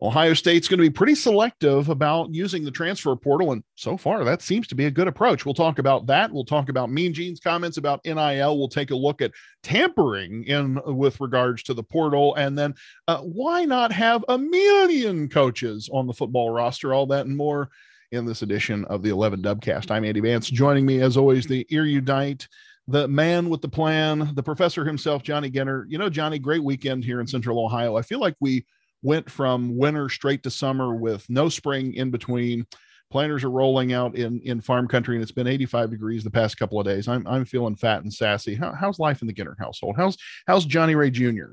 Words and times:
Ohio 0.00 0.32
State's 0.32 0.68
going 0.68 0.78
to 0.78 0.84
be 0.84 0.90
pretty 0.90 1.16
selective 1.16 1.88
about 1.88 2.32
using 2.32 2.64
the 2.64 2.70
transfer 2.70 3.16
portal. 3.16 3.50
And 3.50 3.64
so 3.74 3.96
far, 3.96 4.22
that 4.24 4.42
seems 4.42 4.68
to 4.68 4.76
be 4.76 4.84
a 4.84 4.90
good 4.92 5.08
approach. 5.08 5.44
We'll 5.44 5.54
talk 5.54 5.80
about 5.80 6.06
that. 6.06 6.30
We'll 6.30 6.44
talk 6.44 6.68
about 6.68 6.90
Mean 6.90 7.12
Gene's 7.12 7.40
comments 7.40 7.78
about 7.78 8.04
NIL. 8.04 8.58
We'll 8.58 8.68
take 8.68 8.92
a 8.92 8.96
look 8.96 9.20
at 9.20 9.32
tampering 9.64 10.44
in 10.44 10.80
with 10.86 11.20
regards 11.20 11.64
to 11.64 11.74
the 11.74 11.82
portal. 11.82 12.36
And 12.36 12.56
then 12.56 12.74
uh, 13.08 13.18
why 13.18 13.64
not 13.64 13.90
have 13.90 14.24
a 14.28 14.38
million 14.38 15.28
coaches 15.28 15.90
on 15.92 16.06
the 16.06 16.14
football 16.14 16.50
roster? 16.50 16.94
All 16.94 17.06
that 17.06 17.26
and 17.26 17.36
more 17.36 17.68
in 18.12 18.24
this 18.24 18.42
edition 18.42 18.84
of 18.84 19.02
the 19.02 19.10
11 19.10 19.42
Dubcast. 19.42 19.90
I'm 19.90 20.04
Andy 20.04 20.20
Vance. 20.20 20.48
Joining 20.48 20.86
me, 20.86 21.00
as 21.00 21.16
always, 21.16 21.46
the 21.46 21.66
erudite 21.70 22.46
the 22.90 23.06
man 23.06 23.50
with 23.50 23.60
the 23.60 23.68
plan, 23.68 24.30
the 24.34 24.42
professor 24.42 24.82
himself, 24.82 25.22
Johnny 25.22 25.50
Ginter. 25.50 25.84
You 25.88 25.98
know, 25.98 26.08
Johnny, 26.08 26.38
great 26.38 26.64
weekend 26.64 27.04
here 27.04 27.20
in 27.20 27.26
Central 27.26 27.62
Ohio. 27.62 27.96
I 27.96 28.02
feel 28.02 28.18
like 28.18 28.34
we 28.40 28.64
went 29.02 29.30
from 29.30 29.76
winter 29.76 30.08
straight 30.08 30.42
to 30.42 30.50
summer 30.50 30.94
with 30.94 31.28
no 31.28 31.48
spring 31.48 31.94
in 31.94 32.10
between. 32.10 32.66
Planters 33.10 33.42
are 33.42 33.50
rolling 33.50 33.92
out 33.92 34.16
in 34.16 34.40
in 34.42 34.60
farm 34.60 34.86
country, 34.86 35.16
and 35.16 35.22
it's 35.22 35.32
been 35.32 35.46
85 35.46 35.90
degrees 35.90 36.24
the 36.24 36.30
past 36.30 36.58
couple 36.58 36.78
of 36.78 36.86
days. 36.86 37.08
I'm 37.08 37.26
I'm 37.26 37.44
feeling 37.44 37.76
fat 37.76 38.02
and 38.02 38.12
sassy. 38.12 38.54
How, 38.54 38.72
how's 38.72 38.98
life 38.98 39.22
in 39.22 39.28
the 39.28 39.32
Ginter 39.32 39.58
household? 39.58 39.96
How's 39.96 40.18
how's 40.46 40.66
Johnny 40.66 40.94
Ray 40.94 41.10
Jr. 41.10 41.52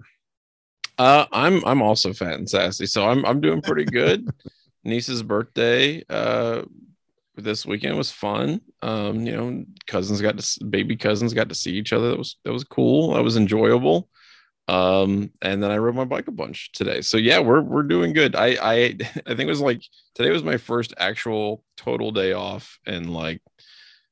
Uh, 0.98 1.26
I'm 1.32 1.64
I'm 1.66 1.82
also 1.82 2.12
fat 2.12 2.34
and 2.34 2.50
sassy, 2.50 2.86
so 2.86 3.08
I'm 3.08 3.26
I'm 3.26 3.40
doing 3.40 3.62
pretty 3.62 3.86
good. 3.86 4.28
Niece's 4.84 5.24
birthday 5.24 6.04
uh 6.10 6.62
this 7.38 7.66
weekend 7.66 7.98
was 7.98 8.12
fun. 8.12 8.62
Um, 8.82 9.26
you 9.26 9.36
know, 9.36 9.66
cousins 9.88 10.22
got 10.22 10.38
to 10.38 10.66
baby 10.66 10.96
cousins 10.96 11.34
got 11.34 11.50
to 11.50 11.56
see 11.56 11.72
each 11.72 11.94
other. 11.94 12.10
That 12.10 12.18
was 12.18 12.38
that 12.44 12.54
was 12.54 12.64
cool. 12.64 13.14
That 13.14 13.24
was 13.24 13.38
enjoyable 13.38 14.10
um 14.68 15.30
and 15.44 15.62
then 15.62 15.70
i 15.70 15.78
rode 15.78 15.94
my 15.96 16.06
bike 16.06 16.28
a 16.28 16.32
bunch 16.32 16.72
today. 16.72 17.02
So 17.02 17.18
yeah 17.18 17.40
we're 17.40 17.62
we're 17.62 17.84
doing 17.84 18.14
good. 18.14 18.36
I 18.36 18.58
i 18.62 18.76
i 19.28 19.36
think 19.36 19.42
it 19.42 19.46
was 19.48 19.62
like 19.62 19.82
today 20.16 20.32
was 20.32 20.44
my 20.44 20.58
first 20.58 20.94
actual 20.98 21.64
total 21.78 22.12
day 22.12 22.34
off 22.34 22.80
in 22.86 23.10
like 23.14 23.42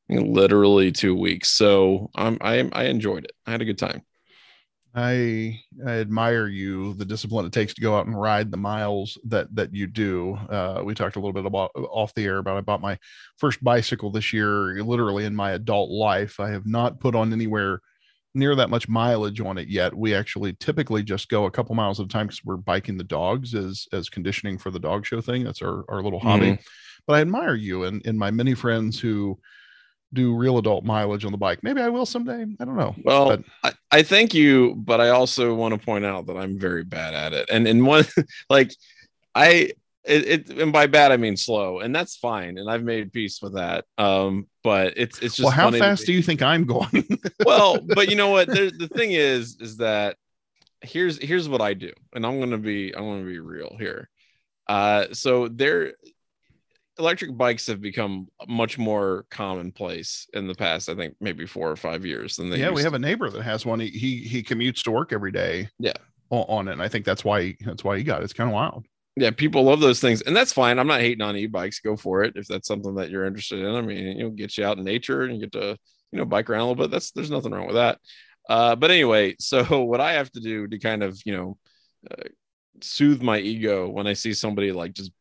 literally 0.09 0.91
two 0.91 1.15
weeks. 1.15 1.49
So 1.49 2.11
i'm 2.15 2.37
i 2.41 2.69
i 2.73 2.85
enjoyed 2.85 3.25
it. 3.25 3.31
I 3.45 3.51
had 3.51 3.61
a 3.61 3.65
good 3.65 3.77
time. 3.79 4.03
I, 4.95 5.59
I 5.85 5.91
admire 5.91 6.47
you 6.47 6.93
the 6.93 7.05
discipline 7.05 7.47
it 7.47 7.51
takes 7.51 7.73
to 7.73 7.81
go 7.81 7.97
out 7.97 8.05
and 8.05 8.19
ride 8.19 8.51
the 8.51 8.57
miles 8.57 9.17
that 9.25 9.53
that 9.55 9.73
you 9.73 9.87
do. 9.87 10.35
Uh, 10.35 10.81
we 10.85 10.93
talked 10.93 11.15
a 11.15 11.19
little 11.19 11.33
bit 11.33 11.47
about 11.47 11.71
off 11.75 12.13
the 12.13 12.25
air 12.25 12.37
about 12.37 12.57
I 12.57 12.61
bought 12.61 12.81
my 12.81 12.99
first 13.37 13.63
bicycle 13.63 14.11
this 14.11 14.33
year, 14.33 14.83
literally 14.83 15.25
in 15.25 15.35
my 15.35 15.51
adult 15.51 15.89
life. 15.89 16.39
I 16.39 16.51
have 16.51 16.67
not 16.67 16.99
put 16.99 17.15
on 17.15 17.33
anywhere 17.33 17.79
near 18.35 18.55
that 18.55 18.69
much 18.69 18.87
mileage 18.87 19.39
on 19.39 19.57
it 19.57 19.67
yet. 19.67 19.93
We 19.93 20.15
actually 20.15 20.53
typically 20.53 21.03
just 21.03 21.29
go 21.29 21.45
a 21.45 21.51
couple 21.51 21.75
miles 21.75 21.99
at 21.99 22.05
a 22.05 22.09
time 22.09 22.27
because 22.27 22.43
we're 22.43 22.57
biking 22.57 22.97
the 22.97 23.03
dogs 23.03 23.53
as 23.53 23.87
as 23.93 24.09
conditioning 24.09 24.57
for 24.57 24.71
the 24.71 24.79
dog 24.79 25.05
show 25.05 25.21
thing. 25.21 25.43
That's 25.43 25.61
our, 25.61 25.85
our 25.89 26.01
little 26.01 26.19
hobby. 26.19 26.51
Mm-hmm. 26.51 26.63
But 27.05 27.13
I 27.13 27.21
admire 27.21 27.55
you 27.55 27.83
and, 27.83 28.01
and 28.05 28.17
my 28.17 28.31
many 28.31 28.53
friends 28.53 28.99
who 28.99 29.37
do 30.13 30.35
real 30.35 30.57
adult 30.57 30.85
mileage 30.85 31.25
on 31.25 31.31
the 31.31 31.37
bike. 31.37 31.63
Maybe 31.63 31.81
I 31.81 31.89
will 31.89 32.05
someday. 32.05 32.45
I 32.59 32.65
don't 32.65 32.77
know. 32.77 32.95
Well, 33.03 33.29
but, 33.29 33.43
I, 33.63 33.73
I 33.91 34.03
thank 34.03 34.33
you, 34.33 34.75
but 34.75 35.01
I 35.01 35.09
also 35.09 35.53
want 35.55 35.73
to 35.73 35.83
point 35.83 36.05
out 36.05 36.27
that 36.27 36.37
I'm 36.37 36.57
very 36.57 36.83
bad 36.83 37.13
at 37.13 37.33
it. 37.33 37.49
And 37.51 37.67
in 37.67 37.85
one 37.85 38.05
like 38.49 38.73
I 39.35 39.71
it, 40.05 40.49
it, 40.49 40.61
and 40.61 40.73
by 40.73 40.87
bad 40.87 41.11
I 41.11 41.17
mean 41.17 41.37
slow, 41.37 41.79
and 41.79 41.95
that's 41.95 42.15
fine, 42.15 42.57
and 42.57 42.69
I've 42.69 42.83
made 42.83 43.13
peace 43.13 43.41
with 43.41 43.53
that. 43.53 43.85
Um, 43.97 44.47
but 44.63 44.93
it's 44.97 45.19
it's 45.19 45.35
just 45.35 45.45
well, 45.45 45.51
how 45.51 45.71
fast 45.71 46.05
do 46.05 46.13
you 46.13 46.21
think 46.21 46.41
I'm 46.41 46.65
going? 46.65 47.19
well, 47.45 47.79
but 47.79 48.09
you 48.09 48.15
know 48.15 48.29
what? 48.29 48.47
The, 48.47 48.71
the 48.77 48.89
thing 48.89 49.11
is, 49.11 49.57
is 49.61 49.77
that 49.77 50.17
here's 50.81 51.17
here's 51.17 51.47
what 51.47 51.61
I 51.61 51.73
do, 51.73 51.91
and 52.13 52.25
I'm 52.25 52.39
gonna 52.39 52.57
be 52.57 52.93
I'm 52.95 53.03
gonna 53.03 53.23
be 53.23 53.39
real 53.39 53.75
here. 53.79 54.09
Uh, 54.67 55.05
so 55.13 55.47
there, 55.47 55.93
electric 56.99 57.37
bikes 57.37 57.67
have 57.67 57.79
become 57.79 58.27
much 58.47 58.77
more 58.77 59.25
commonplace 59.29 60.27
in 60.33 60.47
the 60.47 60.55
past. 60.55 60.89
I 60.89 60.95
think 60.95 61.15
maybe 61.21 61.45
four 61.45 61.71
or 61.71 61.77
five 61.77 62.05
years 62.05 62.35
than 62.35 62.49
they. 62.49 62.57
Yeah, 62.57 62.71
we 62.71 62.83
have 62.83 62.93
a 62.93 62.99
neighbor 62.99 63.29
that 63.29 63.43
has 63.43 63.65
one. 63.65 63.79
He 63.79 63.87
he, 63.87 64.17
he 64.17 64.43
commutes 64.43 64.83
to 64.83 64.91
work 64.91 65.13
every 65.13 65.31
day. 65.31 65.69
Yeah, 65.79 65.93
on 66.29 66.67
it. 66.67 66.73
And 66.73 66.81
I 66.81 66.89
think 66.89 67.05
that's 67.05 67.23
why 67.23 67.55
that's 67.61 67.85
why 67.85 67.97
he 67.97 68.03
got 68.03 68.21
it. 68.21 68.25
It's 68.25 68.33
kind 68.33 68.49
of 68.49 68.53
wild 68.53 68.85
yeah, 69.15 69.29
people 69.31 69.63
love 69.63 69.79
those 69.79 69.99
things, 69.99 70.21
and 70.21 70.35
that's 70.35 70.53
fine. 70.53 70.79
I'm 70.79 70.87
not 70.87 71.01
hating 71.01 71.21
on 71.21 71.37
e-bikes. 71.37 71.79
Go 71.79 71.95
for 71.95 72.23
it 72.23 72.33
if 72.35 72.47
that's 72.47 72.67
something 72.67 72.95
that 72.95 73.11
you're 73.11 73.25
interested 73.25 73.59
in. 73.59 73.75
I 73.75 73.81
mean, 73.81 74.17
you 74.17 74.23
know, 74.23 74.29
get 74.31 74.57
you 74.57 74.65
out 74.65 74.77
in 74.77 74.83
nature 74.83 75.21
and 75.21 75.35
you 75.35 75.41
get 75.41 75.51
to 75.53 75.77
you 76.11 76.19
know 76.19 76.25
bike 76.25 76.49
around 76.49 76.61
a 76.61 76.69
little 76.69 76.83
bit. 76.83 76.91
That's 76.91 77.11
there's 77.11 77.31
nothing 77.31 77.51
wrong 77.51 77.67
with 77.67 77.75
that. 77.75 77.99
Uh, 78.49 78.75
but 78.75 78.89
anyway, 78.89 79.35
so 79.39 79.83
what 79.83 80.01
I 80.01 80.13
have 80.13 80.31
to 80.31 80.39
do 80.39 80.67
to 80.67 80.79
kind 80.79 81.03
of 81.03 81.19
you 81.25 81.35
know 81.35 81.57
uh, 82.09 82.23
soothe 82.81 83.21
my 83.21 83.37
ego 83.37 83.87
when 83.87 84.07
I 84.07 84.13
see 84.13 84.33
somebody 84.33 84.71
like 84.71 84.93
just 84.93 85.11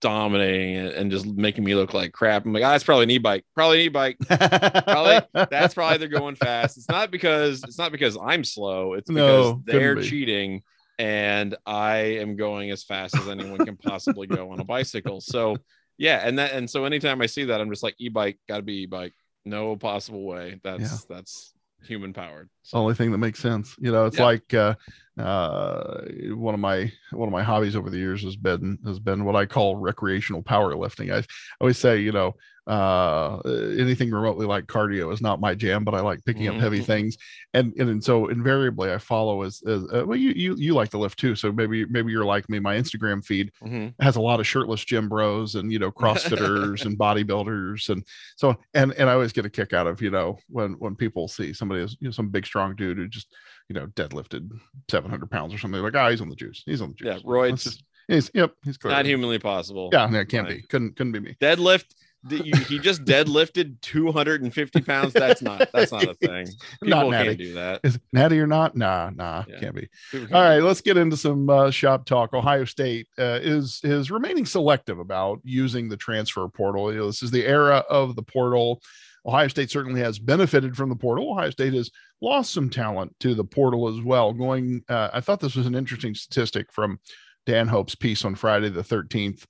dominating 0.00 0.76
and 0.76 1.10
just 1.10 1.26
making 1.26 1.64
me 1.64 1.74
look 1.74 1.92
like 1.92 2.12
crap. 2.12 2.46
I'm 2.46 2.52
like, 2.52 2.64
ah, 2.64 2.74
it's 2.74 2.84
probably 2.84 3.04
an 3.04 3.10
e-bike, 3.10 3.44
probably 3.54 3.80
an 3.80 3.86
e-bike. 3.86 4.16
probably 4.28 5.20
that's 5.50 5.74
probably 5.74 5.98
they're 5.98 6.08
going 6.08 6.36
fast. 6.36 6.78
It's 6.78 6.88
not 6.88 7.10
because 7.10 7.62
it's 7.64 7.78
not 7.78 7.92
because 7.92 8.16
I'm 8.16 8.44
slow. 8.44 8.94
It's 8.94 9.10
because 9.10 9.52
no, 9.52 9.62
they're 9.66 9.96
be. 9.96 10.08
cheating 10.08 10.62
and 10.98 11.56
I 11.64 11.96
am 11.96 12.36
going 12.36 12.70
as 12.70 12.82
fast 12.82 13.16
as 13.16 13.28
anyone 13.28 13.64
can 13.64 13.76
possibly 13.76 14.26
go 14.26 14.50
on 14.50 14.60
a 14.60 14.64
bicycle. 14.64 15.20
So 15.20 15.56
yeah, 15.96 16.22
and 16.24 16.38
that 16.38 16.52
and 16.52 16.68
so 16.68 16.84
anytime 16.84 17.20
I 17.20 17.26
see 17.26 17.44
that, 17.44 17.60
I'm 17.60 17.70
just 17.70 17.82
like 17.82 17.94
e-bike, 17.98 18.38
gotta 18.48 18.62
be 18.62 18.82
e-bike. 18.82 19.14
No 19.44 19.76
possible 19.76 20.24
way. 20.24 20.60
That's 20.62 20.82
yeah. 20.82 21.16
that's 21.16 21.52
human 21.82 22.12
powered. 22.12 22.50
So. 22.62 22.78
Only 22.78 22.94
thing 22.94 23.12
that 23.12 23.18
makes 23.18 23.38
sense. 23.38 23.74
You 23.78 23.92
know, 23.92 24.06
it's 24.06 24.18
yeah. 24.18 24.24
like 24.24 24.54
uh, 24.54 24.74
uh, 25.20 26.02
one 26.34 26.54
of 26.54 26.60
my 26.60 26.90
one 27.12 27.28
of 27.28 27.32
my 27.32 27.42
hobbies 27.42 27.76
over 27.76 27.90
the 27.90 27.98
years 27.98 28.22
has 28.22 28.36
been 28.36 28.78
has 28.86 28.98
been 28.98 29.24
what 29.24 29.36
I 29.36 29.46
call 29.46 29.76
recreational 29.76 30.42
powerlifting. 30.42 31.14
I 31.14 31.24
always 31.60 31.78
say, 31.78 31.98
you 31.98 32.12
know, 32.12 32.34
uh, 32.68 33.38
anything 33.78 34.10
remotely 34.10 34.44
like 34.44 34.66
cardio 34.66 35.10
is 35.10 35.22
not 35.22 35.40
my 35.40 35.54
jam, 35.54 35.84
but 35.84 35.94
I 35.94 36.00
like 36.00 36.22
picking 36.26 36.42
mm-hmm. 36.42 36.56
up 36.56 36.62
heavy 36.62 36.76
mm-hmm. 36.78 36.84
things. 36.84 37.16
And, 37.54 37.72
and, 37.78 37.88
and 37.88 38.04
so 38.04 38.28
invariably 38.28 38.92
I 38.92 38.98
follow 38.98 39.40
as, 39.40 39.62
as 39.66 39.84
uh, 39.84 40.04
well, 40.06 40.18
you, 40.18 40.32
you, 40.32 40.54
you 40.56 40.74
like 40.74 40.90
to 40.90 40.98
lift 40.98 41.18
too. 41.18 41.34
So 41.34 41.50
maybe, 41.50 41.86
maybe 41.86 42.12
you're 42.12 42.26
like 42.26 42.46
me. 42.50 42.58
My 42.58 42.76
Instagram 42.76 43.24
feed 43.24 43.52
mm-hmm. 43.64 44.02
has 44.02 44.16
a 44.16 44.20
lot 44.20 44.38
of 44.38 44.46
shirtless 44.46 44.84
gym 44.84 45.08
bros 45.08 45.54
and, 45.54 45.72
you 45.72 45.78
know, 45.78 45.90
CrossFitters 45.90 46.84
and 46.84 46.98
bodybuilders. 46.98 47.88
And 47.88 48.04
so, 48.36 48.54
and, 48.74 48.92
and 48.92 49.08
I 49.08 49.14
always 49.14 49.32
get 49.32 49.46
a 49.46 49.50
kick 49.50 49.72
out 49.72 49.86
of, 49.86 50.02
you 50.02 50.10
know, 50.10 50.38
when, 50.50 50.72
when 50.72 50.94
people 50.94 51.26
see 51.26 51.54
somebody 51.54 51.80
as 51.80 51.96
you 52.00 52.08
know, 52.08 52.12
some 52.12 52.28
big, 52.28 52.44
strong 52.44 52.76
dude 52.76 52.98
who 52.98 53.08
just, 53.08 53.34
you 53.68 53.74
know, 53.74 53.86
deadlifted 53.88 54.50
700 54.90 55.30
pounds 55.30 55.54
or 55.54 55.58
something 55.58 55.80
like, 55.82 55.94
ah, 55.94 56.06
oh, 56.06 56.10
he's 56.10 56.20
on 56.20 56.28
the 56.28 56.36
juice. 56.36 56.62
He's 56.64 56.80
on 56.80 56.90
the 56.90 56.94
juice. 56.94 57.06
Yeah. 57.06 57.30
Roids. 57.30 57.80
He's, 58.08 58.30
yep. 58.32 58.54
He's 58.64 58.78
not 58.82 59.04
humanly 59.04 59.38
possible. 59.38 59.90
Yeah. 59.92 60.10
it 60.12 60.28
can't 60.28 60.48
be. 60.48 60.62
Couldn't, 60.62 60.96
couldn't 60.96 61.12
be 61.12 61.20
me. 61.20 61.36
Deadlift 61.40 61.94
he 62.28 62.78
just 62.78 63.04
deadlifted 63.04 63.80
250 63.80 64.80
pounds. 64.82 65.12
That's 65.12 65.40
not 65.40 65.68
that's 65.72 65.92
not 65.92 66.04
a 66.04 66.14
thing. 66.22 66.46
People 66.82 67.10
not 67.10 67.24
can't 67.24 67.38
do 67.38 67.54
that. 67.54 67.80
Is 67.84 67.98
natty 68.12 68.40
or 68.40 68.46
not? 68.46 68.76
Nah, 68.76 69.10
nah, 69.14 69.44
yeah. 69.48 69.60
can't 69.60 69.74
be. 69.74 69.88
All 70.32 70.42
right, 70.42 70.58
let's 70.58 70.80
get 70.80 70.96
into 70.96 71.16
some 71.16 71.48
uh, 71.48 71.70
shop 71.70 72.06
talk. 72.06 72.34
Ohio 72.34 72.64
State 72.64 73.06
uh, 73.18 73.38
is 73.40 73.80
is 73.84 74.10
remaining 74.10 74.46
selective 74.46 74.98
about 74.98 75.40
using 75.44 75.88
the 75.88 75.96
transfer 75.96 76.46
portal. 76.48 76.92
You 76.92 77.00
know, 77.00 77.06
this 77.06 77.22
is 77.22 77.30
the 77.30 77.46
era 77.46 77.84
of 77.88 78.16
the 78.16 78.22
portal. 78.22 78.82
Ohio 79.28 79.48
State 79.48 79.70
certainly 79.70 80.00
has 80.00 80.18
benefited 80.18 80.74
from 80.74 80.88
the 80.88 80.96
portal. 80.96 81.32
Ohio 81.32 81.50
State 81.50 81.74
has 81.74 81.90
lost 82.22 82.52
some 82.52 82.70
talent 82.70 83.14
to 83.20 83.34
the 83.34 83.44
portal 83.44 83.86
as 83.86 84.02
well. 84.02 84.32
Going, 84.32 84.82
uh, 84.88 85.10
I 85.12 85.20
thought 85.20 85.40
this 85.40 85.54
was 85.54 85.66
an 85.66 85.74
interesting 85.74 86.14
statistic 86.14 86.72
from 86.72 86.98
Dan 87.44 87.68
Hope's 87.68 87.94
piece 87.94 88.24
on 88.24 88.34
Friday 88.34 88.70
the 88.70 88.82
13th. 88.82 89.44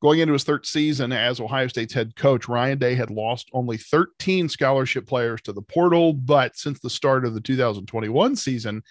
Going 0.00 0.20
into 0.20 0.34
his 0.34 0.44
third 0.44 0.64
season 0.64 1.10
as 1.10 1.40
Ohio 1.40 1.66
State's 1.66 1.92
head 1.94 2.14
coach, 2.14 2.46
Ryan 2.46 2.78
Day 2.78 2.94
had 2.94 3.10
lost 3.10 3.50
only 3.52 3.78
13 3.78 4.48
scholarship 4.48 5.08
players 5.08 5.42
to 5.42 5.52
the 5.52 5.62
portal, 5.62 6.12
but 6.12 6.56
since 6.56 6.78
the 6.78 6.90
start 6.90 7.24
of 7.24 7.34
the 7.34 7.40
2021 7.40 8.36
season, 8.36 8.82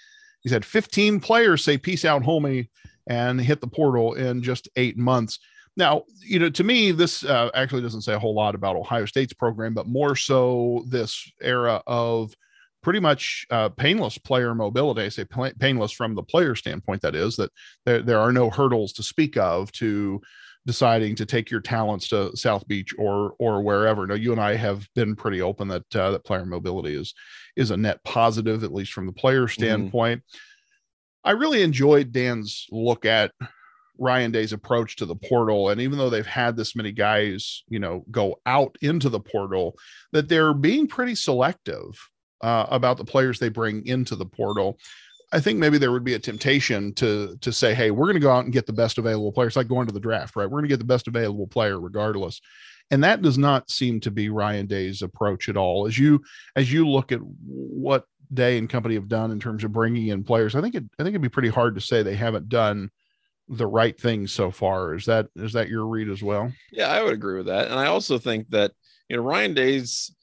he's 0.42 0.52
had 0.52 0.66
15 0.66 1.22
players 1.22 1.64
say 1.64 1.78
peace 1.78 2.04
out, 2.04 2.24
homie, 2.24 2.68
and 3.08 3.40
hit 3.40 3.62
the 3.62 3.68
portal 3.68 4.16
in 4.16 4.42
just 4.42 4.68
eight 4.76 4.98
months. 4.98 5.40
Now, 5.78 6.04
you 6.22 6.40
know, 6.40 6.50
to 6.50 6.64
me, 6.64 6.92
this 6.92 7.24
uh, 7.24 7.50
actually 7.54 7.82
doesn't 7.82 8.02
say 8.02 8.14
a 8.14 8.20
whole 8.20 8.34
lot 8.34 8.56
about 8.56 8.76
Ohio 8.76 9.06
State's 9.06 9.34
program, 9.34 9.74
but 9.74 9.88
more 9.88 10.16
so 10.16 10.86
this 10.88 11.30
era 11.42 11.82
of 11.86 12.34
pretty 12.82 13.00
much 13.00 13.46
uh, 13.50 13.70
painless 13.70 14.18
player 14.18 14.54
mobility. 14.56 15.02
I 15.02 15.10
say 15.10 15.26
painless 15.60 15.92
from 15.92 16.16
the 16.16 16.24
player 16.24 16.56
standpoint, 16.56 17.02
that 17.02 17.16
is, 17.16 17.36
that 17.36 17.52
there, 17.86 18.02
there 18.02 18.20
are 18.20 18.32
no 18.32 18.50
hurdles 18.50 18.94
to 18.94 19.04
speak 19.04 19.38
of 19.38 19.72
to 19.74 20.22
deciding 20.66 21.16
to 21.16 21.26
take 21.26 21.52
your 21.52 21.62
talents 21.62 22.08
to 22.10 22.36
South 22.36 22.68
Beach 22.68 22.94
or 22.98 23.34
or 23.40 23.62
wherever. 23.62 24.08
Now, 24.08 24.16
you 24.16 24.32
and 24.32 24.42
I 24.42 24.56
have 24.56 24.88
been 24.96 25.16
pretty 25.16 25.42
open 25.42 25.68
that 25.68 25.96
uh, 25.96 26.12
that 26.12 26.26
player 26.26 26.46
mobility 26.46 26.96
is 26.96 27.14
is 27.56 27.72
a 27.72 27.78
net 27.78 28.04
positive, 28.04 28.64
at 28.64 28.74
least 28.74 28.94
from 28.94 29.08
the 29.08 29.14
player 29.14 29.44
mm-hmm. 29.44 29.64
standpoint. 29.64 30.22
Mm. 30.22 30.40
I 31.24 31.32
really 31.32 31.64
enjoyed 31.64 32.12
Dan's 32.12 32.68
look 32.72 33.06
at 33.06 33.32
Ryan 33.98 34.32
Day's 34.32 34.54
approach 34.54 34.98
to 34.98 35.06
the 35.06 35.16
portal, 35.16 35.70
and 35.70 35.82
even 35.82 35.98
though 35.98 36.10
they've 36.10 36.26
had 36.26 36.56
this 36.56 36.76
many 36.76 36.92
guys, 36.92 37.64
you 37.68 37.80
know, 37.80 38.06
go 38.12 38.40
out 38.46 38.76
into 38.82 39.10
the 39.10 39.20
portal, 39.20 39.76
that 40.12 40.30
they're 40.30 40.54
being 40.54 40.88
pretty 40.88 41.16
selective 41.16 42.10
uh, 42.42 42.66
about 42.70 42.98
the 42.98 43.06
players 43.06 43.40
they 43.40 43.50
bring 43.50 43.86
into 43.86 44.16
the 44.16 44.26
portal. 44.26 44.80
I 45.32 45.40
think 45.40 45.60
maybe 45.60 45.78
there 45.78 45.92
would 45.92 46.04
be 46.04 46.14
a 46.14 46.20
temptation 46.20 46.94
to 46.96 47.38
to 47.42 47.52
say, 47.52 47.74
hey, 47.74 47.92
we're 47.92 48.06
going 48.06 48.16
to 48.16 48.20
go 48.20 48.32
out 48.32 48.46
and 48.46 48.54
get 48.54 48.68
the 48.68 48.74
best 48.74 48.98
available 48.98 49.32
players, 49.32 49.56
like 49.56 49.68
going 49.68 49.88
to 49.88 49.94
the 49.94 50.00
draft, 50.00 50.36
right? 50.36 50.46
We're 50.46 50.60
going 50.60 50.70
to 50.70 50.74
get 50.74 50.80
the 50.80 50.86
best 50.86 51.08
available 51.08 51.48
player 51.48 51.80
regardless. 51.80 52.42
And 52.92 53.04
that 53.04 53.22
does 53.22 53.38
not 53.38 53.70
seem 53.70 54.00
to 54.02 54.12
be 54.12 54.30
Ryan 54.30 54.68
Day's 54.68 55.02
approach 55.02 55.50
at 55.50 55.58
all. 55.58 55.88
As 55.88 55.98
you 55.98 56.24
as 56.56 56.72
you 56.72 56.88
look 56.88 57.12
at 57.12 57.20
what 57.20 58.06
Day 58.34 58.58
and 58.58 58.70
company 58.70 58.96
have 58.96 59.08
done 59.08 59.30
in 59.32 59.40
terms 59.40 59.64
of 59.64 59.72
bringing 59.72 60.08
in 60.08 60.24
players, 60.24 60.56
I 60.56 60.62
think 60.62 60.76
it 60.76 60.84
I 61.00 61.04
think 61.04 61.14
it'd 61.14 61.22
be 61.22 61.30
pretty 61.30 61.50
hard 61.50 61.76
to 61.76 61.82
say 61.82 62.02
they 62.02 62.16
haven't 62.16 62.50
done 62.50 62.90
the 63.48 63.68
right 63.68 64.00
things 64.00 64.32
so 64.32 64.52
far. 64.52 64.96
Is 64.96 65.06
that 65.06 65.28
is 65.36 65.54
that 65.54 65.70
your 65.70 65.86
read 65.86 66.10
as 66.10 66.24
well? 66.24 66.52
Yeah, 66.72 66.88
I 66.88 67.04
would 67.04 67.14
agree 67.14 67.38
with 67.38 67.48
that. 67.48 67.70
And 67.70 67.80
I 67.80 67.88
also 67.88 68.18
think 68.18 68.50
that 68.50 68.72
you 69.10 69.16
know 69.16 69.24
Ryan 69.24 69.54
Day's 69.54 70.14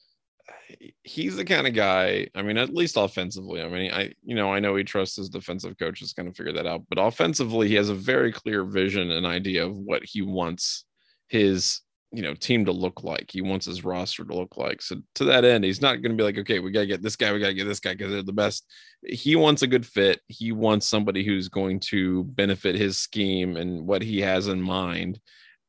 he's 1.03 1.35
the 1.35 1.45
kind 1.45 1.67
of 1.67 1.73
guy. 1.73 2.27
I 2.35 2.41
mean, 2.41 2.57
at 2.57 2.73
least 2.73 2.97
offensively. 2.97 3.61
I 3.61 3.69
mean, 3.69 3.91
I 3.91 4.13
you 4.23 4.35
know 4.35 4.53
I 4.53 4.59
know 4.59 4.75
he 4.75 4.83
trusts 4.83 5.17
his 5.17 5.29
defensive 5.29 5.77
coaches 5.77 6.13
going 6.13 6.29
to 6.29 6.35
figure 6.35 6.53
that 6.53 6.67
out, 6.67 6.83
but 6.89 6.99
offensively 6.99 7.67
he 7.67 7.75
has 7.75 7.89
a 7.89 7.95
very 7.95 8.31
clear 8.31 8.63
vision 8.63 9.11
and 9.11 9.25
idea 9.25 9.65
of 9.65 9.77
what 9.77 10.03
he 10.03 10.21
wants 10.21 10.85
his 11.27 11.81
you 12.13 12.21
know 12.21 12.35
team 12.35 12.63
to 12.65 12.71
look 12.71 13.03
like. 13.03 13.31
He 13.31 13.41
wants 13.41 13.65
his 13.65 13.83
roster 13.83 14.23
to 14.23 14.35
look 14.35 14.55
like. 14.55 14.81
So 14.81 14.97
to 15.15 15.23
that 15.25 15.43
end, 15.43 15.63
he's 15.63 15.81
not 15.81 15.95
going 15.95 16.11
to 16.11 16.17
be 16.17 16.23
like, 16.23 16.37
okay, 16.37 16.59
we 16.59 16.71
got 16.71 16.81
to 16.81 16.87
get 16.87 17.01
this 17.01 17.15
guy, 17.15 17.33
we 17.33 17.39
got 17.39 17.47
to 17.47 17.53
get 17.55 17.65
this 17.65 17.79
guy 17.79 17.93
because 17.93 18.11
they're 18.11 18.21
the 18.21 18.31
best. 18.31 18.65
He 19.03 19.35
wants 19.35 19.63
a 19.63 19.67
good 19.67 19.85
fit. 19.85 20.21
He 20.27 20.51
wants 20.51 20.87
somebody 20.87 21.25
who's 21.25 21.49
going 21.49 21.79
to 21.81 22.23
benefit 22.25 22.75
his 22.75 22.99
scheme 22.99 23.57
and 23.57 23.87
what 23.87 24.03
he 24.03 24.21
has 24.21 24.47
in 24.47 24.61
mind, 24.61 25.19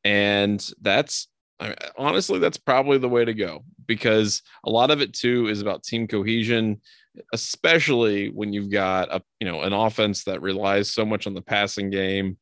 and 0.03 0.65
that's 0.81 1.27
I 1.59 1.67
mean, 1.67 1.75
honestly, 1.97 2.39
that's 2.39 2.57
probably 2.57 2.97
the 2.97 3.09
way 3.09 3.25
to 3.25 3.33
go 3.33 3.63
because 3.87 4.41
a 4.65 4.69
lot 4.69 4.91
of 4.91 5.01
it 5.01 5.13
too 5.13 5.47
is 5.47 5.61
about 5.61 5.83
team 5.83 6.07
cohesion, 6.07 6.81
especially 7.33 8.29
when 8.29 8.53
you've 8.53 8.71
got 8.71 9.13
a 9.13 9.21
you 9.39 9.47
know 9.47 9.61
an 9.61 9.73
offense 9.73 10.25
that 10.25 10.41
relies 10.41 10.91
so 10.91 11.05
much 11.05 11.25
on 11.25 11.33
the 11.33 11.41
passing 11.41 11.89
game 11.89 12.37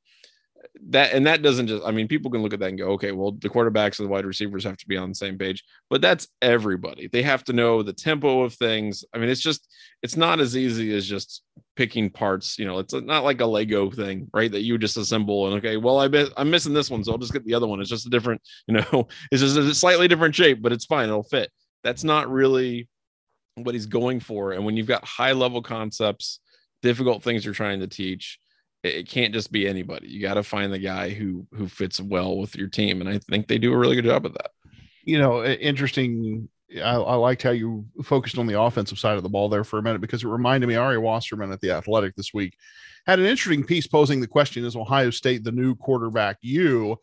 that 0.89 1.13
and 1.13 1.27
that 1.27 1.43
doesn't 1.43 1.67
just 1.67 1.83
i 1.85 1.91
mean 1.91 2.07
people 2.07 2.31
can 2.31 2.41
look 2.41 2.53
at 2.53 2.59
that 2.59 2.69
and 2.69 2.79
go 2.79 2.87
okay 2.87 3.11
well 3.11 3.31
the 3.31 3.49
quarterbacks 3.49 3.99
and 3.99 4.07
the 4.07 4.11
wide 4.11 4.25
receivers 4.25 4.63
have 4.63 4.75
to 4.75 4.87
be 4.87 4.97
on 4.97 5.09
the 5.09 5.15
same 5.15 5.37
page 5.37 5.63
but 5.89 6.01
that's 6.01 6.27
everybody. 6.41 7.07
They 7.07 7.21
have 7.21 7.43
to 7.45 7.53
know 7.53 7.83
the 7.83 7.93
tempo 7.93 8.41
of 8.41 8.53
things. 8.53 9.05
I 9.13 9.19
mean 9.19 9.29
it's 9.29 9.41
just 9.41 9.67
it's 10.01 10.17
not 10.17 10.39
as 10.39 10.57
easy 10.57 10.95
as 10.95 11.05
just 11.07 11.43
picking 11.75 12.09
parts 12.09 12.57
you 12.57 12.65
know 12.65 12.79
it's 12.79 12.93
not 12.93 13.23
like 13.23 13.41
a 13.41 13.45
lego 13.45 13.89
thing 13.91 14.27
right 14.33 14.51
that 14.51 14.61
you 14.61 14.77
just 14.77 14.97
assemble 14.97 15.47
and 15.47 15.57
okay 15.57 15.77
well 15.77 15.99
i 15.99 16.07
bet 16.07 16.29
i'm 16.37 16.51
missing 16.51 16.73
this 16.73 16.89
one 16.89 17.03
so 17.03 17.11
i'll 17.11 17.17
just 17.17 17.33
get 17.33 17.45
the 17.45 17.53
other 17.53 17.67
one. 17.67 17.79
It's 17.79 17.89
just 17.89 18.07
a 18.07 18.09
different 18.09 18.41
you 18.67 18.75
know 18.75 19.07
it's 19.31 19.41
just 19.41 19.57
a 19.57 19.75
slightly 19.75 20.07
different 20.07 20.33
shape 20.33 20.61
but 20.61 20.71
it's 20.71 20.85
fine 20.85 21.09
it'll 21.09 21.23
fit. 21.23 21.51
That's 21.83 22.03
not 22.03 22.31
really 22.31 22.87
what 23.55 23.75
he's 23.75 23.85
going 23.85 24.19
for 24.19 24.53
and 24.53 24.65
when 24.65 24.75
you've 24.75 24.87
got 24.87 25.05
high 25.05 25.33
level 25.33 25.61
concepts 25.61 26.39
difficult 26.81 27.21
things 27.21 27.45
you're 27.45 27.53
trying 27.53 27.79
to 27.79 27.87
teach 27.87 28.39
it 28.83 29.07
can't 29.07 29.33
just 29.33 29.51
be 29.51 29.67
anybody. 29.67 30.09
You 30.09 30.21
got 30.21 30.35
to 30.35 30.43
find 30.43 30.71
the 30.71 30.79
guy 30.79 31.09
who 31.09 31.47
who 31.53 31.67
fits 31.67 31.99
well 31.99 32.37
with 32.37 32.55
your 32.55 32.67
team, 32.67 33.01
and 33.01 33.09
I 33.09 33.19
think 33.19 33.47
they 33.47 33.57
do 33.57 33.73
a 33.73 33.77
really 33.77 33.95
good 33.95 34.05
job 34.05 34.25
of 34.25 34.33
that. 34.33 34.51
You 35.03 35.19
know, 35.19 35.43
interesting. 35.43 36.49
I, 36.75 36.95
I 36.95 37.15
liked 37.15 37.43
how 37.43 37.51
you 37.51 37.85
focused 38.03 38.39
on 38.39 38.47
the 38.47 38.59
offensive 38.59 38.97
side 38.97 39.17
of 39.17 39.23
the 39.23 39.29
ball 39.29 39.47
there 39.47 39.63
for 39.63 39.77
a 39.77 39.83
minute 39.83 40.01
because 40.01 40.23
it 40.23 40.27
reminded 40.27 40.65
me 40.67 40.75
Ari 40.75 40.97
Wasserman 40.97 41.51
at 41.51 41.61
the 41.61 41.69
Athletic 41.69 42.15
this 42.15 42.33
week 42.33 42.57
had 43.05 43.19
an 43.19 43.25
interesting 43.25 43.63
piece 43.63 43.87
posing 43.87 44.21
the 44.21 44.27
question: 44.27 44.65
Is 44.65 44.75
Ohio 44.75 45.09
State 45.09 45.43
the 45.43 45.51
new 45.51 45.75
quarterback? 45.75 46.37
You 46.41 46.97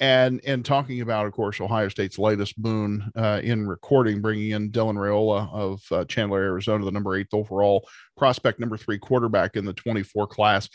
and 0.00 0.40
and 0.44 0.64
talking 0.64 1.00
about, 1.00 1.26
of 1.26 1.32
course, 1.32 1.60
Ohio 1.60 1.88
State's 1.88 2.18
latest 2.18 2.60
boon 2.60 3.10
uh, 3.16 3.40
in 3.42 3.66
recording, 3.66 4.20
bringing 4.20 4.50
in 4.50 4.70
Dylan 4.70 4.96
Raiola 4.96 5.52
of 5.52 5.82
uh, 5.92 6.04
Chandler, 6.06 6.40
Arizona, 6.40 6.84
the 6.84 6.90
number 6.90 7.16
eight 7.16 7.28
overall 7.32 7.86
prospect, 8.16 8.60
number 8.60 8.76
three 8.76 8.98
quarterback 8.98 9.56
in 9.56 9.64
the 9.64 9.72
24 9.72 10.26
class 10.26 10.68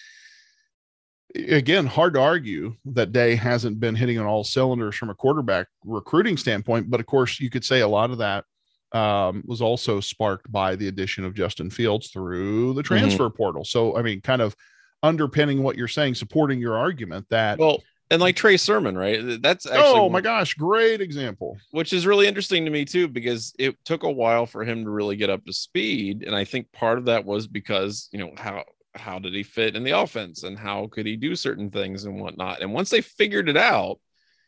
again, 1.35 1.85
hard 1.85 2.13
to 2.13 2.21
argue 2.21 2.75
that 2.85 3.11
Day 3.11 3.35
hasn't 3.35 3.79
been 3.79 3.95
hitting 3.95 4.19
on 4.19 4.25
all 4.25 4.43
cylinders 4.43 4.95
from 4.95 5.09
a 5.09 5.15
quarterback 5.15 5.67
recruiting 5.83 6.37
standpoint. 6.37 6.89
But 6.89 6.99
of 6.99 7.05
course, 7.05 7.39
you 7.39 7.49
could 7.49 7.65
say 7.65 7.81
a 7.81 7.87
lot 7.87 8.11
of 8.11 8.19
that 8.19 8.45
um, 8.91 9.43
was 9.45 9.61
also 9.61 9.99
sparked 9.99 10.51
by 10.51 10.75
the 10.75 10.87
addition 10.87 11.25
of 11.25 11.33
Justin 11.33 11.69
Fields 11.69 12.09
through 12.09 12.73
the 12.73 12.81
mm-hmm. 12.81 12.87
transfer 12.87 13.25
mm-hmm. 13.25 13.37
portal. 13.37 13.65
So, 13.65 13.97
I 13.97 14.01
mean, 14.01 14.21
kind 14.21 14.41
of 14.41 14.55
underpinning 15.03 15.63
what 15.63 15.77
you're 15.77 15.87
saying, 15.87 16.15
supporting 16.15 16.59
your 16.59 16.77
argument 16.77 17.27
that. 17.29 17.59
Well, 17.59 17.83
and 18.09 18.21
like 18.21 18.37
Trey 18.37 18.55
Sermon, 18.55 18.97
right? 18.97 19.41
That's 19.41 19.65
actually, 19.65 19.99
oh 19.99 20.07
my 20.07 20.21
gosh, 20.21 20.53
great 20.53 21.01
example. 21.01 21.57
Which 21.71 21.91
is 21.91 22.07
really 22.07 22.25
interesting 22.25 22.63
to 22.63 22.71
me 22.71 22.85
too, 22.85 23.09
because 23.09 23.53
it 23.59 23.75
took 23.83 24.03
a 24.03 24.11
while 24.11 24.45
for 24.45 24.63
him 24.63 24.85
to 24.85 24.89
really 24.89 25.17
get 25.17 25.29
up 25.29 25.43
to 25.45 25.51
speed, 25.51 26.23
and 26.23 26.33
I 26.33 26.45
think 26.45 26.71
part 26.71 26.99
of 26.99 27.05
that 27.05 27.25
was 27.25 27.47
because 27.47 28.07
you 28.13 28.19
know 28.19 28.31
how 28.37 28.63
how 28.99 29.19
did 29.19 29.33
he 29.33 29.43
fit 29.43 29.75
in 29.75 29.83
the 29.83 29.91
offense 29.91 30.43
and 30.43 30.57
how 30.57 30.87
could 30.87 31.05
he 31.05 31.15
do 31.15 31.35
certain 31.35 31.69
things 31.69 32.05
and 32.05 32.19
whatnot. 32.19 32.61
And 32.61 32.73
once 32.73 32.89
they 32.89 33.01
figured 33.01 33.49
it 33.49 33.57
out, 33.57 33.99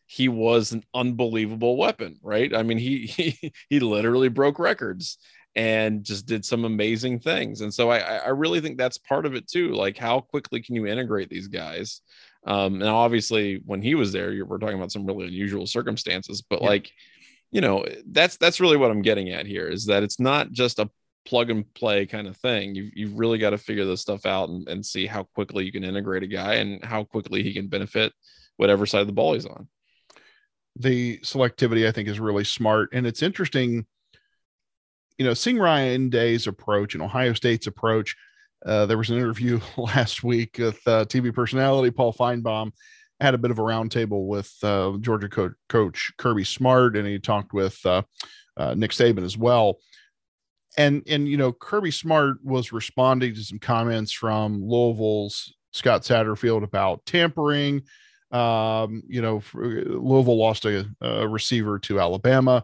he 0.06 0.28
was 0.28 0.72
an 0.72 0.84
unbelievable 0.94 1.78
weapon, 1.78 2.18
right? 2.24 2.56
I 2.56 2.64
mean, 2.64 2.78
he 2.78 3.06
he 3.06 3.54
he 3.70 3.80
literally 3.80 4.30
broke 4.30 4.60
records 4.60 5.18
and 5.56 6.04
just 6.04 6.26
did 6.26 6.46
some 6.46 6.66
amazing 6.66 7.20
things. 7.20 7.62
And 7.62 7.74
so 7.74 7.90
I 7.90 8.00
I 8.00 8.30
really 8.30 8.62
think 8.62 8.78
that's 8.78 8.98
part 8.98 9.26
of 9.26 9.36
it 9.36 9.48
too. 9.48 9.74
Like 9.74 9.98
how 9.98 10.20
quickly 10.20 10.62
can 10.62 10.76
you 10.76 10.88
integrate 10.88 11.30
these 11.30 11.48
guys? 11.48 12.02
Um, 12.46 12.76
and 12.76 12.90
obviously 12.90 13.62
when 13.66 13.82
he 13.82 13.96
was 13.96 14.12
there, 14.12 14.46
we're 14.46 14.60
talking 14.60 14.78
about 14.78 14.92
some 14.92 15.06
really 15.06 15.28
unusual 15.28 15.68
circumstances, 15.68 16.42
but 16.42 16.62
yeah. 16.62 16.70
like 16.70 16.92
you 17.52 17.62
know 17.62 17.86
that's 18.12 18.38
that's 18.38 18.60
really 18.60 18.78
what 18.78 18.92
i'm 18.92 19.02
getting 19.02 19.30
at 19.30 19.46
here 19.46 19.68
is 19.68 19.86
that 19.86 20.04
it's 20.04 20.20
not 20.20 20.52
just 20.52 20.80
a 20.80 20.90
plug 21.26 21.50
and 21.50 21.72
play 21.74 22.06
kind 22.06 22.28
of 22.28 22.38
thing. 22.38 22.76
You've, 22.76 22.92
you've 22.96 23.20
really 23.20 23.38
got 23.38 23.52
to 23.52 23.58
figure 23.58 23.86
this 23.86 24.02
stuff 24.02 24.26
out 24.26 24.50
and, 24.50 24.68
and 24.68 24.86
see 24.86 25.06
how 25.06 25.24
quickly 25.24 25.66
you 25.66 25.72
can 25.72 25.84
integrate 25.84 26.24
a 26.24 26.28
guy 26.28 26.56
and 26.56 26.84
how 26.84 27.04
quickly 27.04 27.44
he 27.44 27.54
can 27.54 27.68
benefit 27.68 28.14
whatever 28.58 28.86
side 28.86 29.02
of 29.02 29.08
the 29.08 29.14
ball 29.14 29.34
he's 29.34 29.46
on. 29.46 29.68
The 30.76 31.20
selectivity, 31.20 31.88
I 31.88 31.92
think, 31.92 32.08
is 32.08 32.20
really 32.20 32.44
smart. 32.44 32.90
And 32.94 33.06
it's 33.06 33.22
interesting, 33.22 33.86
you 35.18 35.26
know, 35.26 35.34
seeing 35.34 35.58
Ryan 35.58 36.10
Day's 36.10 36.48
approach 36.48 36.94
and 36.94 37.04
Ohio 37.04 37.34
State's 37.34 37.68
approach. 37.68 38.16
Uh, 38.66 38.86
there 38.86 38.98
was 38.98 39.10
an 39.10 39.18
interview 39.18 39.60
last 39.78 40.24
week 40.24 40.58
with 40.60 40.80
uh, 40.88 41.06
TV 41.06 41.34
personality 41.34 41.92
Paul 41.92 42.14
Finebaum. 42.14 42.72
Had 43.20 43.34
a 43.34 43.38
bit 43.38 43.52
of 43.52 43.60
a 43.60 43.64
roundtable 43.64 44.28
with 44.28 44.54
uh, 44.64 44.94
Georgia 45.02 45.28
co- 45.28 45.54
coach 45.68 46.14
Kirby 46.18 46.46
Smart, 46.46 46.96
and 46.96 47.06
he 47.06 47.20
talked 47.20 47.52
with 47.52 47.78
uh, 47.86 48.04
uh, 48.56 48.76
Nick 48.76 48.92
Saban 48.92 49.26
as 49.26 49.38
well 49.38 49.80
and 50.78 51.04
and 51.08 51.28
you 51.28 51.38
know 51.38 51.52
Kirby 51.52 51.92
Smart 51.92 52.38
was 52.44 52.72
responding 52.72 53.34
to 53.34 53.44
some 53.44 53.60
comments 53.60 54.12
from 54.12 54.64
Louisville's 54.64 55.56
Scott 55.72 56.04
Satterfield 56.04 56.64
about 56.64 57.06
tampering. 57.06 57.84
Um, 58.32 59.02
you 59.08 59.22
know, 59.22 59.42
Louisville 59.54 60.38
lost 60.38 60.66
a, 60.66 60.88
a, 61.02 61.28
receiver 61.28 61.80
to 61.80 62.00
Alabama. 62.00 62.64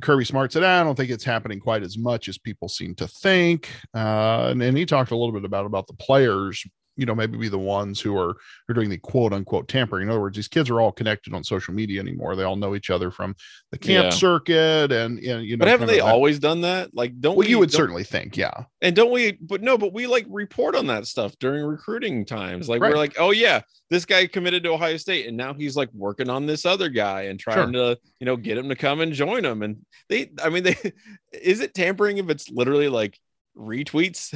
Kirby 0.00 0.24
Smart 0.24 0.52
said, 0.52 0.62
"I 0.62 0.82
don't 0.84 0.94
think 0.94 1.10
it's 1.10 1.24
happening 1.24 1.60
quite 1.60 1.82
as 1.82 1.98
much 1.98 2.28
as 2.28 2.38
people 2.38 2.68
seem 2.68 2.94
to 2.96 3.08
think." 3.08 3.68
Uh, 3.94 4.48
and, 4.50 4.62
and 4.62 4.76
he 4.76 4.86
talked 4.86 5.10
a 5.10 5.16
little 5.16 5.32
bit 5.32 5.44
about 5.44 5.66
about 5.66 5.86
the 5.86 5.94
players 5.94 6.64
you 6.96 7.06
know 7.06 7.14
maybe 7.14 7.36
be 7.36 7.48
the 7.48 7.58
ones 7.58 8.00
who 8.00 8.16
are 8.16 8.34
who 8.66 8.72
are 8.72 8.74
doing 8.74 8.90
the 8.90 8.98
quote 8.98 9.32
unquote 9.32 9.68
tampering 9.68 10.04
in 10.04 10.10
other 10.10 10.20
words 10.20 10.36
these 10.36 10.48
kids 10.48 10.70
are 10.70 10.80
all 10.80 10.92
connected 10.92 11.34
on 11.34 11.42
social 11.42 11.74
media 11.74 12.00
anymore 12.00 12.36
they 12.36 12.42
all 12.42 12.56
know 12.56 12.74
each 12.74 12.90
other 12.90 13.10
from 13.10 13.34
the 13.70 13.78
camp 13.78 14.04
yeah. 14.04 14.10
circuit 14.10 14.92
and, 14.92 15.18
and 15.18 15.44
you 15.44 15.56
know 15.56 15.64
but 15.64 15.68
haven't 15.68 15.88
they 15.88 16.00
always 16.00 16.38
done 16.38 16.60
that 16.60 16.94
like 16.94 17.18
don't 17.20 17.36
well 17.36 17.46
we, 17.46 17.50
you 17.50 17.58
would 17.58 17.72
certainly 17.72 18.04
think 18.04 18.36
yeah 18.36 18.64
and 18.80 18.94
don't 18.94 19.10
we 19.10 19.32
but 19.32 19.62
no 19.62 19.76
but 19.76 19.92
we 19.92 20.06
like 20.06 20.26
report 20.28 20.74
on 20.74 20.86
that 20.86 21.06
stuff 21.06 21.36
during 21.38 21.64
recruiting 21.64 22.24
times 22.24 22.68
like 22.68 22.80
right. 22.80 22.90
we're 22.90 22.98
like 22.98 23.14
oh 23.18 23.30
yeah 23.30 23.60
this 23.90 24.04
guy 24.04 24.26
committed 24.26 24.62
to 24.62 24.70
ohio 24.70 24.96
state 24.96 25.26
and 25.26 25.36
now 25.36 25.52
he's 25.54 25.76
like 25.76 25.92
working 25.92 26.28
on 26.28 26.46
this 26.46 26.64
other 26.64 26.88
guy 26.88 27.22
and 27.22 27.38
trying 27.38 27.72
sure. 27.72 27.94
to 27.94 27.98
you 28.20 28.26
know 28.26 28.36
get 28.36 28.58
him 28.58 28.68
to 28.68 28.76
come 28.76 29.00
and 29.00 29.12
join 29.12 29.44
him 29.44 29.62
and 29.62 29.84
they 30.08 30.30
i 30.42 30.48
mean 30.48 30.62
they 30.62 30.76
is 31.32 31.60
it 31.60 31.74
tampering 31.74 32.18
if 32.18 32.30
it's 32.30 32.50
literally 32.50 32.88
like 32.88 33.18
retweets. 33.56 34.32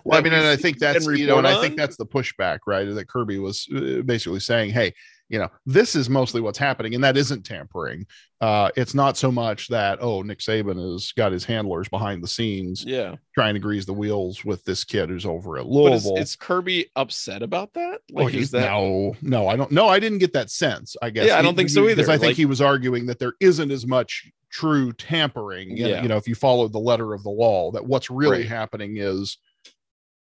well, 0.04 0.18
I 0.18 0.22
mean, 0.22 0.32
and 0.32 0.46
I 0.46 0.56
think 0.56 0.78
that's 0.78 1.06
you 1.06 1.26
know, 1.26 1.38
and 1.38 1.46
I 1.46 1.60
think 1.60 1.76
that's 1.76 1.96
the 1.96 2.06
pushback, 2.06 2.60
right? 2.66 2.84
That 2.94 3.08
Kirby 3.08 3.38
was 3.38 3.68
uh, 3.74 4.02
basically 4.04 4.40
saying, 4.40 4.70
"Hey, 4.70 4.94
you 5.28 5.38
know, 5.38 5.48
this 5.64 5.96
is 5.96 6.10
mostly 6.10 6.40
what's 6.40 6.58
happening, 6.58 6.94
and 6.94 7.02
that 7.02 7.16
isn't 7.16 7.44
tampering. 7.44 8.06
Uh, 8.40 8.70
it's 8.76 8.94
not 8.94 9.16
so 9.16 9.32
much 9.32 9.68
that 9.68 9.98
oh, 10.02 10.22
Nick 10.22 10.38
Saban 10.38 10.92
has 10.92 11.12
got 11.12 11.32
his 11.32 11.44
handlers 11.44 11.88
behind 11.88 12.22
the 12.22 12.28
scenes, 12.28 12.84
yeah, 12.86 13.16
trying 13.34 13.54
to 13.54 13.60
grease 13.60 13.86
the 13.86 13.92
wheels 13.94 14.44
with 14.44 14.62
this 14.64 14.84
kid 14.84 15.08
who's 15.08 15.24
over 15.24 15.56
at 15.58 15.66
Louisville. 15.66 16.16
Is, 16.16 16.30
is, 16.30 16.36
Kirby 16.36 16.90
upset 16.94 17.42
about 17.42 17.72
that? 17.72 18.00
Like, 18.10 18.34
oh, 18.34 18.38
is 18.38 18.50
that 18.50 18.70
no, 18.70 19.16
no, 19.22 19.48
I 19.48 19.56
don't. 19.56 19.70
No, 19.70 19.88
I 19.88 19.98
didn't 19.98 20.18
get 20.18 20.34
that 20.34 20.50
sense. 20.50 20.94
I 21.00 21.10
guess. 21.10 21.26
Yeah, 21.26 21.38
I 21.38 21.42
don't 21.42 21.54
he, 21.54 21.58
think 21.58 21.70
so 21.70 21.84
either. 21.84 21.96
Because 21.96 22.10
I 22.10 22.18
think 22.18 22.30
like, 22.30 22.36
he 22.36 22.46
was 22.46 22.60
arguing 22.60 23.06
that 23.06 23.18
there 23.18 23.32
isn't 23.40 23.70
as 23.70 23.86
much 23.86 24.30
true 24.50 24.92
tampering. 24.92 25.76
Yeah. 25.76 26.02
You 26.02 26.08
know, 26.08 26.16
if 26.16 26.28
you 26.28 26.34
follow 26.34 26.68
the 26.68 26.78
letter 26.78 27.14
of 27.14 27.22
the 27.22 27.30
law, 27.30 27.72
that 27.72 27.84
what's 27.84 28.10
really 28.10 28.38
right. 28.38 28.48
happening 28.48 28.98
is 28.98 29.38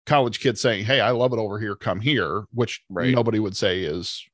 college 0.07 0.41
kids 0.41 0.61
saying, 0.61 0.85
Hey, 0.85 1.01
I 1.01 1.11
love 1.11 1.33
it 1.33 1.39
over 1.39 1.59
here. 1.59 1.77
Come 1.77 2.01
here, 2.01 2.45
which 2.53 2.83
right. 2.91 3.15
nobody 3.15 3.39
would 3.39 3.57
say 3.57 3.83
is 3.83 4.25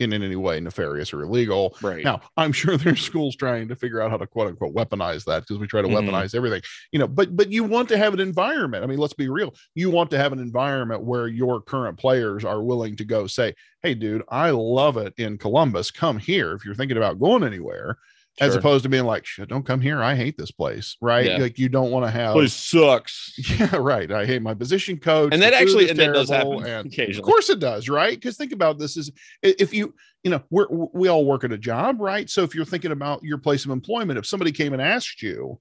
in, 0.00 0.12
in 0.12 0.22
any 0.22 0.36
way 0.36 0.58
nefarious 0.60 1.12
or 1.12 1.22
illegal. 1.22 1.76
Right. 1.82 2.04
Now, 2.04 2.20
I'm 2.36 2.52
sure 2.52 2.76
there's 2.78 3.02
schools 3.02 3.36
trying 3.36 3.68
to 3.68 3.76
figure 3.76 4.00
out 4.00 4.10
how 4.10 4.16
to 4.16 4.26
quote 4.26 4.48
unquote 4.48 4.74
weaponize 4.74 5.24
that 5.26 5.40
because 5.40 5.58
we 5.58 5.66
try 5.66 5.82
to 5.82 5.88
mm-hmm. 5.88 6.08
weaponize 6.08 6.34
everything, 6.34 6.62
you 6.92 6.98
know, 6.98 7.06
but 7.06 7.36
but 7.36 7.52
you 7.52 7.64
want 7.64 7.88
to 7.90 7.98
have 7.98 8.14
an 8.14 8.20
environment. 8.20 8.82
I 8.82 8.86
mean, 8.86 8.98
let's 8.98 9.12
be 9.12 9.28
real. 9.28 9.54
You 9.74 9.90
want 9.90 10.10
to 10.10 10.18
have 10.18 10.32
an 10.32 10.40
environment 10.40 11.02
where 11.02 11.28
your 11.28 11.60
current 11.60 11.98
players 11.98 12.44
are 12.44 12.62
willing 12.62 12.96
to 12.96 13.04
go 13.04 13.26
say, 13.26 13.54
Hey, 13.82 13.94
dude, 13.94 14.22
I 14.28 14.50
love 14.50 14.96
it 14.96 15.14
in 15.16 15.38
Columbus. 15.38 15.90
Come 15.90 16.18
here 16.18 16.52
if 16.52 16.64
you're 16.64 16.74
thinking 16.74 16.96
about 16.96 17.20
going 17.20 17.44
anywhere 17.44 17.96
Sure. 18.40 18.48
as 18.48 18.56
opposed 18.56 18.84
to 18.84 18.88
being 18.88 19.04
like, 19.04 19.26
don't 19.48 19.66
come 19.66 19.80
here. 19.80 20.02
I 20.02 20.14
hate 20.14 20.38
this 20.38 20.50
place. 20.50 20.96
Right. 21.00 21.26
Yeah. 21.26 21.36
Like 21.36 21.58
you 21.58 21.68
don't 21.68 21.90
want 21.90 22.06
to 22.06 22.10
have 22.10 22.32
place 22.32 22.54
sucks. 22.54 23.34
Yeah, 23.60 23.76
right. 23.76 24.10
I 24.10 24.24
hate 24.24 24.40
my 24.40 24.54
position 24.54 24.96
coach. 24.98 25.34
And 25.34 25.42
that 25.42 25.52
actually 25.52 25.90
and 25.90 25.98
that 25.98 26.14
does 26.14 26.30
happen 26.30 26.64
and 26.64 26.86
occasionally. 26.86 27.18
Of 27.18 27.24
course 27.24 27.50
it 27.50 27.60
does, 27.60 27.88
right? 27.88 28.14
Because 28.18 28.36
think 28.36 28.52
about 28.52 28.78
this 28.78 28.96
is 28.96 29.10
if 29.42 29.74
you, 29.74 29.94
you 30.22 30.30
know, 30.30 30.42
we're 30.50 30.66
we 30.70 31.08
all 31.08 31.24
work 31.26 31.44
at 31.44 31.52
a 31.52 31.58
job, 31.58 32.00
right? 32.00 32.30
So 32.30 32.42
if 32.42 32.54
you're 32.54 32.64
thinking 32.64 32.92
about 32.92 33.22
your 33.22 33.38
place 33.38 33.64
of 33.64 33.70
employment, 33.70 34.18
if 34.18 34.26
somebody 34.26 34.52
came 34.52 34.72
and 34.72 34.80
asked 34.80 35.22
you, 35.22 35.60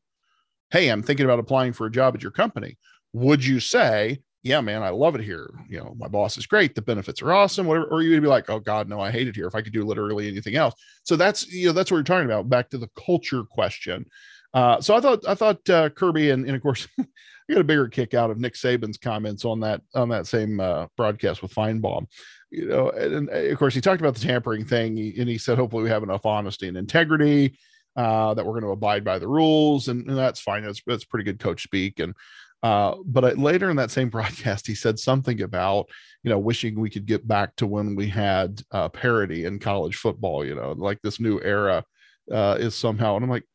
Hey, 0.71 0.87
I'm 0.89 1.01
thinking 1.03 1.25
about 1.25 1.39
applying 1.39 1.73
for 1.73 1.85
a 1.87 1.91
job 1.91 2.15
at 2.15 2.21
your 2.21 2.31
company, 2.31 2.77
would 3.13 3.43
you 3.43 3.59
say, 3.59 4.19
yeah, 4.41 4.61
man, 4.61 4.83
I 4.83 4.89
love 4.89 5.15
it 5.15 5.21
here. 5.21 5.49
You 5.67 5.79
know, 5.79 5.95
my 5.97 6.07
boss 6.07 6.37
is 6.37 6.45
great. 6.45 6.73
The 6.73 6.81
benefits 6.81 7.21
are 7.21 7.33
awesome. 7.33 7.67
Whatever. 7.67 7.87
Or 7.87 8.01
you'd 8.01 8.21
be 8.21 8.27
like, 8.27 8.49
oh 8.49 8.59
God, 8.59 8.87
no, 8.87 8.99
I 9.01 9.11
hate 9.11 9.27
it 9.27 9.35
here. 9.35 9.47
If 9.47 9.55
I 9.55 9.61
could 9.61 9.73
do 9.73 9.83
literally 9.83 10.27
anything 10.29 10.55
else. 10.55 10.75
So 11.03 11.15
that's 11.15 11.47
you 11.51 11.67
know 11.67 11.73
that's 11.73 11.91
what 11.91 11.97
we're 11.97 12.03
talking 12.03 12.25
about. 12.25 12.49
Back 12.49 12.69
to 12.69 12.77
the 12.77 12.89
culture 13.05 13.43
question. 13.43 14.05
Uh, 14.53 14.81
so 14.81 14.95
I 14.95 15.01
thought 15.01 15.27
I 15.27 15.35
thought 15.35 15.69
uh, 15.69 15.89
Kirby 15.89 16.29
and, 16.31 16.45
and 16.45 16.55
of 16.55 16.61
course 16.61 16.87
I 16.99 17.05
got 17.53 17.61
a 17.61 17.65
bigger 17.65 17.87
kick 17.87 18.13
out 18.13 18.31
of 18.31 18.39
Nick 18.39 18.53
Saban's 18.53 18.97
comments 18.97 19.43
on 19.43 19.59
that 19.59 19.81
on 19.93 20.09
that 20.09 20.25
same 20.25 20.59
uh, 20.59 20.87
broadcast 20.95 21.41
with 21.41 21.53
Finebaum. 21.53 22.07
You 22.49 22.65
know, 22.65 22.89
and, 22.91 23.29
and, 23.29 23.51
of 23.51 23.59
course 23.59 23.75
he 23.75 23.81
talked 23.81 24.01
about 24.01 24.15
the 24.15 24.25
tampering 24.25 24.65
thing, 24.65 24.97
and 25.19 25.29
he 25.29 25.37
said 25.37 25.57
hopefully 25.57 25.83
we 25.83 25.89
have 25.89 26.03
enough 26.03 26.25
honesty 26.25 26.67
and 26.67 26.77
integrity 26.77 27.57
uh, 27.95 28.33
that 28.33 28.45
we're 28.45 28.53
going 28.53 28.63
to 28.63 28.69
abide 28.69 29.03
by 29.03 29.19
the 29.19 29.27
rules, 29.27 29.87
and, 29.87 30.07
and 30.07 30.17
that's 30.17 30.39
fine. 30.39 30.63
That's 30.63 30.81
that's 30.85 31.05
pretty 31.05 31.25
good 31.25 31.39
coach 31.39 31.63
speak, 31.63 31.99
and 31.99 32.15
uh, 32.61 32.95
but 33.05 33.37
later 33.37 33.69
in 33.69 33.77
that 33.77 33.91
same 33.91 34.09
broadcast, 34.09 34.67
he 34.67 34.75
said 34.75 34.99
something 34.99 35.41
about, 35.41 35.87
you 36.23 36.29
know, 36.29 36.39
wishing 36.39 36.79
we 36.79 36.89
could 36.89 37.05
get 37.05 37.27
back 37.27 37.55
to 37.57 37.67
when 37.67 37.95
we 37.95 38.07
had 38.07 38.61
uh, 38.71 38.89
parity 38.89 39.45
in 39.45 39.59
college 39.59 39.95
football, 39.95 40.45
you 40.45 40.55
know, 40.55 40.73
like 40.73 41.01
this 41.01 41.19
new 41.19 41.39
era 41.41 41.83
uh, 42.31 42.57
is 42.59 42.75
somehow. 42.75 43.15
And 43.15 43.23
I'm 43.23 43.29
like, 43.29 43.45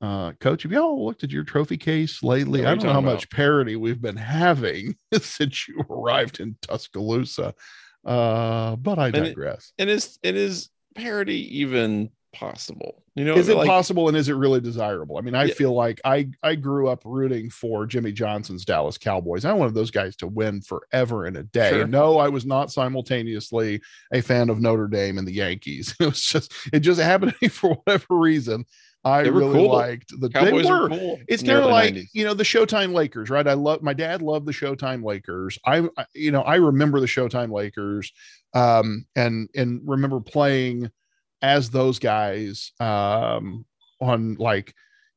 uh, 0.00 0.32
coach, 0.40 0.62
have 0.62 0.72
y'all 0.72 1.04
looked 1.04 1.24
at 1.24 1.30
your 1.30 1.44
trophy 1.44 1.76
case 1.76 2.22
lately? 2.22 2.64
I 2.64 2.74
don't 2.74 2.84
know 2.84 2.92
how 2.92 3.00
about? 3.00 3.14
much 3.14 3.30
parity 3.30 3.76
we've 3.76 4.00
been 4.00 4.16
having 4.16 4.96
since 5.20 5.68
you 5.68 5.82
arrived 5.90 6.40
in 6.40 6.56
Tuscaloosa. 6.62 7.54
Uh, 8.04 8.76
but 8.76 8.98
I 8.98 9.10
digress. 9.10 9.72
And, 9.78 9.90
it, 9.90 9.92
and 9.92 9.98
is, 9.98 10.18
it 10.22 10.36
is 10.36 10.70
parity 10.94 11.58
even 11.60 12.10
possible? 12.32 13.02
You 13.14 13.24
know, 13.24 13.34
is 13.34 13.48
it 13.48 13.56
like, 13.56 13.66
possible 13.66 14.08
and 14.08 14.16
is 14.16 14.28
it 14.28 14.34
really 14.34 14.60
desirable? 14.60 15.18
I 15.18 15.22
mean, 15.22 15.34
I 15.34 15.44
yeah. 15.44 15.54
feel 15.54 15.72
like 15.72 16.00
I 16.04 16.28
I 16.42 16.54
grew 16.54 16.88
up 16.88 17.02
rooting 17.04 17.50
for 17.50 17.86
Jimmy 17.86 18.12
Johnson's 18.12 18.64
Dallas 18.64 18.98
Cowboys. 18.98 19.44
I 19.44 19.52
wanted 19.52 19.74
those 19.74 19.90
guys 19.90 20.14
to 20.16 20.26
win 20.26 20.62
forever 20.62 21.26
and 21.26 21.36
a 21.36 21.42
day. 21.42 21.70
Sure. 21.70 21.86
No, 21.86 22.18
I 22.18 22.28
was 22.28 22.46
not 22.46 22.70
simultaneously 22.70 23.80
a 24.12 24.20
fan 24.20 24.50
of 24.50 24.60
Notre 24.60 24.88
Dame 24.88 25.18
and 25.18 25.26
the 25.26 25.34
Yankees. 25.34 25.94
It 26.00 26.06
was 26.06 26.22
just 26.22 26.52
it 26.72 26.80
just 26.80 27.00
happened 27.00 27.32
to 27.32 27.38
me 27.42 27.48
for 27.48 27.74
whatever 27.74 28.06
reason. 28.10 28.64
I 29.04 29.20
really 29.20 29.52
cool. 29.52 29.72
liked 29.72 30.12
the 30.20 30.28
Cowboys 30.28 30.64
they 30.64 30.70
were. 30.70 30.88
Cool 30.88 31.18
it's 31.28 31.42
kind 31.42 31.58
of 31.58 31.70
like 31.70 31.94
90s. 31.94 32.06
you 32.12 32.24
know 32.24 32.34
the 32.34 32.44
Showtime 32.44 32.92
Lakers, 32.92 33.30
right? 33.30 33.46
I 33.46 33.54
love 33.54 33.82
my 33.82 33.94
dad 33.94 34.22
loved 34.22 34.46
the 34.46 34.52
Showtime 34.52 35.04
Lakers. 35.04 35.58
I 35.64 35.88
you 36.14 36.30
know 36.30 36.42
I 36.42 36.56
remember 36.56 37.00
the 37.00 37.06
Showtime 37.06 37.50
Lakers, 37.50 38.12
um, 38.54 39.06
and 39.16 39.48
and 39.54 39.80
remember 39.84 40.20
playing 40.20 40.90
as 41.42 41.70
those 41.70 41.98
guys 41.98 42.72
um, 42.80 43.64
on 44.00 44.34
like 44.34 44.74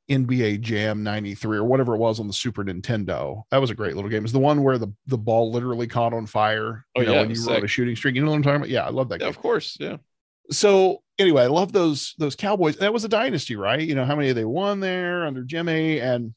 NBA 0.10 0.62
Jam 0.62 1.04
93 1.04 1.58
or 1.58 1.64
whatever 1.64 1.96
it 1.96 2.00
was 2.00 2.20
on 2.20 2.28
the 2.28 2.34
Super 2.34 2.64
Nintendo. 2.64 3.44
That 3.50 3.62
was 3.62 3.70
a 3.70 3.76
great 3.76 3.96
little 3.96 4.10
game. 4.10 4.24
It's 4.24 4.34
the 4.34 4.40
one 4.40 4.64
where 4.64 4.78
the, 4.78 4.94
the 5.08 5.18
ball 5.18 5.52
literally 5.52 5.88
caught 5.88 6.14
on 6.14 6.26
fire. 6.26 6.86
Oh, 6.96 7.02
know, 7.02 7.14
yeah. 7.14 7.22
When 7.22 7.32
you 7.32 7.46
were 7.46 7.56
on 7.56 7.64
a 7.64 7.68
shooting 7.68 7.96
streak. 7.96 8.16
You 8.16 8.24
know 8.24 8.32
what 8.32 8.38
I'm 8.38 8.44
talking 8.44 8.58
about? 8.58 8.70
Yeah, 8.70 8.86
I 8.86 8.90
love 8.90 9.10
that 9.10 9.22
yeah, 9.22 9.28
Of 9.28 9.40
course. 9.40 9.78
Yeah. 9.80 9.98
So 10.52 11.02
anyway, 11.18 11.44
I 11.44 11.48
love 11.48 11.72
those 11.72 12.14
those 12.18 12.36
Cowboys. 12.36 12.78
That 12.78 12.92
was 12.92 13.06
a 13.06 13.10
dynasty, 13.10 13.56
right? 13.56 13.80
You 13.80 13.96
know, 13.96 14.06
how 14.06 14.16
many 14.16 14.34
they 14.34 14.44
won 14.44 14.82
there 14.82 15.26
under 15.26 15.44
Jimmy. 15.44 16.02
And 16.02 16.34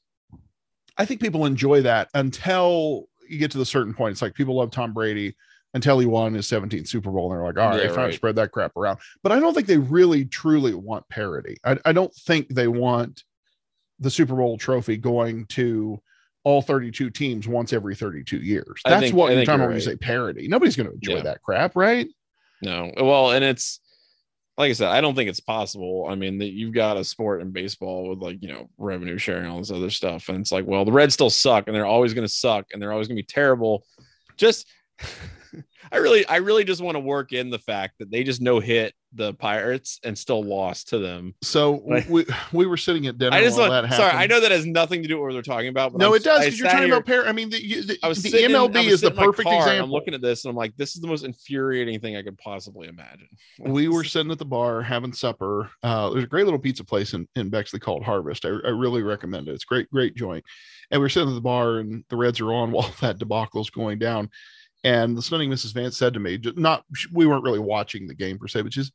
I 0.96 1.04
think 1.04 1.20
people 1.20 1.46
enjoy 1.46 1.82
that 1.82 2.08
until 2.14 3.08
you 3.28 3.38
get 3.38 3.50
to 3.52 3.58
the 3.58 3.66
certain 3.66 3.94
point. 3.94 4.12
It's 4.12 4.22
like 4.22 4.34
people 4.34 4.56
love 4.56 4.70
Tom 4.70 4.92
Brady 4.92 5.34
until 5.74 5.98
he 5.98 6.06
won 6.06 6.34
his 6.34 6.46
17th 6.46 6.88
Super 6.88 7.10
Bowl. 7.10 7.30
And 7.30 7.38
they're 7.38 7.46
like, 7.46 7.58
all 7.58 7.70
right, 7.70 7.84
yeah, 7.84 7.88
trying 7.88 8.06
right. 8.06 8.10
to 8.12 8.16
spread 8.16 8.36
that 8.36 8.52
crap 8.52 8.76
around. 8.76 9.00
But 9.22 9.32
I 9.32 9.40
don't 9.40 9.52
think 9.52 9.66
they 9.66 9.76
really 9.76 10.24
truly 10.24 10.74
want 10.74 11.08
parity. 11.08 11.58
I, 11.64 11.78
I 11.84 11.92
don't 11.92 12.14
think 12.14 12.48
they 12.48 12.68
want 12.68 13.24
the 13.98 14.10
Super 14.10 14.36
Bowl 14.36 14.56
trophy 14.56 14.96
going 14.96 15.46
to 15.46 16.00
all 16.44 16.62
32 16.62 17.10
teams 17.10 17.48
once 17.48 17.72
every 17.72 17.94
32 17.96 18.38
years. 18.38 18.80
That's 18.84 19.02
think, 19.02 19.16
what 19.16 19.32
you're 19.32 19.44
talking 19.44 19.60
about 19.60 19.68
when 19.68 19.76
you 19.76 19.82
say 19.82 19.96
parity. 19.96 20.46
Nobody's 20.46 20.76
going 20.76 20.88
to 20.88 20.94
enjoy 20.94 21.16
yeah. 21.16 21.22
that 21.22 21.42
crap, 21.42 21.74
right? 21.74 22.08
No. 22.62 22.92
Well, 22.96 23.32
and 23.32 23.44
it's 23.44 23.80
like 24.56 24.70
I 24.70 24.74
said, 24.74 24.88
I 24.88 25.00
don't 25.00 25.16
think 25.16 25.28
it's 25.28 25.40
possible. 25.40 26.06
I 26.08 26.14
mean, 26.14 26.38
that 26.38 26.52
you've 26.52 26.74
got 26.74 26.96
a 26.96 27.04
sport 27.04 27.40
in 27.40 27.50
baseball 27.50 28.08
with 28.08 28.20
like, 28.20 28.40
you 28.40 28.48
know, 28.48 28.68
revenue 28.78 29.18
sharing, 29.18 29.50
all 29.50 29.58
this 29.58 29.72
other 29.72 29.90
stuff. 29.90 30.28
And 30.28 30.38
it's 30.38 30.52
like, 30.52 30.66
well, 30.66 30.84
the 30.84 30.92
Reds 30.92 31.14
still 31.14 31.30
suck 31.30 31.64
and 31.66 31.74
they're 31.74 31.86
always 31.86 32.14
going 32.14 32.26
to 32.26 32.32
suck 32.32 32.66
and 32.72 32.80
they're 32.80 32.92
always 32.92 33.08
going 33.08 33.16
to 33.16 33.22
be 33.22 33.26
terrible. 33.26 33.84
Just 34.36 34.68
I 35.92 35.98
really, 35.98 36.26
I 36.26 36.36
really 36.36 36.64
just 36.64 36.80
want 36.80 36.96
to 36.96 37.00
work 37.00 37.32
in 37.32 37.50
the 37.50 37.58
fact 37.58 37.98
that 37.98 38.10
they 38.10 38.24
just 38.24 38.40
no 38.40 38.58
hit 38.60 38.94
the 39.12 39.32
Pirates 39.34 40.00
and 40.02 40.18
still 40.18 40.42
lost 40.42 40.88
to 40.88 40.98
them. 40.98 41.34
So 41.42 41.82
like, 41.86 42.08
we 42.08 42.26
we 42.52 42.66
were 42.66 42.76
sitting 42.76 43.06
at 43.06 43.18
dinner. 43.18 43.36
I 43.36 43.42
just 43.42 43.58
want, 43.58 43.92
sorry, 43.92 44.12
I 44.12 44.26
know 44.26 44.40
that 44.40 44.50
has 44.50 44.66
nothing 44.66 45.02
to 45.02 45.08
do 45.08 45.14
with 45.14 45.22
what 45.22 45.34
we're 45.34 45.42
talking 45.42 45.68
about. 45.68 45.94
no, 45.94 46.08
I'm, 46.08 46.16
it 46.16 46.24
does 46.24 46.40
because 46.40 46.58
you're 46.58 46.68
talking 46.68 46.86
here, 46.86 46.94
about 46.94 47.06
pair. 47.06 47.28
I 47.28 47.32
mean, 47.32 47.50
the, 47.50 47.58
the, 47.58 47.98
the 48.02 48.02
MLB 48.02 48.76
in, 48.76 48.88
is 48.88 49.00
the 49.00 49.10
perfect 49.10 49.48
car, 49.48 49.58
example. 49.58 49.84
I'm 49.84 49.90
looking 49.90 50.14
at 50.14 50.22
this 50.22 50.44
and 50.44 50.50
I'm 50.50 50.56
like, 50.56 50.76
this 50.76 50.96
is 50.96 51.00
the 51.00 51.06
most 51.06 51.24
infuriating 51.24 52.00
thing 52.00 52.16
I 52.16 52.22
could 52.22 52.38
possibly 52.38 52.88
imagine. 52.88 53.28
we 53.60 53.88
were 53.88 54.04
sitting 54.04 54.32
at 54.32 54.38
the 54.38 54.44
bar 54.44 54.82
having 54.82 55.12
supper. 55.12 55.70
Uh, 55.82 56.10
there's 56.10 56.24
a 56.24 56.28
great 56.28 56.44
little 56.44 56.58
pizza 56.58 56.84
place 56.84 57.14
in, 57.14 57.28
in 57.36 57.50
Bexley 57.50 57.78
called 57.78 58.02
Harvest. 58.02 58.44
I, 58.44 58.48
I 58.48 58.70
really 58.70 59.02
recommend 59.02 59.48
it. 59.48 59.52
It's 59.52 59.64
great, 59.64 59.88
great 59.90 60.16
joint. 60.16 60.44
And 60.90 61.00
we 61.00 61.04
we're 61.04 61.10
sitting 61.10 61.28
at 61.28 61.34
the 61.34 61.40
bar 61.40 61.78
and 61.78 62.04
the 62.08 62.16
Reds 62.16 62.40
are 62.40 62.52
on 62.52 62.70
while 62.72 62.92
that 63.00 63.18
debacle 63.18 63.60
is 63.60 63.70
going 63.70 63.98
down 63.98 64.30
and 64.84 65.16
the 65.16 65.22
stunning 65.22 65.50
Mrs. 65.50 65.74
Vance 65.74 65.96
said 65.96 66.14
to 66.14 66.20
me, 66.20 66.38
not 66.56 66.84
we 67.12 67.26
weren't 67.26 67.42
really 67.42 67.58
watching 67.58 68.06
the 68.06 68.14
game 68.14 68.38
per 68.38 68.46
se, 68.46 68.62
but 68.62 68.70
just, 68.72 68.92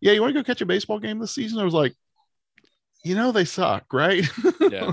yeah, 0.00 0.12
you 0.12 0.20
want 0.20 0.34
to 0.34 0.40
go 0.40 0.44
catch 0.44 0.60
a 0.60 0.66
baseball 0.66 0.98
game 0.98 1.18
this 1.18 1.34
season? 1.34 1.58
I 1.58 1.64
was 1.64 1.74
like, 1.74 1.94
you 3.02 3.14
know, 3.14 3.32
they 3.32 3.44
suck, 3.44 3.92
right? 3.92 4.24
yeah. 4.60 4.92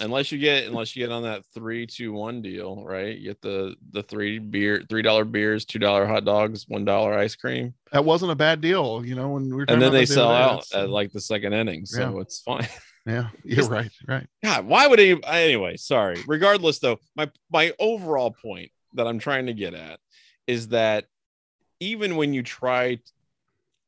unless 0.00 0.30
you 0.30 0.38
get 0.38 0.66
unless 0.66 0.94
you 0.94 1.04
get 1.04 1.12
on 1.12 1.22
that 1.22 1.44
three 1.54 1.86
two 1.86 2.12
one 2.12 2.42
deal, 2.42 2.84
right? 2.84 3.16
You 3.16 3.30
get 3.30 3.40
the 3.40 3.76
the 3.92 4.02
three 4.02 4.38
beer, 4.38 4.82
three 4.88 5.02
dollar 5.02 5.24
beers, 5.24 5.64
two 5.64 5.78
dollar 5.78 6.06
hot 6.06 6.24
dogs, 6.24 6.66
one 6.68 6.84
dollar 6.84 7.14
ice 7.14 7.36
cream. 7.36 7.74
That 7.92 8.04
wasn't 8.04 8.32
a 8.32 8.36
bad 8.36 8.60
deal, 8.60 9.04
you 9.04 9.14
know. 9.14 9.30
When 9.30 9.44
we 9.44 9.52
were 9.52 9.64
and 9.68 9.80
then 9.80 9.92
they 9.92 10.06
sell 10.06 10.30
out 10.30 10.66
at 10.74 10.90
like 10.90 11.12
the 11.12 11.20
second 11.20 11.52
inning, 11.52 11.86
so 11.86 12.16
yeah. 12.16 12.20
it's 12.20 12.40
fine. 12.40 12.68
Yeah, 13.04 13.30
you're 13.44 13.66
right, 13.66 13.90
right. 14.06 14.26
God, 14.44 14.66
why 14.66 14.86
would 14.86 15.00
he? 15.00 15.20
Anyway, 15.24 15.76
sorry. 15.76 16.22
Regardless, 16.26 16.78
though, 16.78 16.98
my 17.16 17.28
my 17.50 17.72
overall 17.80 18.30
point 18.30 18.70
that 18.94 19.06
I'm 19.06 19.18
trying 19.18 19.46
to 19.46 19.54
get 19.54 19.74
at 19.74 20.00
is 20.46 20.68
that 20.68 21.06
even 21.80 22.16
when 22.16 22.32
you 22.34 22.42
try 22.42 22.98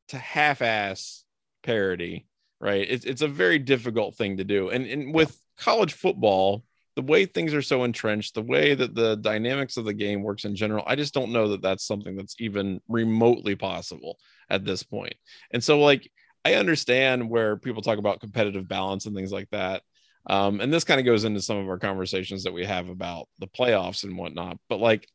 to 0.09 0.17
half-ass 0.17 1.23
parody, 1.63 2.27
right? 2.59 2.85
It's 2.89 3.05
it's 3.05 3.21
a 3.21 3.27
very 3.27 3.59
difficult 3.59 4.15
thing 4.15 4.37
to 4.37 4.43
do. 4.43 4.69
And 4.69 4.85
and 4.85 5.13
with 5.13 5.39
college 5.57 5.93
football, 5.93 6.63
the 6.95 7.01
way 7.01 7.25
things 7.25 7.53
are 7.53 7.61
so 7.61 7.83
entrenched, 7.83 8.35
the 8.35 8.41
way 8.41 8.73
that 8.73 8.95
the 8.95 9.15
dynamics 9.17 9.77
of 9.77 9.85
the 9.85 9.93
game 9.93 10.23
works 10.23 10.45
in 10.45 10.55
general, 10.55 10.83
I 10.87 10.95
just 10.95 11.13
don't 11.13 11.31
know 11.31 11.49
that 11.49 11.61
that's 11.61 11.85
something 11.85 12.15
that's 12.15 12.35
even 12.39 12.81
remotely 12.87 13.55
possible 13.55 14.17
at 14.49 14.63
this 14.63 14.83
point. 14.83 15.15
And 15.51 15.63
so, 15.63 15.79
like, 15.79 16.09
I 16.45 16.53
understand 16.53 17.29
where 17.29 17.57
people 17.57 17.81
talk 17.81 17.97
about 17.97 18.21
competitive 18.21 18.67
balance 18.67 19.05
and 19.05 19.15
things 19.15 19.31
like 19.31 19.49
that. 19.49 19.83
Um, 20.27 20.59
and 20.59 20.73
this 20.73 20.83
kind 20.83 20.99
of 20.99 21.05
goes 21.05 21.23
into 21.23 21.41
some 21.41 21.57
of 21.57 21.69
our 21.69 21.77
conversations 21.77 22.43
that 22.43 22.53
we 22.53 22.65
have 22.65 22.89
about 22.89 23.27
the 23.39 23.47
playoffs 23.47 24.03
and 24.03 24.17
whatnot. 24.17 24.57
But 24.69 24.79
like, 24.79 25.07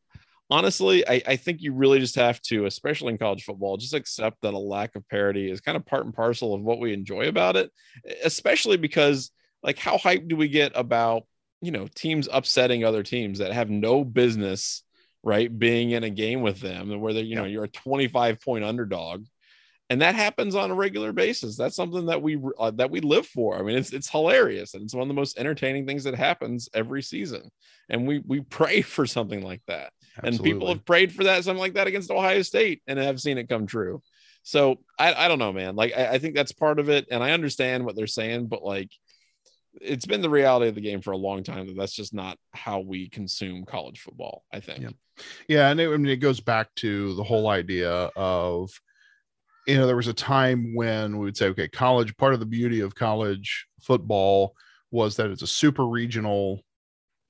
honestly, 0.51 1.07
I, 1.09 1.23
I 1.27 1.37
think 1.37 1.63
you 1.63 1.73
really 1.73 2.01
just 2.01 2.17
have 2.17 2.41
to, 2.43 2.67
especially 2.67 3.13
in 3.13 3.19
college 3.19 3.45
football, 3.45 3.77
just 3.77 3.95
accept 3.95 4.43
that 4.43 4.55
a 4.55 4.59
lack 4.59 4.97
of 4.97 5.09
parity 5.09 5.51
is 5.51 5.61
kind 5.61 5.77
of 5.77 5.87
part 5.87 6.05
and 6.05 6.15
parcel 6.15 6.55
of 6.55 6.63
what 6.63 6.81
we 6.81 6.93
enjoy 6.93 7.29
about 7.29 7.57
it, 7.57 7.71
especially 8.25 8.77
because, 8.77 9.31
like, 9.63 9.79
how 9.79 9.97
hyped 9.97 10.29
do 10.29 10.37
we 10.37 10.49
get 10.49 10.73
about, 10.75 11.25
you 11.61 11.71
know, 11.71 11.89
teams 11.95 12.29
upsetting 12.31 12.85
other 12.85 13.03
teams 13.03 13.39
that 13.39 13.53
have 13.53 13.71
no 13.71 14.05
business, 14.05 14.83
right, 15.23 15.57
being 15.57 15.91
in 15.93 16.05
a 16.05 16.11
game 16.11 16.43
with 16.43 16.61
them 16.61 16.91
and 16.91 17.01
where 17.01 17.13
they're, 17.13 17.25
you 17.25 17.37
know, 17.37 17.45
you're 17.45 17.65
a 17.65 17.69
25 17.69 18.41
point 18.41 18.65
underdog 18.65 19.25
and 19.91 20.01
that 20.01 20.15
happens 20.15 20.55
on 20.55 20.71
a 20.71 20.75
regular 20.75 21.13
basis 21.13 21.57
that's 21.57 21.77
something 21.77 22.07
that 22.07 22.23
we 22.23 22.41
uh, 22.59 22.71
that 22.71 22.91
we 22.91 23.01
live 23.01 23.27
for 23.27 23.59
i 23.59 23.63
mean 23.63 23.77
it's 23.77 23.93
it's 23.93 24.09
hilarious 24.09 24.73
and 24.75 24.83
it's 24.85 24.95
one 24.95 25.03
of 25.03 25.09
the 25.09 25.15
most 25.15 25.39
entertaining 25.39 25.87
things 25.87 26.05
that 26.05 26.15
happens 26.15 26.69
every 26.73 27.03
season 27.03 27.51
and 27.91 28.07
we 28.07 28.23
we 28.27 28.41
pray 28.51 28.81
for 28.81 29.07
something 29.07 29.43
like 29.43 29.61
that 29.67 29.93
and 30.23 30.43
people 30.43 30.69
have 30.69 30.85
prayed 30.85 31.13
for 31.13 31.25
that 31.25 31.45
something 31.45 31.61
like 31.61 31.75
that 31.75 31.87
against 31.87 32.11
Ohio 32.11 32.43
State 32.43 32.83
and 32.87 32.99
have 32.99 33.21
seen 33.21 33.39
it 33.39 33.49
come 33.49 33.67
true. 33.67 34.03
So 34.43 34.77
I, 34.99 35.15
I 35.15 35.29
don't 35.29 35.39
know, 35.39 35.53
man. 35.53 35.77
Like 35.77 35.93
I, 35.97 36.15
I 36.15 36.19
think 36.19 36.35
that's 36.35 36.53
part 36.53 36.79
of 36.79 36.89
it, 36.89 37.07
and 37.11 37.23
I 37.23 37.33
understand 37.33 37.85
what 37.85 37.97
they're 37.97 38.07
saying, 38.07 38.47
but 38.47 38.63
like 38.63 38.91
it's 39.81 40.07
been 40.07 40.23
the 40.23 40.31
reality 40.31 40.69
of 40.69 40.75
the 40.75 40.81
game 40.81 41.01
for 41.01 41.13
a 41.13 41.17
long 41.17 41.45
time 41.45 41.67
that 41.67 41.77
that's 41.77 41.95
just 41.95 42.13
not 42.13 42.37
how 42.53 42.81
we 42.81 43.09
consume 43.09 43.65
college 43.65 44.01
football. 44.01 44.45
I 44.53 44.61
think. 44.61 44.81
Yeah, 44.81 44.91
yeah 45.49 45.71
and 45.71 45.81
it, 45.81 45.89
I 45.89 45.97
mean, 45.97 46.11
it 46.11 46.17
goes 46.17 46.41
back 46.41 46.75
to 46.77 47.15
the 47.15 47.25
whole 47.25 47.49
idea 47.49 48.11
of 48.17 48.71
you 49.71 49.77
know 49.77 49.87
there 49.87 49.97
was 49.97 50.09
a 50.09 50.13
time 50.13 50.75
when 50.75 51.17
we 51.19 51.25
would 51.25 51.37
say 51.37 51.47
okay 51.47 51.69
college 51.69 52.17
part 52.17 52.35
of 52.35 52.41
the 52.41 52.47
beauty 52.47 52.81
of 52.81 52.95
college 52.95 53.67
football 53.81 54.55
was 54.91 55.17
that 55.17 55.31
it's 55.31 55.43
a 55.43 55.47
super 55.47 55.87
regional 55.87 56.61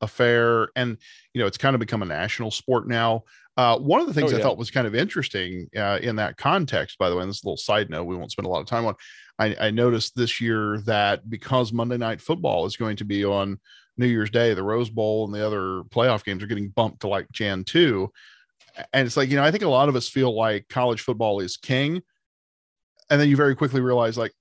affair 0.00 0.70
and 0.74 0.96
you 1.34 1.40
know 1.40 1.46
it's 1.46 1.58
kind 1.58 1.74
of 1.74 1.80
become 1.80 2.02
a 2.02 2.06
national 2.06 2.50
sport 2.50 2.88
now 2.88 3.22
uh, 3.56 3.76
one 3.78 4.00
of 4.00 4.06
the 4.06 4.14
things 4.14 4.32
oh, 4.32 4.36
yeah. 4.36 4.40
i 4.40 4.42
thought 4.42 4.56
was 4.56 4.70
kind 4.70 4.86
of 4.86 4.94
interesting 4.94 5.68
uh, 5.76 5.98
in 6.00 6.16
that 6.16 6.38
context 6.38 6.96
by 6.98 7.10
the 7.10 7.16
way 7.16 7.22
and 7.22 7.28
this 7.28 7.38
is 7.38 7.44
a 7.44 7.46
little 7.46 7.56
side 7.58 7.90
note 7.90 8.04
we 8.04 8.16
won't 8.16 8.32
spend 8.32 8.46
a 8.46 8.50
lot 8.50 8.60
of 8.60 8.66
time 8.66 8.86
on 8.86 8.94
I, 9.38 9.56
I 9.60 9.70
noticed 9.70 10.16
this 10.16 10.40
year 10.40 10.80
that 10.86 11.28
because 11.28 11.72
monday 11.72 11.98
night 11.98 12.22
football 12.22 12.64
is 12.64 12.76
going 12.76 12.96
to 12.96 13.04
be 13.04 13.24
on 13.24 13.58
new 13.98 14.06
year's 14.06 14.30
day 14.30 14.54
the 14.54 14.62
rose 14.62 14.88
bowl 14.88 15.26
and 15.26 15.34
the 15.34 15.46
other 15.46 15.82
playoff 15.90 16.24
games 16.24 16.42
are 16.42 16.46
getting 16.46 16.70
bumped 16.70 17.00
to 17.00 17.08
like 17.08 17.30
jan 17.32 17.64
2 17.64 18.10
and 18.94 19.06
it's 19.06 19.18
like 19.18 19.28
you 19.28 19.36
know 19.36 19.44
i 19.44 19.50
think 19.50 19.64
a 19.64 19.68
lot 19.68 19.90
of 19.90 19.96
us 19.96 20.08
feel 20.08 20.34
like 20.34 20.66
college 20.70 21.02
football 21.02 21.40
is 21.40 21.58
king 21.58 22.00
and 23.10 23.20
then 23.20 23.28
you 23.28 23.36
very 23.36 23.54
quickly 23.54 23.80
realize 23.80 24.16
like 24.16 24.32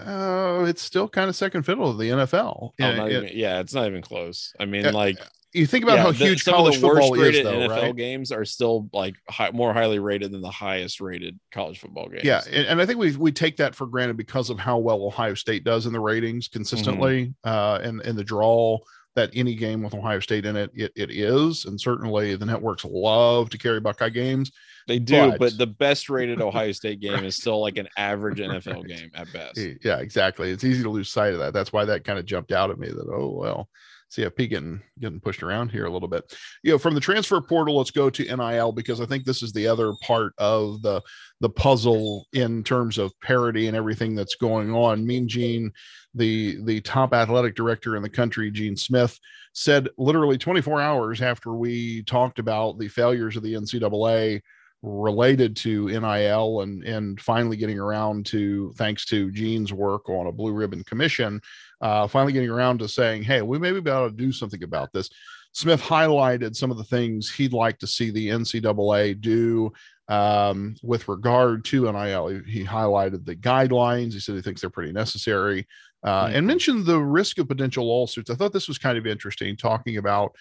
oh 0.00 0.64
it's 0.64 0.82
still 0.82 1.08
kind 1.08 1.28
of 1.28 1.34
second 1.34 1.64
fiddle 1.64 1.92
to 1.92 1.98
the 1.98 2.10
nfl 2.10 2.70
oh, 2.70 2.72
it, 2.78 3.12
even, 3.12 3.30
yeah 3.32 3.58
it's 3.58 3.74
not 3.74 3.86
even 3.86 4.00
close 4.00 4.52
i 4.60 4.64
mean 4.64 4.92
like 4.92 5.18
you 5.54 5.66
think 5.66 5.82
about 5.82 5.96
yeah, 5.96 6.02
how 6.02 6.10
huge 6.12 6.44
the, 6.44 6.52
college 6.52 6.78
football 6.78 7.14
is 7.14 7.42
though, 7.42 7.52
NFL 7.52 7.82
right? 7.82 7.96
games 7.96 8.30
are 8.30 8.44
still 8.44 8.88
like 8.92 9.16
high, 9.30 9.50
more 9.50 9.72
highly 9.72 9.98
rated 9.98 10.30
than 10.30 10.42
the 10.42 10.50
highest 10.50 11.00
rated 11.00 11.40
college 11.52 11.80
football 11.80 12.06
games 12.08 12.22
yeah 12.22 12.42
and, 12.46 12.66
and, 12.66 12.82
i 12.82 12.86
think 12.86 12.98
we 12.98 13.16
we 13.16 13.32
take 13.32 13.56
that 13.56 13.74
for 13.74 13.86
granted 13.86 14.16
because 14.16 14.50
of 14.50 14.58
how 14.58 14.78
well 14.78 15.02
ohio 15.02 15.34
state 15.34 15.64
does 15.64 15.86
in 15.86 15.92
the 15.92 16.00
ratings 16.00 16.46
consistently 16.46 17.34
mm-hmm. 17.44 17.48
uh 17.48 17.78
and 17.78 18.00
and 18.02 18.16
the 18.16 18.24
draw 18.24 18.78
that 19.18 19.30
any 19.34 19.56
game 19.56 19.82
with 19.82 19.94
Ohio 19.94 20.20
State 20.20 20.46
in 20.46 20.54
it, 20.54 20.70
it, 20.74 20.92
it 20.94 21.10
is. 21.10 21.64
And 21.64 21.80
certainly 21.80 22.36
the 22.36 22.46
networks 22.46 22.84
love 22.84 23.50
to 23.50 23.58
carry 23.58 23.80
Buckeye 23.80 24.10
games. 24.10 24.52
They 24.88 24.98
do, 24.98 25.30
but, 25.32 25.38
but 25.38 25.58
the 25.58 25.66
best 25.66 26.08
rated 26.08 26.40
Ohio 26.40 26.72
State 26.72 27.00
game 27.00 27.22
is 27.22 27.36
still 27.36 27.60
like 27.60 27.76
an 27.76 27.88
average 27.98 28.38
NFL 28.38 28.66
right. 28.74 28.86
game 28.86 29.10
at 29.14 29.30
best. 29.32 29.60
Yeah, 29.84 29.98
exactly. 29.98 30.50
It's 30.50 30.64
easy 30.64 30.82
to 30.82 30.88
lose 30.88 31.10
sight 31.10 31.34
of 31.34 31.40
that. 31.40 31.52
That's 31.52 31.74
why 31.74 31.84
that 31.84 32.04
kind 32.04 32.18
of 32.18 32.24
jumped 32.24 32.52
out 32.52 32.70
at 32.70 32.78
me 32.78 32.88
that, 32.88 33.06
oh, 33.12 33.28
well, 33.38 33.68
CFP 34.10 34.48
getting 34.48 34.80
getting 34.98 35.20
pushed 35.20 35.42
around 35.42 35.70
here 35.70 35.84
a 35.84 35.90
little 35.90 36.08
bit. 36.08 36.34
You 36.62 36.72
know, 36.72 36.78
from 36.78 36.94
the 36.94 37.00
transfer 37.00 37.38
portal, 37.42 37.76
let's 37.76 37.90
go 37.90 38.08
to 38.08 38.36
NIL 38.36 38.72
because 38.72 39.02
I 39.02 39.04
think 39.04 39.24
this 39.24 39.42
is 39.42 39.52
the 39.52 39.66
other 39.66 39.92
part 40.02 40.32
of 40.38 40.80
the 40.80 41.02
the 41.40 41.50
puzzle 41.50 42.26
in 42.32 42.64
terms 42.64 42.96
of 42.96 43.12
parity 43.20 43.66
and 43.66 43.76
everything 43.76 44.14
that's 44.14 44.36
going 44.36 44.74
on. 44.74 45.06
Mean 45.06 45.28
Gene, 45.28 45.70
the 46.14 46.56
the 46.64 46.80
top 46.80 47.12
athletic 47.12 47.54
director 47.54 47.96
in 47.96 48.02
the 48.02 48.08
country, 48.08 48.50
Gene 48.50 48.76
Smith, 48.76 49.18
said 49.52 49.90
literally 49.98 50.38
24 50.38 50.80
hours 50.80 51.20
after 51.20 51.52
we 51.52 52.02
talked 52.04 52.38
about 52.38 52.78
the 52.78 52.88
failures 52.88 53.36
of 53.36 53.42
the 53.42 53.52
NCAA 53.52 54.40
related 54.82 55.56
to 55.56 55.86
NIL 55.88 56.60
and 56.60 56.84
and 56.84 57.20
finally 57.20 57.56
getting 57.56 57.78
around 57.78 58.26
to 58.26 58.72
thanks 58.76 59.04
to 59.06 59.30
Gene's 59.32 59.72
work 59.72 60.08
on 60.08 60.26
a 60.26 60.32
blue 60.32 60.52
ribbon 60.52 60.84
commission, 60.84 61.40
uh, 61.80 62.06
finally 62.06 62.32
getting 62.32 62.50
around 62.50 62.78
to 62.78 62.88
saying, 62.88 63.22
hey, 63.22 63.42
we 63.42 63.58
maybe 63.58 63.80
be 63.80 63.90
able 63.90 64.08
to 64.08 64.16
do 64.16 64.32
something 64.32 64.62
about 64.62 64.92
this. 64.92 65.10
Smith 65.52 65.82
highlighted 65.82 66.54
some 66.54 66.70
of 66.70 66.76
the 66.76 66.84
things 66.84 67.32
he'd 67.32 67.52
like 67.52 67.78
to 67.78 67.86
see 67.86 68.10
the 68.10 68.28
NCAA 68.28 69.20
do 69.20 69.72
um, 70.08 70.76
with 70.82 71.08
regard 71.08 71.64
to 71.66 71.90
NIL. 71.90 72.28
He, 72.28 72.60
he, 72.60 72.64
highlighted 72.64 73.24
the 73.24 73.36
guidelines. 73.36 74.12
He 74.12 74.20
said 74.20 74.36
he 74.36 74.42
thinks 74.42 74.60
they're 74.60 74.70
pretty 74.70 74.92
necessary 74.92 75.66
uh, 76.04 76.26
mm-hmm. 76.26 76.36
and 76.36 76.46
mentioned 76.46 76.86
the 76.86 77.00
risk 77.00 77.38
of 77.38 77.48
potential 77.48 77.86
lawsuits. 77.86 78.30
I 78.30 78.34
thought 78.34 78.52
this 78.52 78.68
was 78.68 78.78
kind 78.78 78.96
of 78.96 79.06
interesting, 79.06 79.56
talking 79.56 79.96
about 79.96 80.32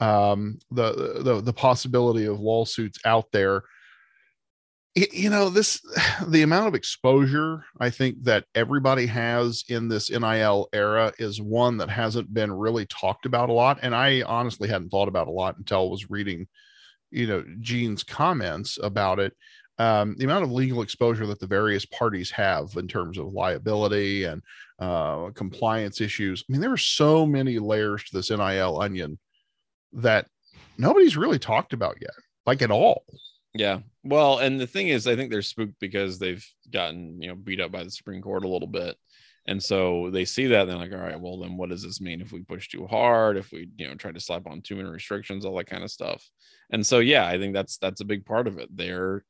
um, 0.00 0.58
the, 0.72 1.22
the 1.22 1.40
the 1.40 1.52
possibility 1.52 2.26
of 2.26 2.40
lawsuits 2.40 2.98
out 3.04 3.30
there 3.32 3.62
you 4.94 5.28
know 5.28 5.50
this 5.50 5.80
the 6.28 6.42
amount 6.42 6.68
of 6.68 6.74
exposure 6.74 7.64
i 7.80 7.90
think 7.90 8.22
that 8.22 8.44
everybody 8.54 9.06
has 9.06 9.64
in 9.68 9.88
this 9.88 10.10
nil 10.10 10.68
era 10.72 11.12
is 11.18 11.40
one 11.40 11.76
that 11.76 11.90
hasn't 11.90 12.32
been 12.32 12.52
really 12.52 12.86
talked 12.86 13.26
about 13.26 13.48
a 13.48 13.52
lot 13.52 13.78
and 13.82 13.94
i 13.94 14.22
honestly 14.22 14.68
hadn't 14.68 14.90
thought 14.90 15.08
about 15.08 15.28
a 15.28 15.32
lot 15.32 15.58
until 15.58 15.86
i 15.86 15.90
was 15.90 16.10
reading 16.10 16.46
you 17.14 17.26
know 17.26 17.44
gene's 17.60 18.02
comments 18.02 18.78
about 18.82 19.18
it. 19.18 19.32
Um, 19.78 20.14
the 20.18 20.24
amount 20.24 20.44
of 20.44 20.52
legal 20.52 20.82
exposure 20.82 21.26
that 21.26 21.40
the 21.40 21.48
various 21.48 21.84
parties 21.86 22.30
have 22.30 22.76
in 22.76 22.86
terms 22.86 23.18
of 23.18 23.32
liability 23.32 24.22
and 24.22 24.40
uh, 24.78 25.30
compliance 25.34 26.00
issues. 26.00 26.44
I 26.48 26.52
mean 26.52 26.60
there 26.60 26.72
are 26.72 26.76
so 26.76 27.24
many 27.24 27.58
layers 27.58 28.04
to 28.04 28.16
this 28.16 28.30
nil 28.30 28.80
onion 28.80 29.18
that 29.92 30.26
nobody's 30.76 31.16
really 31.16 31.38
talked 31.38 31.72
about 31.72 31.96
yet 32.00 32.14
like 32.46 32.62
at 32.62 32.70
all 32.70 33.04
yeah. 33.54 33.80
Well, 34.02 34.38
and 34.38 34.60
the 34.60 34.66
thing 34.66 34.88
is, 34.88 35.06
I 35.06 35.16
think 35.16 35.30
they're 35.30 35.42
spooked 35.42 35.78
because 35.80 36.18
they've 36.18 36.44
gotten, 36.70 37.20
you 37.22 37.28
know, 37.28 37.34
beat 37.34 37.60
up 37.60 37.72
by 37.72 37.84
the 37.84 37.90
Supreme 37.90 38.20
Court 38.20 38.44
a 38.44 38.48
little 38.48 38.68
bit. 38.68 38.96
And 39.46 39.62
so 39.62 40.10
they 40.10 40.24
see 40.24 40.46
that 40.46 40.62
and 40.62 40.70
they're 40.70 40.78
like, 40.78 40.92
all 40.92 40.98
right, 40.98 41.20
well, 41.20 41.38
then 41.38 41.56
what 41.56 41.68
does 41.68 41.82
this 41.82 42.00
mean 42.00 42.20
if 42.20 42.32
we 42.32 42.42
push 42.42 42.68
too 42.68 42.86
hard, 42.86 43.36
if 43.36 43.52
we, 43.52 43.68
you 43.76 43.86
know, 43.86 43.94
try 43.94 44.10
to 44.10 44.20
slap 44.20 44.46
on 44.46 44.62
too 44.62 44.76
many 44.76 44.88
restrictions, 44.88 45.44
all 45.44 45.56
that 45.56 45.66
kind 45.66 45.84
of 45.84 45.90
stuff. 45.90 46.26
And 46.70 46.84
so, 46.84 46.98
yeah, 46.98 47.26
I 47.26 47.38
think 47.38 47.54
that's 47.54 47.76
that's 47.76 48.00
a 48.00 48.06
big 48.06 48.24
part 48.24 48.46
of 48.46 48.58
it. 48.58 48.74
They're 48.74 49.22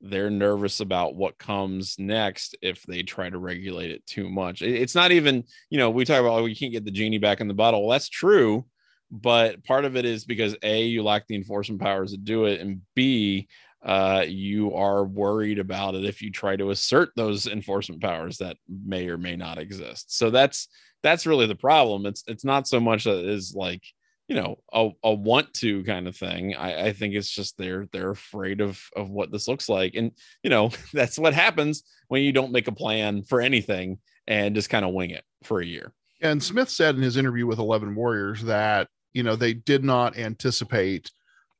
they're 0.00 0.30
nervous 0.30 0.80
about 0.80 1.16
what 1.16 1.38
comes 1.38 1.96
next 1.98 2.56
if 2.62 2.82
they 2.84 3.02
try 3.02 3.28
to 3.28 3.38
regulate 3.38 3.90
it 3.90 4.06
too 4.06 4.30
much. 4.30 4.62
It's 4.62 4.94
not 4.94 5.10
even, 5.10 5.44
you 5.70 5.78
know, 5.78 5.90
we 5.90 6.04
talk 6.04 6.20
about 6.20 6.38
oh, 6.38 6.44
we 6.44 6.54
can't 6.54 6.72
get 6.72 6.84
the 6.84 6.90
genie 6.90 7.18
back 7.18 7.40
in 7.40 7.48
the 7.48 7.54
bottle. 7.54 7.82
Well, 7.82 7.90
that's 7.90 8.08
true, 8.08 8.64
but 9.10 9.62
part 9.64 9.84
of 9.84 9.96
it 9.96 10.04
is 10.04 10.24
because 10.24 10.56
a 10.62 10.82
you 10.82 11.02
lack 11.02 11.26
the 11.26 11.34
enforcement 11.34 11.80
powers 11.82 12.12
to 12.12 12.16
do 12.16 12.44
it, 12.46 12.60
and 12.60 12.80
b 12.94 13.48
uh, 13.84 14.24
you 14.26 14.74
are 14.74 15.04
worried 15.04 15.58
about 15.58 15.94
it 15.94 16.04
if 16.04 16.20
you 16.20 16.30
try 16.30 16.56
to 16.56 16.70
assert 16.70 17.10
those 17.14 17.46
enforcement 17.46 18.02
powers 18.02 18.38
that 18.38 18.56
may 18.68 19.08
or 19.08 19.18
may 19.18 19.36
not 19.36 19.58
exist. 19.58 20.16
So 20.16 20.30
that's 20.30 20.68
that's 21.02 21.26
really 21.26 21.46
the 21.46 21.54
problem. 21.54 22.06
It's 22.06 22.24
it's 22.26 22.44
not 22.44 22.66
so 22.66 22.80
much 22.80 23.04
that 23.04 23.24
is 23.24 23.54
like 23.54 23.82
you 24.26 24.36
know 24.36 24.58
a, 24.72 24.90
a 25.04 25.12
want 25.12 25.52
to 25.54 25.84
kind 25.84 26.08
of 26.08 26.16
thing. 26.16 26.56
I, 26.56 26.88
I 26.88 26.92
think 26.92 27.14
it's 27.14 27.30
just 27.30 27.56
they're 27.56 27.86
they're 27.92 28.10
afraid 28.10 28.60
of 28.60 28.80
of 28.96 29.10
what 29.10 29.30
this 29.30 29.46
looks 29.46 29.68
like, 29.68 29.94
and 29.94 30.12
you 30.42 30.50
know 30.50 30.70
that's 30.92 31.18
what 31.18 31.34
happens 31.34 31.84
when 32.08 32.22
you 32.22 32.32
don't 32.32 32.52
make 32.52 32.68
a 32.68 32.72
plan 32.72 33.22
for 33.22 33.40
anything 33.40 33.98
and 34.26 34.54
just 34.54 34.70
kind 34.70 34.84
of 34.84 34.92
wing 34.92 35.10
it 35.10 35.24
for 35.44 35.60
a 35.60 35.66
year. 35.66 35.92
And 36.20 36.42
Smith 36.42 36.68
said 36.68 36.96
in 36.96 37.02
his 37.02 37.16
interview 37.16 37.46
with 37.46 37.60
Eleven 37.60 37.94
Warriors 37.94 38.42
that 38.42 38.88
you 39.12 39.22
know 39.22 39.36
they 39.36 39.54
did 39.54 39.84
not 39.84 40.18
anticipate 40.18 41.12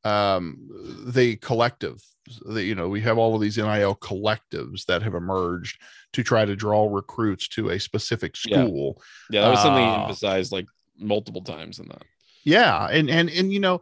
um, 0.09 0.69
the 1.07 1.37
collective 1.37 2.01
the, 2.47 2.63
you 2.63 2.75
know 2.75 2.89
we 2.89 3.01
have 3.01 3.19
all 3.19 3.35
of 3.35 3.41
these 3.41 3.57
nil 3.57 3.97
collectives 3.97 4.85
that 4.87 5.03
have 5.03 5.15
emerged 5.15 5.81
to 6.13 6.23
try 6.23 6.45
to 6.45 6.57
draw 6.57 6.89
recruits 6.91 7.49
to 7.49 7.71
a 7.71 7.81
specific 7.81 8.37
school 8.37 9.03
yeah, 9.31 9.41
yeah 9.41 9.45
that 9.45 9.51
was 9.51 9.63
something 9.63 9.85
uh, 9.85 10.03
emphasized 10.03 10.53
like 10.53 10.67
multiple 10.99 11.43
times 11.43 11.79
in 11.79 11.89
that. 11.89 12.03
Yeah 12.45 12.87
and 12.87 13.09
and 13.09 13.31
and 13.31 13.53
you 13.53 13.61
know 13.61 13.81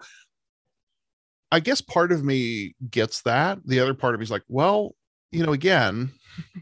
i 1.51 1.61
guess 1.61 1.81
part 1.81 2.13
of 2.13 2.25
me 2.25 2.75
gets 2.91 3.23
that. 3.23 3.59
The 3.65 3.81
other 3.81 3.95
part 3.95 4.15
of 4.15 4.21
me 4.21 4.25
is 4.25 4.31
like 4.31 4.45
well 4.49 4.95
you 5.33 5.45
know 5.45 5.53
again 5.53 6.13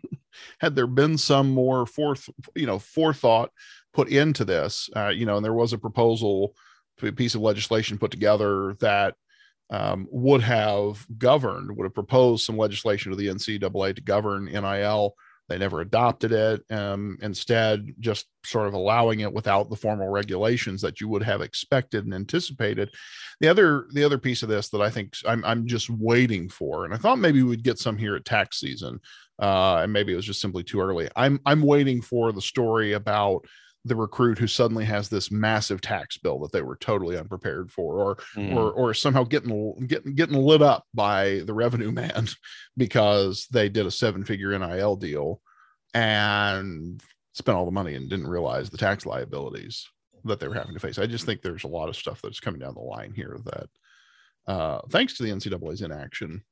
had 0.60 0.74
there 0.74 0.86
been 0.86 1.18
some 1.18 1.50
more 1.50 1.86
forth 1.86 2.28
you 2.54 2.66
know 2.66 2.78
forethought 2.78 3.50
put 3.92 4.08
into 4.08 4.44
this 4.44 4.90
uh, 4.96 5.08
you 5.08 5.26
know 5.26 5.36
and 5.36 5.44
there 5.44 5.54
was 5.54 5.72
a 5.72 5.78
proposal 5.78 6.54
a 7.02 7.12
piece 7.12 7.34
of 7.34 7.40
legislation 7.40 7.98
put 7.98 8.10
together 8.10 8.74
that 8.80 9.14
um, 9.70 10.06
would 10.10 10.42
have 10.42 11.06
governed, 11.18 11.74
would 11.76 11.84
have 11.84 11.94
proposed 11.94 12.44
some 12.44 12.56
legislation 12.56 13.10
to 13.10 13.16
the 13.16 13.28
NCAA 13.28 13.96
to 13.96 14.02
govern 14.02 14.46
NIL. 14.46 15.14
They 15.48 15.58
never 15.58 15.82
adopted 15.82 16.32
it. 16.32 16.62
Um, 16.70 17.18
instead, 17.20 17.94
just 18.00 18.26
sort 18.46 18.66
of 18.66 18.72
allowing 18.72 19.20
it 19.20 19.32
without 19.32 19.68
the 19.68 19.76
formal 19.76 20.08
regulations 20.08 20.80
that 20.80 21.00
you 21.00 21.08
would 21.08 21.22
have 21.22 21.42
expected 21.42 22.04
and 22.04 22.14
anticipated. 22.14 22.90
The 23.40 23.48
other, 23.48 23.86
the 23.92 24.04
other 24.04 24.16
piece 24.16 24.42
of 24.42 24.48
this 24.48 24.70
that 24.70 24.80
I 24.80 24.88
think 24.88 25.14
I'm, 25.26 25.44
I'm 25.44 25.66
just 25.66 25.90
waiting 25.90 26.48
for, 26.48 26.84
and 26.84 26.94
I 26.94 26.96
thought 26.96 27.18
maybe 27.18 27.42
we'd 27.42 27.62
get 27.62 27.78
some 27.78 27.98
here 27.98 28.16
at 28.16 28.24
tax 28.24 28.58
season, 28.58 29.00
uh, 29.38 29.80
and 29.82 29.92
maybe 29.92 30.14
it 30.14 30.16
was 30.16 30.24
just 30.24 30.40
simply 30.40 30.62
too 30.62 30.80
early. 30.80 31.10
I'm, 31.14 31.38
I'm 31.44 31.60
waiting 31.60 32.00
for 32.00 32.32
the 32.32 32.40
story 32.40 32.92
about 32.92 33.44
the 33.84 33.96
recruit 33.96 34.38
who 34.38 34.46
suddenly 34.46 34.84
has 34.84 35.08
this 35.08 35.30
massive 35.30 35.80
tax 35.80 36.16
bill 36.16 36.38
that 36.38 36.52
they 36.52 36.62
were 36.62 36.76
totally 36.76 37.18
unprepared 37.18 37.70
for 37.70 38.00
or 38.00 38.16
mm. 38.34 38.54
or 38.54 38.72
or 38.72 38.94
somehow 38.94 39.24
getting 39.24 39.86
getting 39.86 40.14
getting 40.14 40.36
lit 40.36 40.62
up 40.62 40.86
by 40.94 41.42
the 41.46 41.54
revenue 41.54 41.92
man 41.92 42.28
because 42.76 43.46
they 43.50 43.68
did 43.68 43.86
a 43.86 43.90
seven 43.90 44.24
figure 44.24 44.58
NIL 44.58 44.96
deal 44.96 45.40
and 45.92 47.02
spent 47.34 47.56
all 47.56 47.66
the 47.66 47.70
money 47.70 47.94
and 47.94 48.08
didn't 48.08 48.26
realize 48.26 48.70
the 48.70 48.78
tax 48.78 49.04
liabilities 49.04 49.86
that 50.24 50.40
they 50.40 50.48
were 50.48 50.54
having 50.54 50.72
to 50.74 50.80
face. 50.80 50.98
I 50.98 51.06
just 51.06 51.26
think 51.26 51.42
there's 51.42 51.64
a 51.64 51.68
lot 51.68 51.88
of 51.88 51.96
stuff 51.96 52.20
that's 52.22 52.40
coming 52.40 52.60
down 52.60 52.74
the 52.74 52.80
line 52.80 53.12
here 53.14 53.38
that 53.44 53.68
uh, 54.46 54.80
thanks 54.90 55.16
to 55.16 55.22
the 55.22 55.30
NCAA's 55.30 55.82
inaction. 55.82 56.42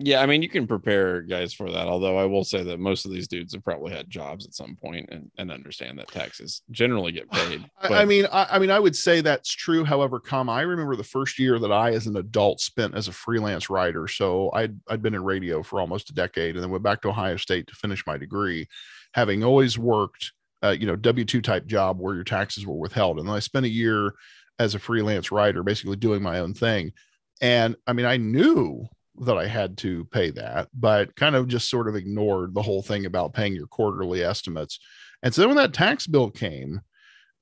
Yeah, 0.00 0.20
I 0.20 0.26
mean, 0.26 0.42
you 0.42 0.48
can 0.48 0.66
prepare 0.66 1.22
guys 1.22 1.54
for 1.54 1.70
that. 1.70 1.86
Although 1.86 2.18
I 2.18 2.24
will 2.24 2.42
say 2.42 2.64
that 2.64 2.80
most 2.80 3.04
of 3.04 3.12
these 3.12 3.28
dudes 3.28 3.54
have 3.54 3.62
probably 3.62 3.92
had 3.92 4.10
jobs 4.10 4.44
at 4.44 4.52
some 4.52 4.74
point 4.74 5.08
and, 5.12 5.30
and 5.38 5.52
understand 5.52 5.98
that 5.98 6.08
taxes 6.08 6.62
generally 6.72 7.12
get 7.12 7.30
paid. 7.30 7.64
But... 7.80 7.92
I, 7.92 8.04
mean, 8.04 8.26
I, 8.32 8.46
I, 8.52 8.58
mean, 8.58 8.70
I 8.70 8.80
would 8.80 8.96
say 8.96 9.20
that's 9.20 9.50
true. 9.50 9.84
However, 9.84 10.18
come 10.18 10.48
I 10.48 10.62
remember 10.62 10.96
the 10.96 11.04
first 11.04 11.38
year 11.38 11.60
that 11.60 11.70
I, 11.70 11.92
as 11.92 12.06
an 12.08 12.16
adult, 12.16 12.60
spent 12.60 12.94
as 12.94 13.06
a 13.06 13.12
freelance 13.12 13.70
writer. 13.70 14.08
So 14.08 14.50
I'd 14.52 14.76
I'd 14.88 15.02
been 15.02 15.14
in 15.14 15.22
radio 15.22 15.62
for 15.62 15.80
almost 15.80 16.10
a 16.10 16.14
decade, 16.14 16.56
and 16.56 16.64
then 16.64 16.70
went 16.70 16.82
back 16.82 17.02
to 17.02 17.10
Ohio 17.10 17.36
State 17.36 17.68
to 17.68 17.74
finish 17.74 18.04
my 18.06 18.16
degree, 18.16 18.66
having 19.12 19.44
always 19.44 19.78
worked, 19.78 20.32
uh, 20.62 20.70
you 20.70 20.86
know, 20.86 20.96
W 20.96 21.24
two 21.24 21.42
type 21.42 21.66
job 21.66 22.00
where 22.00 22.14
your 22.14 22.24
taxes 22.24 22.66
were 22.66 22.74
withheld, 22.74 23.20
and 23.20 23.28
then 23.28 23.36
I 23.36 23.40
spent 23.40 23.66
a 23.66 23.70
year 23.70 24.14
as 24.58 24.74
a 24.74 24.80
freelance 24.80 25.30
writer, 25.30 25.62
basically 25.62 25.96
doing 25.96 26.22
my 26.22 26.40
own 26.40 26.54
thing. 26.54 26.92
And 27.40 27.76
I 27.86 27.92
mean, 27.92 28.06
I 28.06 28.16
knew 28.16 28.88
that 29.20 29.36
I 29.36 29.46
had 29.46 29.78
to 29.78 30.04
pay 30.06 30.30
that, 30.30 30.68
but 30.74 31.14
kind 31.16 31.36
of 31.36 31.48
just 31.48 31.70
sort 31.70 31.88
of 31.88 31.96
ignored 31.96 32.54
the 32.54 32.62
whole 32.62 32.82
thing 32.82 33.06
about 33.06 33.34
paying 33.34 33.54
your 33.54 33.66
quarterly 33.66 34.22
estimates. 34.22 34.78
And 35.22 35.32
so 35.32 35.42
then 35.42 35.48
when 35.50 35.56
that 35.56 35.72
tax 35.72 36.06
bill 36.06 36.30
came, 36.30 36.80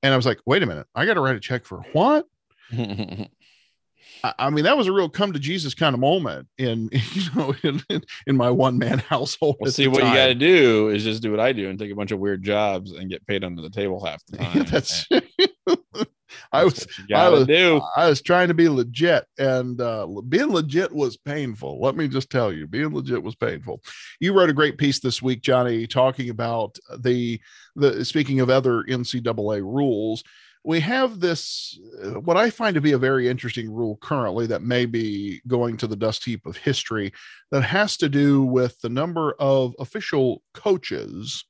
and 0.01 0.13
I 0.13 0.15
was 0.17 0.25
like, 0.25 0.39
wait 0.45 0.63
a 0.63 0.65
minute, 0.65 0.87
I 0.93 1.05
got 1.05 1.15
to 1.15 1.21
write 1.21 1.35
a 1.35 1.39
check 1.39 1.65
for 1.65 1.79
what? 1.93 2.27
I 4.23 4.49
mean, 4.51 4.63
that 4.63 4.77
was 4.77 4.87
a 4.87 4.93
real 4.93 5.09
come 5.09 5.33
to 5.33 5.39
Jesus 5.39 5.73
kind 5.73 5.93
of 5.93 5.99
moment 5.99 6.47
in 6.57 6.89
you 7.13 7.23
know 7.35 7.53
in, 7.63 7.81
in 8.25 8.37
my 8.37 8.49
one 8.49 8.77
man 8.77 8.99
household. 9.09 9.57
Well, 9.59 9.71
see, 9.71 9.87
what 9.87 10.01
time. 10.01 10.11
you 10.11 10.17
got 10.17 10.27
to 10.27 10.35
do 10.35 10.89
is 10.89 11.03
just 11.03 11.21
do 11.21 11.31
what 11.31 11.39
I 11.39 11.51
do 11.51 11.69
and 11.69 11.77
take 11.77 11.91
a 11.91 11.95
bunch 11.95 12.11
of 12.11 12.19
weird 12.19 12.43
jobs 12.43 12.91
and 12.91 13.09
get 13.09 13.25
paid 13.27 13.43
under 13.43 13.61
the 13.61 13.69
table 13.69 14.03
half 14.03 14.23
the 14.27 14.37
time. 14.37 14.63
that's 14.65 15.07
I 16.53 16.63
was 16.65 16.87
I 17.13 17.29
was 17.29 17.47
do. 17.47 17.81
I 17.97 18.07
was 18.07 18.21
trying 18.21 18.47
to 18.47 18.53
be 18.53 18.69
legit, 18.69 19.25
and 19.39 19.81
uh, 19.81 20.07
being 20.29 20.51
legit 20.51 20.93
was 20.93 21.17
painful. 21.17 21.81
Let 21.81 21.95
me 21.95 22.07
just 22.07 22.29
tell 22.29 22.53
you, 22.53 22.67
being 22.67 22.93
legit 22.93 23.23
was 23.23 23.35
painful. 23.35 23.81
You 24.19 24.33
wrote 24.33 24.51
a 24.51 24.53
great 24.53 24.77
piece 24.77 24.99
this 24.99 25.21
week, 25.21 25.41
Johnny, 25.41 25.87
talking 25.87 26.29
about 26.29 26.77
the 26.99 27.41
the 27.75 28.05
speaking 28.05 28.39
of 28.39 28.49
other 28.49 28.83
NCAA 28.83 29.61
rules. 29.61 30.23
We 30.65 30.79
have 30.79 31.19
this, 31.19 31.77
uh, 32.01 32.21
what 32.21 32.37
I 32.37 32.49
find 32.49 32.73
to 32.75 32.81
be 32.81 32.93
a 32.93 32.97
very 32.97 33.27
interesting 33.27 33.69
rule 33.69 33.97
currently 33.97 34.47
that 34.47 34.61
may 34.61 34.85
be 34.85 35.41
going 35.45 35.75
to 35.77 35.87
the 35.87 35.95
dust 35.97 36.23
heap 36.23 36.45
of 36.45 36.55
history 36.55 37.11
that 37.51 37.63
has 37.63 37.97
to 37.97 38.07
do 38.07 38.43
with 38.43 38.79
the 38.79 38.87
number 38.87 39.35
of 39.39 39.75
official 39.77 40.41
coaches 40.53 41.43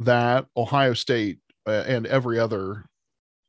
that 0.00 0.46
Ohio 0.56 0.94
State 0.94 1.38
uh, 1.66 1.84
and 1.86 2.06
every 2.06 2.38
other 2.38 2.86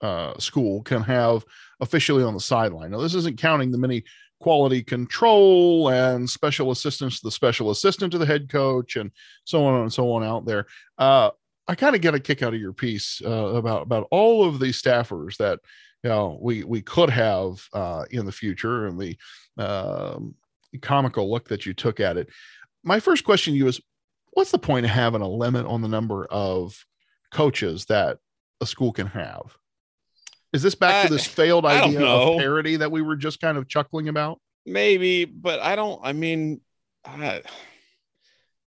uh, 0.01 0.37
school 0.37 0.81
can 0.83 1.01
have 1.01 1.45
officially 1.79 2.23
on 2.23 2.33
the 2.33 2.39
sideline. 2.39 2.91
Now, 2.91 2.99
this 2.99 3.15
isn't 3.15 3.39
counting 3.39 3.71
the 3.71 3.77
many 3.77 4.03
quality 4.39 4.83
control 4.83 5.89
and 5.89 6.29
special 6.29 6.69
assistants 6.71 7.21
the 7.21 7.31
special 7.31 7.71
assistant 7.71 8.11
to 8.11 8.19
the 8.19 8.25
head 8.25 8.49
coach 8.49 8.95
and 8.95 9.11
so 9.45 9.65
on 9.65 9.81
and 9.81 9.91
so 9.91 10.11
on 10.11 10.23
out 10.23 10.45
there. 10.45 10.67
Uh, 10.97 11.31
I 11.67 11.75
kind 11.75 11.95
of 11.95 12.01
get 12.01 12.15
a 12.15 12.19
kick 12.19 12.43
out 12.43 12.53
of 12.53 12.59
your 12.59 12.73
piece 12.73 13.21
uh, 13.25 13.29
about 13.29 13.81
about 13.81 14.07
all 14.11 14.47
of 14.47 14.59
these 14.59 14.81
staffers 14.81 15.37
that 15.37 15.59
you 16.03 16.09
know 16.09 16.37
we 16.41 16.63
we 16.63 16.81
could 16.81 17.09
have 17.09 17.61
uh, 17.73 18.05
in 18.11 18.25
the 18.25 18.31
future 18.31 18.87
and 18.87 18.99
the 18.99 19.17
um, 19.57 20.35
comical 20.81 21.29
look 21.29 21.49
that 21.49 21.65
you 21.65 21.73
took 21.73 21.99
at 21.99 22.17
it. 22.17 22.29
My 22.83 22.99
first 22.99 23.25
question 23.25 23.53
to 23.53 23.57
you 23.57 23.67
is, 23.67 23.81
what's 24.31 24.51
the 24.51 24.59
point 24.59 24.85
of 24.85 24.91
having 24.91 25.21
a 25.21 25.27
limit 25.27 25.65
on 25.65 25.81
the 25.81 25.87
number 25.87 26.25
of 26.25 26.85
coaches 27.33 27.85
that 27.85 28.19
a 28.61 28.65
school 28.65 28.93
can 28.93 29.07
have? 29.07 29.57
Is 30.53 30.63
this 30.63 30.75
back 30.75 31.07
to 31.07 31.13
this 31.13 31.25
failed 31.25 31.65
idea 31.65 32.05
of 32.05 32.37
parity 32.37 32.77
that 32.77 32.91
we 32.91 33.01
were 33.01 33.15
just 33.15 33.39
kind 33.39 33.57
of 33.57 33.67
chuckling 33.67 34.07
about? 34.07 34.39
Maybe, 34.65 35.25
but 35.25 35.59
I 35.59 35.75
don't. 35.75 35.99
I 36.03 36.13
mean, 36.13 36.61
I, 37.05 37.41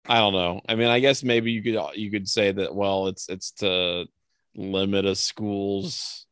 I 0.07 0.19
don't 0.19 0.33
know. 0.33 0.61
I 0.67 0.75
mean, 0.75 0.87
I 0.87 0.99
guess 0.99 1.23
maybe 1.23 1.51
you 1.51 1.61
could 1.61 1.79
you 1.95 2.09
could 2.09 2.27
say 2.27 2.51
that. 2.51 2.73
Well, 2.73 3.07
it's 3.07 3.29
it's 3.29 3.51
to 3.53 4.05
limit 4.55 5.05
a 5.05 5.15
school's. 5.15 6.25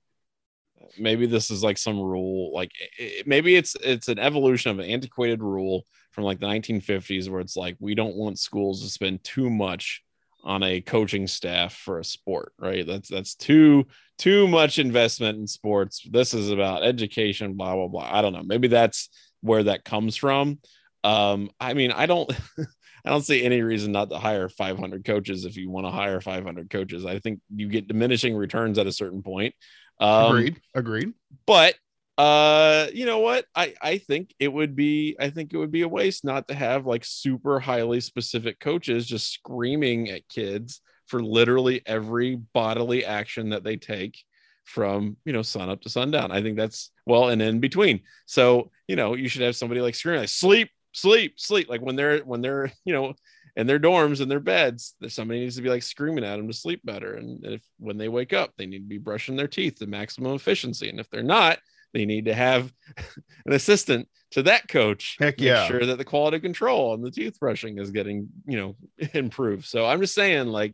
Maybe 0.97 1.25
this 1.25 1.51
is 1.51 1.63
like 1.63 1.77
some 1.77 1.99
rule. 1.99 2.53
Like 2.53 2.71
it, 2.97 3.27
maybe 3.27 3.55
it's 3.55 3.75
it's 3.83 4.07
an 4.07 4.19
evolution 4.19 4.71
of 4.71 4.79
an 4.79 4.85
antiquated 4.85 5.41
rule 5.41 5.85
from 6.11 6.23
like 6.23 6.39
the 6.39 6.47
1950s, 6.47 7.29
where 7.29 7.41
it's 7.41 7.57
like 7.57 7.75
we 7.79 7.95
don't 7.95 8.15
want 8.15 8.39
schools 8.39 8.81
to 8.81 8.89
spend 8.89 9.23
too 9.23 9.49
much 9.49 10.04
on 10.45 10.63
a 10.63 10.79
coaching 10.79 11.27
staff 11.27 11.73
for 11.73 11.99
a 11.99 12.05
sport, 12.05 12.53
right? 12.59 12.85
That's 12.85 13.09
that's 13.09 13.35
too 13.35 13.87
too 14.17 14.47
much 14.47 14.79
investment 14.79 15.39
in 15.39 15.47
sports. 15.47 16.07
This 16.09 16.33
is 16.33 16.51
about 16.51 16.83
education, 16.83 17.55
blah 17.55 17.75
blah 17.75 17.87
blah. 17.87 18.09
I 18.09 18.21
don't 18.21 18.33
know. 18.33 18.43
Maybe 18.43 18.67
that's 18.67 19.09
where 19.41 19.63
that 19.63 19.83
comes 19.83 20.15
from. 20.15 20.59
Um, 21.03 21.49
I 21.59 21.73
mean, 21.73 21.91
I 21.91 22.05
don't 22.05 22.31
I 23.05 23.09
don't 23.09 23.23
see 23.23 23.43
any 23.43 23.61
reason 23.61 23.91
not 23.91 24.09
to 24.09 24.17
hire 24.17 24.49
500 24.49 25.03
coaches 25.03 25.45
if 25.45 25.57
you 25.57 25.69
want 25.69 25.85
to 25.85 25.91
hire 25.91 26.21
500 26.21 26.69
coaches. 26.69 27.05
I 27.05 27.19
think 27.19 27.39
you 27.53 27.67
get 27.67 27.87
diminishing 27.87 28.35
returns 28.35 28.77
at 28.79 28.87
a 28.87 28.91
certain 28.91 29.21
point. 29.21 29.53
Um, 29.99 30.31
agreed. 30.31 30.61
Agreed. 30.73 31.13
But 31.45 31.75
uh 32.17 32.87
you 32.93 33.05
know 33.05 33.19
what? 33.19 33.45
I 33.55 33.73
i 33.81 33.97
think 33.97 34.33
it 34.39 34.51
would 34.51 34.75
be 34.75 35.15
i 35.19 35.29
think 35.29 35.53
it 35.53 35.57
would 35.57 35.71
be 35.71 35.81
a 35.81 35.87
waste 35.87 36.23
not 36.23 36.47
to 36.47 36.53
have 36.53 36.85
like 36.85 37.03
super 37.03 37.59
highly 37.59 37.99
specific 37.99 38.59
coaches 38.59 39.05
just 39.05 39.31
screaming 39.31 40.09
at 40.09 40.27
kids 40.29 40.81
for 41.07 41.21
literally 41.21 41.81
every 41.85 42.35
bodily 42.35 43.05
action 43.05 43.49
that 43.49 43.63
they 43.63 43.77
take 43.77 44.17
from 44.63 45.15
you 45.25 45.33
know 45.33 45.41
sun 45.41 45.69
up 45.69 45.81
to 45.81 45.89
sundown. 45.89 46.31
I 46.31 46.41
think 46.41 46.57
that's 46.57 46.91
well 47.05 47.29
and 47.29 47.41
in 47.41 47.59
between. 47.59 48.01
So 48.25 48.71
you 48.87 48.95
know 48.95 49.13
you 49.15 49.29
should 49.29 49.43
have 49.43 49.55
somebody 49.55 49.81
like 49.81 49.95
screaming 49.95 50.21
like 50.21 50.29
sleep 50.29 50.69
sleep 50.91 51.39
sleep. 51.39 51.69
Like 51.69 51.81
when 51.81 51.95
they're 51.95 52.19
when 52.19 52.41
they're 52.41 52.71
you 52.85 52.93
know 52.93 53.13
in 53.55 53.67
their 53.67 53.79
dorms 53.79 54.19
in 54.19 54.27
their 54.27 54.41
beds 54.41 54.95
somebody 55.07 55.39
needs 55.39 55.55
to 55.55 55.61
be 55.61 55.69
like 55.69 55.83
screaming 55.83 56.25
at 56.25 56.35
them 56.35 56.47
to 56.47 56.53
sleep 56.53 56.81
better. 56.83 57.13
And 57.13 57.45
if 57.45 57.61
when 57.77 57.97
they 57.97 58.09
wake 58.09 58.33
up 58.33 58.53
they 58.57 58.65
need 58.65 58.79
to 58.79 58.89
be 58.89 58.97
brushing 58.97 59.35
their 59.35 59.47
teeth 59.47 59.75
to 59.79 59.87
maximum 59.87 60.33
efficiency. 60.33 60.89
And 60.89 60.99
if 60.99 61.09
they're 61.09 61.23
not 61.23 61.59
they 61.95 62.05
need 62.05 62.25
to 62.25 62.33
have 62.33 62.71
an 63.45 63.53
assistant 63.53 64.09
to 64.31 64.43
that 64.43 64.67
coach. 64.67 65.15
Heck 65.17 65.39
yeah. 65.39 65.65
Sure 65.65 65.85
that 65.85 65.97
the 65.97 66.03
quality 66.03 66.41
control 66.41 66.91
on 66.91 67.01
the 67.01 67.09
toothbrushing 67.09 67.79
is 67.79 67.89
getting, 67.89 68.27
you 68.45 68.57
know, 68.57 68.75
improved. 69.13 69.65
So 69.65 69.85
I'm 69.85 70.01
just 70.01 70.13
saying, 70.13 70.47
like, 70.47 70.73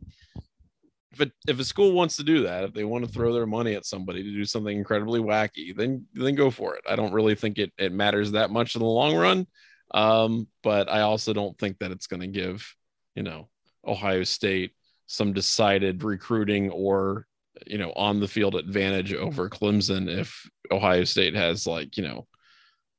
if 1.12 1.20
it, 1.20 1.32
if 1.46 1.60
a 1.60 1.64
school 1.64 1.92
wants 1.92 2.16
to 2.16 2.24
do 2.24 2.42
that, 2.42 2.64
if 2.64 2.74
they 2.74 2.82
want 2.82 3.04
to 3.04 3.10
throw 3.10 3.32
their 3.32 3.46
money 3.46 3.74
at 3.74 3.86
somebody 3.86 4.24
to 4.24 4.30
do 4.30 4.44
something 4.44 4.76
incredibly 4.76 5.20
wacky, 5.20 5.76
then 5.76 6.06
then 6.14 6.34
go 6.34 6.50
for 6.50 6.74
it. 6.74 6.82
I 6.88 6.96
don't 6.96 7.12
really 7.12 7.36
think 7.36 7.58
it 7.58 7.72
it 7.78 7.92
matters 7.92 8.32
that 8.32 8.50
much 8.50 8.74
in 8.74 8.80
the 8.80 8.86
long 8.86 9.14
run. 9.14 9.46
Um, 9.94 10.48
but 10.64 10.88
I 10.88 11.02
also 11.02 11.32
don't 11.32 11.56
think 11.58 11.78
that 11.78 11.92
it's 11.92 12.06
going 12.06 12.22
to 12.22 12.26
give, 12.26 12.66
you 13.14 13.22
know, 13.22 13.48
Ohio 13.86 14.24
State 14.24 14.72
some 15.06 15.34
decided 15.34 16.02
recruiting 16.02 16.70
or 16.70 17.26
you 17.66 17.78
know 17.78 17.92
on 17.92 18.18
the 18.18 18.28
field 18.28 18.54
advantage 18.54 19.12
over 19.12 19.48
Clemson 19.48 20.08
if 20.08 20.48
Ohio 20.72 21.04
State 21.04 21.34
has 21.34 21.66
like 21.66 21.96
you 21.96 22.02
know 22.02 22.26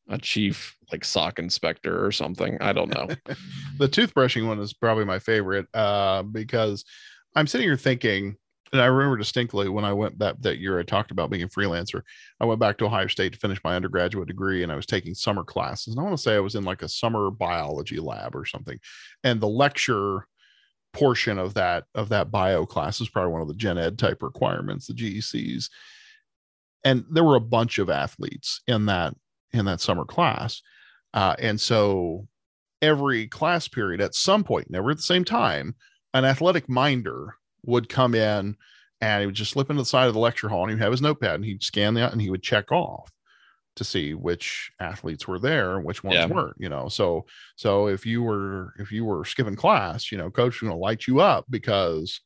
a 0.10 0.18
chief 0.18 0.76
like 0.92 1.06
sock 1.06 1.40
inspector 1.40 2.06
or 2.06 2.12
something. 2.12 2.58
I 2.62 2.74
don't 2.74 2.94
know. 2.94 3.08
the 3.78 3.88
toothbrushing 3.88 4.48
one 4.48 4.60
is 4.60 4.74
probably 4.74 5.06
my 5.06 5.20
favorite 5.20 5.68
uh, 5.74 6.24
because 6.24 6.84
I'm 7.36 7.48
sitting 7.48 7.68
here 7.68 7.78
thinking, 7.78 8.36
and 8.72 8.82
I 8.82 8.86
remember 8.86 9.18
distinctly 9.18 9.70
when 9.70 9.86
I 9.86 9.94
went 9.94 10.20
that 10.20 10.42
that 10.44 10.60
year 10.60 10.80
I 10.80 10.84
talked 10.84 11.12
about 11.12 11.30
being 11.30 11.44
a 11.44 11.48
freelancer. 11.48 12.02
I 12.40 12.46
went 12.46 12.60
back 12.60 12.78
to 12.78 12.86
Ohio 12.86 13.08
State 13.08 13.34
to 13.34 13.40
finish 13.40 13.60
my 13.64 13.76
undergraduate 13.76 14.28
degree, 14.28 14.64
and 14.64 14.72
I 14.72 14.76
was 14.76 14.86
taking 14.86 15.14
summer 15.14 15.44
classes. 15.44 15.94
And 15.94 16.00
I 16.00 16.04
want 16.04 16.18
to 16.18 16.22
say 16.22 16.36
I 16.36 16.40
was 16.40 16.56
in 16.56 16.64
like 16.64 16.82
a 16.82 16.90
summer 16.90 17.32
biology 17.32 18.00
lab 18.00 18.36
or 18.36 18.46
something, 18.46 18.80
and 19.24 19.40
the 19.40 19.48
lecture 19.48 20.28
portion 20.94 21.40
of 21.40 21.56
that 21.56 21.86
of 21.96 22.10
that 22.10 22.30
bio 22.30 22.66
class 22.66 23.02
is 23.02 23.10
probably 23.10 23.32
one 23.32 23.42
of 23.42 23.48
the 23.48 23.56
gen 23.56 23.80
ed 23.80 23.98
type 23.98 24.22
requirements 24.22 24.86
the 24.86 24.94
gecs 24.94 25.70
and 26.84 27.06
there 27.10 27.24
were 27.24 27.36
a 27.36 27.42
bunch 27.42 27.80
of 27.80 27.90
athletes 27.90 28.62
in 28.68 28.86
that 28.86 29.14
in 29.52 29.66
that 29.66 29.82
summer 29.82 30.06
class 30.06 30.62
uh, 31.14 31.36
and 31.40 31.60
so 31.60 32.28
every 32.82 33.28
class 33.28 33.68
period 33.68 34.02
at 34.02 34.16
some 34.16 34.44
point 34.44 34.70
never 34.70 34.92
at 34.92 34.98
the 34.98 35.04
same 35.04 35.24
time 35.24 35.76
an 36.14 36.26
athletic 36.26 36.68
minder 36.68 37.36
would 37.66 37.90
come 37.90 38.14
in 38.14 38.56
and 39.02 39.22
he 39.22 39.26
would 39.26 39.36
just 39.36 39.52
slip 39.52 39.70
into 39.70 39.82
the 39.82 39.86
side 39.86 40.08
of 40.08 40.14
the 40.14 40.20
lecture 40.20 40.50
hall 40.50 40.64
and 40.64 40.72
he'd 40.72 40.84
have 40.84 40.92
his 40.92 41.02
notepad 41.02 41.36
and 41.36 41.46
he'd 41.46 41.64
scan 41.64 41.94
that 41.94 42.12
and 42.12 42.22
he 42.22 42.30
would 42.30 42.44
check 42.44 42.72
off 42.72 43.12
to 43.76 43.84
see 43.84 44.14
which 44.14 44.72
athletes 44.80 45.28
were 45.28 45.40
there 45.40 45.78
and 45.78 45.86
which 45.86 46.04
ones 46.04 46.16
yeah. 46.16 46.28
weren't 46.28 46.56
you 46.60 46.70
know 46.70 46.88
so 46.88 47.26
so 47.56 47.88
if 47.88 48.06
you 48.06 48.22
were 48.22 48.74
if 48.78 48.92
you 48.92 49.04
were 49.04 49.26
skipping 49.26 49.56
class 49.56 50.12
you 50.12 50.18
know 50.18 50.30
coach 50.30 50.62
was 50.62 50.68
going 50.68 50.78
to 50.78 50.84
light 50.84 51.08
you 51.08 51.20
up 51.20 51.46
because 51.50 52.22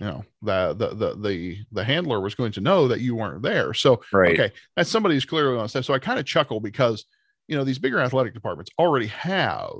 you 0.00 0.06
know 0.06 0.24
the, 0.42 0.74
the 0.74 0.88
the 0.94 1.16
the 1.16 1.58
the 1.72 1.84
handler 1.84 2.20
was 2.20 2.34
going 2.34 2.52
to 2.52 2.60
know 2.60 2.88
that 2.88 3.00
you 3.00 3.14
weren't 3.14 3.42
there 3.42 3.72
so 3.74 4.00
right. 4.12 4.38
okay 4.38 4.52
that's 4.76 4.90
somebody 4.90 5.14
who's 5.14 5.24
clearly 5.24 5.58
on 5.58 5.68
staff 5.68 5.84
so 5.84 5.94
i 5.94 5.98
kind 5.98 6.18
of 6.18 6.26
chuckle 6.26 6.60
because 6.60 7.04
you 7.48 7.56
know 7.56 7.64
these 7.64 7.78
bigger 7.78 8.00
athletic 8.00 8.34
departments 8.34 8.70
already 8.78 9.06
have 9.06 9.72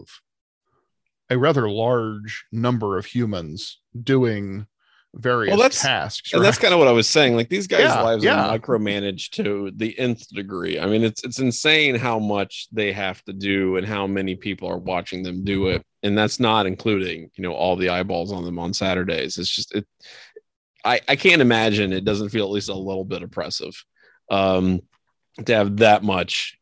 a 1.30 1.36
rather 1.36 1.68
large 1.68 2.44
number 2.52 2.98
of 2.98 3.06
humans 3.06 3.80
doing 4.00 4.66
various 5.16 5.52
well, 5.52 5.62
that's, 5.62 5.80
tasks. 5.80 6.32
And 6.32 6.44
that's 6.44 6.58
kind 6.58 6.72
of 6.72 6.78
what 6.78 6.88
I 6.88 6.92
was 6.92 7.08
saying. 7.08 7.36
Like 7.36 7.48
these 7.48 7.66
guys' 7.66 7.80
yeah, 7.80 8.02
lives 8.02 8.24
yeah. 8.24 8.46
are 8.46 8.58
micromanaged 8.58 9.30
to 9.32 9.72
the 9.74 9.98
nth 9.98 10.28
degree. 10.28 10.78
I 10.78 10.86
mean, 10.86 11.02
it's 11.02 11.24
it's 11.24 11.38
insane 11.38 11.94
how 11.94 12.18
much 12.18 12.68
they 12.72 12.92
have 12.92 13.22
to 13.24 13.32
do 13.32 13.76
and 13.76 13.86
how 13.86 14.06
many 14.06 14.36
people 14.36 14.68
are 14.68 14.78
watching 14.78 15.22
them 15.22 15.44
do 15.44 15.68
it. 15.68 15.82
And 16.02 16.16
that's 16.16 16.38
not 16.38 16.66
including, 16.66 17.30
you 17.34 17.42
know, 17.42 17.52
all 17.52 17.76
the 17.76 17.88
eyeballs 17.88 18.32
on 18.32 18.44
them 18.44 18.58
on 18.58 18.72
Saturdays. 18.72 19.38
It's 19.38 19.50
just 19.50 19.74
it 19.74 19.86
I, 20.84 21.00
I 21.08 21.16
can't 21.16 21.42
imagine 21.42 21.92
it 21.92 22.04
doesn't 22.04 22.28
feel 22.28 22.44
at 22.44 22.52
least 22.52 22.68
a 22.68 22.74
little 22.74 23.04
bit 23.04 23.22
oppressive 23.22 23.84
um 24.30 24.80
to 25.44 25.54
have 25.54 25.78
that 25.78 26.02
much 26.02 26.58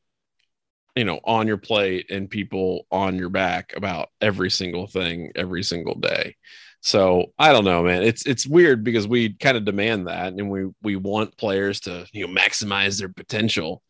you 0.97 1.05
know 1.05 1.21
on 1.25 1.47
your 1.47 1.57
plate 1.57 2.11
and 2.11 2.31
people 2.31 2.87
on 2.91 3.17
your 3.17 3.29
back 3.29 3.73
about 3.77 4.09
every 4.21 4.51
single 4.51 4.87
thing 4.87 5.31
every 5.35 5.63
single 5.63 5.95
day 5.95 6.37
so 6.85 7.33
I 7.39 7.51
don't 7.51 7.65
know, 7.65 7.83
man. 7.83 8.03
It's 8.03 8.27
it's 8.27 8.47
weird 8.47 8.85
because 8.85 9.09
we 9.09 9.33
kind 9.33 9.57
of 9.57 9.65
demand 9.65 10.07
that, 10.07 10.35
and 10.35 10.51
we 10.51 10.67
we 10.83 10.97
want 10.97 11.37
players 11.39 11.81
to 11.81 12.07
you 12.13 12.27
know 12.27 12.33
maximize 12.33 12.99
their 12.99 13.09
potential. 13.09 13.83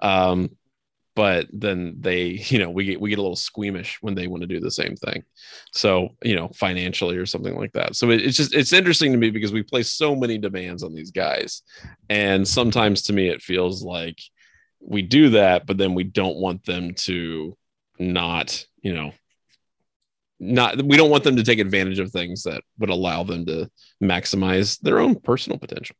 Um, 0.00 0.50
but 1.16 1.48
then 1.52 1.96
they, 1.98 2.26
you 2.46 2.60
know, 2.60 2.70
we 2.70 2.84
get 2.84 3.00
we 3.00 3.10
get 3.10 3.18
a 3.18 3.22
little 3.22 3.34
squeamish 3.34 3.98
when 4.02 4.14
they 4.14 4.28
want 4.28 4.42
to 4.42 4.46
do 4.46 4.60
the 4.60 4.70
same 4.70 4.94
thing. 4.94 5.24
So 5.72 6.10
you 6.22 6.36
know, 6.36 6.48
financially 6.54 7.16
or 7.16 7.26
something 7.26 7.56
like 7.56 7.72
that. 7.72 7.96
So 7.96 8.10
it, 8.10 8.24
it's 8.24 8.36
just 8.36 8.54
it's 8.54 8.72
interesting 8.72 9.10
to 9.10 9.18
me 9.18 9.30
because 9.30 9.52
we 9.52 9.64
place 9.64 9.92
so 9.92 10.14
many 10.14 10.38
demands 10.38 10.84
on 10.84 10.94
these 10.94 11.10
guys, 11.10 11.62
and 12.08 12.46
sometimes 12.46 13.02
to 13.02 13.12
me 13.12 13.28
it 13.28 13.42
feels 13.42 13.82
like 13.82 14.20
we 14.80 15.02
do 15.02 15.30
that, 15.30 15.66
but 15.66 15.76
then 15.76 15.92
we 15.92 16.04
don't 16.04 16.36
want 16.36 16.64
them 16.64 16.94
to 16.94 17.56
not, 17.98 18.64
you 18.80 18.94
know, 18.94 19.10
not 20.40 20.82
we 20.82 20.96
don't 20.96 21.10
want 21.10 21.24
them 21.24 21.36
to 21.36 21.44
take 21.44 21.58
advantage 21.58 21.98
of 21.98 22.10
things 22.10 22.42
that 22.44 22.62
would 22.78 22.90
allow 22.90 23.22
them 23.22 23.44
to 23.46 23.70
maximize 24.02 24.78
their 24.80 25.00
own 25.00 25.16
personal 25.16 25.58
potential. 25.58 25.96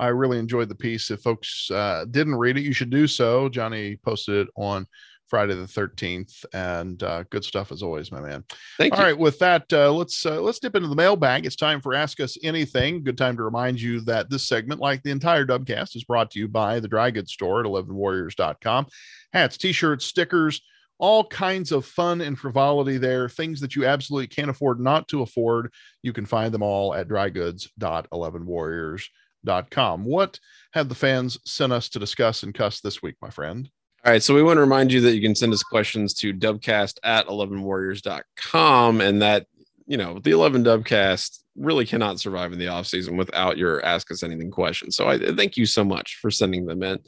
I 0.00 0.08
really 0.08 0.38
enjoyed 0.38 0.68
the 0.68 0.74
piece. 0.74 1.10
If 1.10 1.20
folks 1.22 1.70
uh, 1.70 2.04
didn't 2.10 2.36
read 2.36 2.56
it, 2.56 2.62
you 2.62 2.72
should 2.72 2.90
do 2.90 3.06
so. 3.06 3.48
Johnny 3.48 3.96
posted 3.96 4.46
it 4.46 4.48
on 4.56 4.86
Friday 5.28 5.54
the 5.54 5.64
13th 5.64 6.44
and 6.52 7.02
uh, 7.02 7.24
good 7.30 7.44
stuff 7.44 7.70
as 7.70 7.82
always, 7.82 8.10
my 8.10 8.20
man. 8.20 8.44
Thank 8.78 8.94
All 8.94 9.00
you. 9.00 9.06
right, 9.06 9.18
with 9.18 9.38
that, 9.40 9.70
uh, 9.72 9.92
let's 9.92 10.24
uh, 10.24 10.40
let's 10.40 10.58
dip 10.58 10.74
into 10.74 10.88
the 10.88 10.94
mailbag. 10.94 11.46
It's 11.46 11.56
time 11.56 11.80
for 11.80 11.94
Ask 11.94 12.20
Us 12.20 12.36
Anything. 12.42 13.04
Good 13.04 13.18
time 13.18 13.36
to 13.36 13.42
remind 13.42 13.80
you 13.80 14.00
that 14.02 14.30
this 14.30 14.48
segment, 14.48 14.80
like 14.80 15.02
the 15.02 15.10
entire 15.10 15.44
Dubcast, 15.44 15.96
is 15.96 16.04
brought 16.04 16.30
to 16.32 16.38
you 16.38 16.48
by 16.48 16.80
the 16.80 16.88
Dry 16.88 17.10
Goods 17.10 17.32
Store 17.32 17.60
at 17.60 17.66
11warriors.com. 17.66 18.86
Hats, 19.32 19.58
t-shirts, 19.58 20.06
stickers, 20.06 20.62
all 20.98 21.24
kinds 21.24 21.72
of 21.72 21.86
fun 21.86 22.20
and 22.20 22.38
frivolity 22.38 22.98
there, 22.98 23.28
things 23.28 23.60
that 23.60 23.74
you 23.76 23.86
absolutely 23.86 24.26
can't 24.26 24.50
afford 24.50 24.80
not 24.80 25.06
to 25.08 25.22
afford. 25.22 25.72
You 26.02 26.12
can 26.12 26.26
find 26.26 26.52
them 26.52 26.62
all 26.62 26.94
at 26.94 27.08
drygoods.11warriors.com. 27.08 30.04
What 30.04 30.40
have 30.72 30.88
the 30.88 30.94
fans 30.94 31.38
sent 31.44 31.72
us 31.72 31.88
to 31.90 31.98
discuss 31.98 32.42
and 32.42 32.54
cuss 32.54 32.80
this 32.80 33.02
week, 33.02 33.16
my 33.22 33.30
friend? 33.30 33.70
All 34.04 34.12
right. 34.12 34.22
So 34.22 34.34
we 34.34 34.42
want 34.42 34.58
to 34.58 34.62
remind 34.62 34.92
you 34.92 35.00
that 35.02 35.14
you 35.14 35.22
can 35.22 35.34
send 35.34 35.52
us 35.52 35.62
questions 35.62 36.14
to 36.14 36.32
dubcast 36.32 36.94
at 37.02 37.26
11warriors.com 37.26 39.00
and 39.00 39.22
that, 39.22 39.46
you 39.88 39.96
know, 39.96 40.20
the 40.20 40.30
11 40.30 40.62
dubcast 40.62 41.40
really 41.56 41.84
cannot 41.84 42.20
survive 42.20 42.52
in 42.52 42.58
the 42.58 42.68
off 42.68 42.86
season 42.86 43.16
without 43.16 43.58
your 43.58 43.84
ask 43.84 44.12
us 44.12 44.22
anything 44.22 44.50
questions. 44.50 44.94
So 44.94 45.08
I 45.08 45.18
thank 45.34 45.56
you 45.56 45.66
so 45.66 45.82
much 45.82 46.18
for 46.20 46.30
sending 46.30 46.66
them 46.66 46.84
in. 46.84 47.00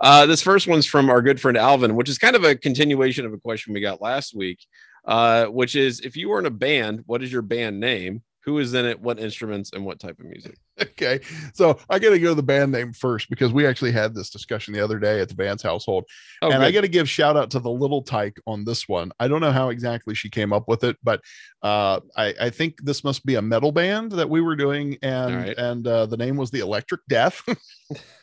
Uh, 0.00 0.24
this 0.24 0.40
first 0.40 0.66
one's 0.66 0.86
from 0.86 1.10
our 1.10 1.20
good 1.20 1.40
friend 1.40 1.58
Alvin, 1.58 1.94
which 1.94 2.08
is 2.08 2.16
kind 2.16 2.36
of 2.36 2.44
a 2.44 2.56
continuation 2.56 3.26
of 3.26 3.34
a 3.34 3.38
question 3.38 3.74
we 3.74 3.80
got 3.80 4.00
last 4.00 4.34
week, 4.34 4.64
uh, 5.04 5.46
which 5.46 5.76
is 5.76 6.00
if 6.00 6.16
you 6.16 6.30
were 6.30 6.38
in 6.38 6.46
a 6.46 6.50
band, 6.50 7.02
what 7.04 7.22
is 7.22 7.30
your 7.30 7.42
band 7.42 7.80
name? 7.80 8.22
who 8.48 8.58
is 8.60 8.72
in 8.72 8.86
it, 8.86 8.98
what 8.98 9.20
instruments, 9.20 9.72
and 9.74 9.84
what 9.84 10.00
type 10.00 10.18
of 10.18 10.24
music. 10.24 10.56
Okay, 10.98 11.20
so 11.54 11.78
I 11.88 11.98
got 11.98 12.10
to 12.10 12.18
go 12.18 12.28
to 12.28 12.34
the 12.34 12.42
band 12.42 12.72
name 12.72 12.92
first 12.92 13.30
because 13.30 13.52
we 13.52 13.66
actually 13.66 13.92
had 13.92 14.14
this 14.14 14.30
discussion 14.30 14.74
the 14.74 14.80
other 14.80 14.98
day 14.98 15.20
at 15.20 15.28
the 15.28 15.34
Vance 15.34 15.62
household, 15.62 16.04
oh, 16.42 16.50
and 16.50 16.58
good. 16.58 16.66
I 16.66 16.72
got 16.72 16.80
to 16.80 16.88
give 16.88 17.08
shout 17.08 17.36
out 17.36 17.50
to 17.52 17.60
the 17.60 17.70
little 17.70 18.02
tyke 18.02 18.40
on 18.46 18.64
this 18.64 18.88
one. 18.88 19.12
I 19.20 19.28
don't 19.28 19.40
know 19.40 19.52
how 19.52 19.68
exactly 19.70 20.14
she 20.14 20.28
came 20.28 20.52
up 20.52 20.66
with 20.66 20.84
it, 20.84 20.96
but 21.02 21.20
uh, 21.62 22.00
I, 22.16 22.34
I, 22.40 22.50
think 22.50 22.82
this 22.82 23.04
must 23.04 23.24
be 23.24 23.36
a 23.36 23.42
metal 23.42 23.72
band 23.72 24.12
that 24.12 24.28
we 24.28 24.40
were 24.40 24.56
doing, 24.56 24.98
and 25.02 25.34
right. 25.34 25.58
and 25.58 25.86
uh, 25.86 26.06
the 26.06 26.16
name 26.16 26.36
was 26.36 26.50
the 26.50 26.60
Electric 26.60 27.00
Death. 27.08 27.42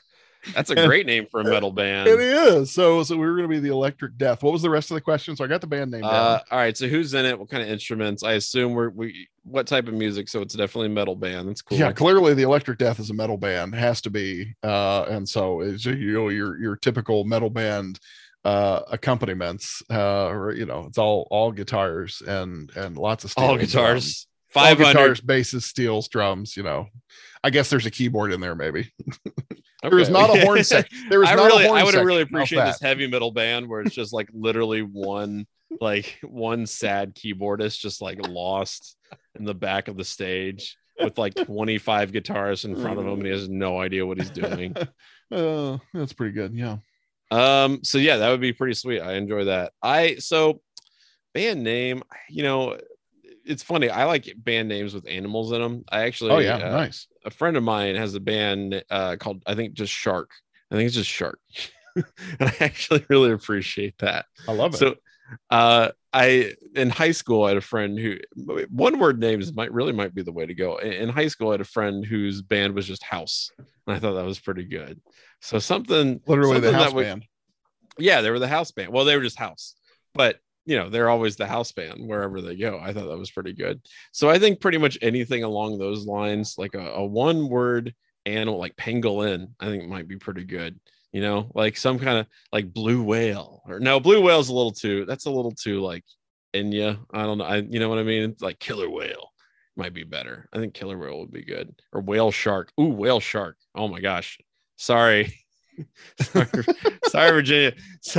That's 0.53 0.69
a 0.69 0.75
great 0.75 1.05
name 1.05 1.25
for 1.29 1.41
a 1.41 1.43
metal 1.43 1.71
band. 1.71 2.07
It 2.07 2.19
is. 2.19 2.71
So, 2.71 3.03
so 3.03 3.15
we 3.15 3.25
were 3.25 3.35
going 3.35 3.49
to 3.49 3.53
be 3.53 3.59
the 3.59 3.73
Electric 3.73 4.17
Death. 4.17 4.43
What 4.43 4.53
was 4.53 4.61
the 4.61 4.69
rest 4.69 4.91
of 4.91 4.95
the 4.95 5.01
question? 5.01 5.35
So 5.35 5.43
I 5.43 5.47
got 5.47 5.61
the 5.61 5.67
band 5.67 5.91
name. 5.91 6.03
Uh, 6.03 6.39
all 6.51 6.57
right. 6.57 6.77
So 6.77 6.87
who's 6.87 7.13
in 7.13 7.25
it? 7.25 7.39
What 7.39 7.49
kind 7.49 7.63
of 7.63 7.69
instruments? 7.69 8.23
I 8.23 8.33
assume 8.33 8.73
we're 8.73 8.89
we 8.89 9.27
what 9.43 9.67
type 9.67 9.87
of 9.87 9.93
music? 9.93 10.29
So 10.29 10.41
it's 10.41 10.53
definitely 10.53 10.87
a 10.87 10.91
metal 10.91 11.15
band. 11.15 11.49
That's 11.49 11.61
cool. 11.61 11.77
Yeah, 11.77 11.91
clearly 11.91 12.33
the 12.33 12.43
Electric 12.43 12.77
Death 12.77 12.99
is 12.99 13.09
a 13.09 13.13
metal 13.13 13.37
band. 13.37 13.73
It 13.73 13.79
has 13.79 14.01
to 14.01 14.09
be. 14.09 14.55
Uh, 14.63 15.03
and 15.03 15.27
so 15.27 15.61
it's 15.61 15.85
you 15.85 16.13
know 16.13 16.29
your 16.29 16.59
your 16.59 16.75
typical 16.75 17.23
metal 17.23 17.49
band 17.49 17.99
uh 18.45 18.83
accompaniments 18.91 19.81
uh 19.89 20.27
or 20.27 20.53
you 20.53 20.67
know 20.67 20.85
it's 20.87 20.99
all 20.99 21.27
all 21.31 21.51
guitars 21.51 22.21
and 22.27 22.69
and 22.75 22.95
lots 22.95 23.23
of 23.23 23.33
all 23.37 23.57
guitars 23.57 24.27
five 24.49 24.77
guitars 24.77 25.19
basses 25.19 25.65
steels 25.65 26.07
drums 26.07 26.55
you 26.55 26.61
know 26.61 26.85
i 27.43 27.49
guess 27.49 27.71
there's 27.71 27.87
a 27.87 27.91
keyboard 27.91 28.31
in 28.31 28.39
there 28.39 28.53
maybe 28.53 28.91
There 29.89 29.99
is 29.99 30.09
not 30.09 30.35
a 30.35 30.41
horn 30.41 30.63
section. 30.63 31.09
There 31.09 31.23
is 31.23 31.29
I 31.29 31.35
not 31.35 31.45
really, 31.45 31.65
a 31.65 31.67
horn 31.67 31.81
I 31.81 31.83
would 31.83 31.95
really 31.95 32.21
appreciate 32.21 32.65
this 32.65 32.81
heavy 32.81 33.07
metal 33.07 33.31
band 33.31 33.67
where 33.67 33.81
it's 33.81 33.95
just 33.95 34.13
like 34.13 34.29
literally 34.33 34.81
one, 34.81 35.45
like 35.81 36.19
one 36.23 36.65
sad 36.65 37.15
keyboardist 37.15 37.79
just 37.79 38.01
like 38.01 38.27
lost 38.27 38.97
in 39.35 39.45
the 39.45 39.53
back 39.53 39.87
of 39.87 39.97
the 39.97 40.05
stage 40.05 40.77
with 40.99 41.17
like 41.17 41.35
25 41.35 42.11
guitars 42.11 42.65
in 42.65 42.75
front 42.75 42.99
of 42.99 43.05
him 43.05 43.13
and 43.13 43.25
he 43.25 43.31
has 43.31 43.49
no 43.49 43.79
idea 43.79 44.05
what 44.05 44.17
he's 44.17 44.29
doing. 44.29 44.75
uh, 45.31 45.77
that's 45.93 46.13
pretty 46.13 46.33
good. 46.33 46.53
Yeah. 46.53 46.77
Um, 47.31 47.79
so 47.83 47.97
yeah, 47.97 48.17
that 48.17 48.29
would 48.29 48.41
be 48.41 48.53
pretty 48.53 48.75
sweet. 48.75 49.01
I 49.01 49.13
enjoy 49.13 49.45
that. 49.45 49.73
I 49.81 50.15
so 50.15 50.61
band 51.33 51.63
name, 51.63 52.03
you 52.29 52.43
know, 52.43 52.77
it's 53.45 53.63
funny. 53.63 53.89
I 53.89 54.05
like 54.05 54.31
band 54.37 54.69
names 54.69 54.93
with 54.93 55.07
animals 55.07 55.51
in 55.51 55.61
them. 55.61 55.83
I 55.89 56.01
actually, 56.01 56.31
oh 56.31 56.39
yeah, 56.39 56.55
uh, 56.55 56.71
nice. 56.71 57.07
A 57.25 57.29
friend 57.29 57.55
of 57.57 57.63
mine 57.63 57.95
has 57.95 58.15
a 58.15 58.19
band 58.19 58.83
uh, 58.89 59.15
called 59.17 59.43
I 59.45 59.55
think 59.55 59.73
just 59.73 59.93
Shark. 59.93 60.31
I 60.71 60.75
think 60.75 60.87
it's 60.87 60.95
just 60.95 61.09
Shark, 61.09 61.39
and 61.95 62.05
I 62.41 62.55
actually 62.59 63.05
really 63.09 63.31
appreciate 63.31 63.97
that. 63.99 64.25
I 64.47 64.53
love 64.53 64.73
it. 64.73 64.77
So, 64.77 64.95
uh, 65.49 65.91
I 66.13 66.53
in 66.75 66.89
high 66.89 67.11
school 67.11 67.43
I 67.43 67.49
had 67.49 67.57
a 67.57 67.61
friend 67.61 67.99
who 67.99 68.17
one 68.69 68.99
word 68.99 69.19
names 69.19 69.53
might 69.53 69.71
really 69.71 69.93
might 69.93 70.15
be 70.15 70.23
the 70.23 70.31
way 70.31 70.45
to 70.45 70.53
go. 70.53 70.77
In, 70.77 70.93
in 70.93 71.09
high 71.09 71.27
school 71.27 71.49
I 71.49 71.53
had 71.53 71.61
a 71.61 71.65
friend 71.65 72.05
whose 72.05 72.41
band 72.41 72.73
was 72.73 72.87
just 72.87 73.03
House, 73.03 73.51
and 73.57 73.95
I 73.95 73.99
thought 73.99 74.13
that 74.13 74.25
was 74.25 74.39
pretty 74.39 74.65
good. 74.65 75.01
So 75.41 75.59
something 75.59 76.21
literally 76.27 76.55
something 76.55 76.71
the 76.71 76.77
house 76.77 76.93
band. 76.93 77.25
Yeah, 77.97 78.21
they 78.21 78.31
were 78.31 78.39
the 78.39 78.47
house 78.47 78.71
band. 78.71 78.91
Well, 78.91 79.05
they 79.05 79.15
were 79.15 79.23
just 79.23 79.39
house, 79.39 79.75
but 80.13 80.39
you 80.65 80.77
know 80.77 80.89
they're 80.89 81.09
always 81.09 81.35
the 81.35 81.47
house 81.47 81.71
band 81.71 82.07
wherever 82.07 82.41
they 82.41 82.55
go 82.55 82.79
i 82.81 82.91
thought 82.93 83.07
that 83.07 83.17
was 83.17 83.31
pretty 83.31 83.53
good 83.53 83.79
so 84.11 84.29
i 84.29 84.39
think 84.39 84.59
pretty 84.59 84.77
much 84.77 84.97
anything 85.01 85.43
along 85.43 85.77
those 85.77 86.05
lines 86.05 86.55
like 86.57 86.73
a, 86.75 86.91
a 86.93 87.05
one 87.05 87.47
word 87.49 87.93
animal 88.25 88.59
like 88.59 88.75
pangolin 88.75 89.47
i 89.59 89.65
think 89.65 89.87
might 89.87 90.07
be 90.07 90.17
pretty 90.17 90.43
good 90.43 90.79
you 91.11 91.21
know 91.21 91.51
like 91.53 91.77
some 91.77 91.99
kind 91.99 92.17
of 92.17 92.27
like 92.51 92.73
blue 92.73 93.03
whale 93.03 93.61
or 93.67 93.79
no 93.79 93.99
blue 93.99 94.21
whale's 94.21 94.49
a 94.49 94.53
little 94.53 94.71
too 94.71 95.05
that's 95.05 95.25
a 95.25 95.31
little 95.31 95.51
too 95.51 95.81
like 95.81 96.03
Enya. 96.55 96.97
I 97.13 97.23
don't 97.23 97.37
know. 97.37 97.43
I 97.43 97.57
you 97.57 97.79
know 97.79 97.89
what 97.89 97.99
I 97.99 98.03
mean? 98.03 98.35
Like 98.39 98.59
killer 98.59 98.89
whale 98.89 99.31
might 99.75 99.93
be 99.93 100.03
better. 100.03 100.47
I 100.53 100.57
think 100.57 100.73
killer 100.73 100.97
whale 100.97 101.19
would 101.19 101.31
be 101.31 101.43
good. 101.43 101.75
Or 101.91 102.01
whale 102.01 102.31
shark. 102.31 102.71
Ooh, 102.79 102.85
whale 102.85 103.19
shark. 103.19 103.57
Oh 103.75 103.87
my 103.87 103.99
gosh. 103.99 104.39
Sorry. 104.77 105.41
sorry, 106.21 106.47
sorry, 107.07 107.31
Virginia. 107.31 107.73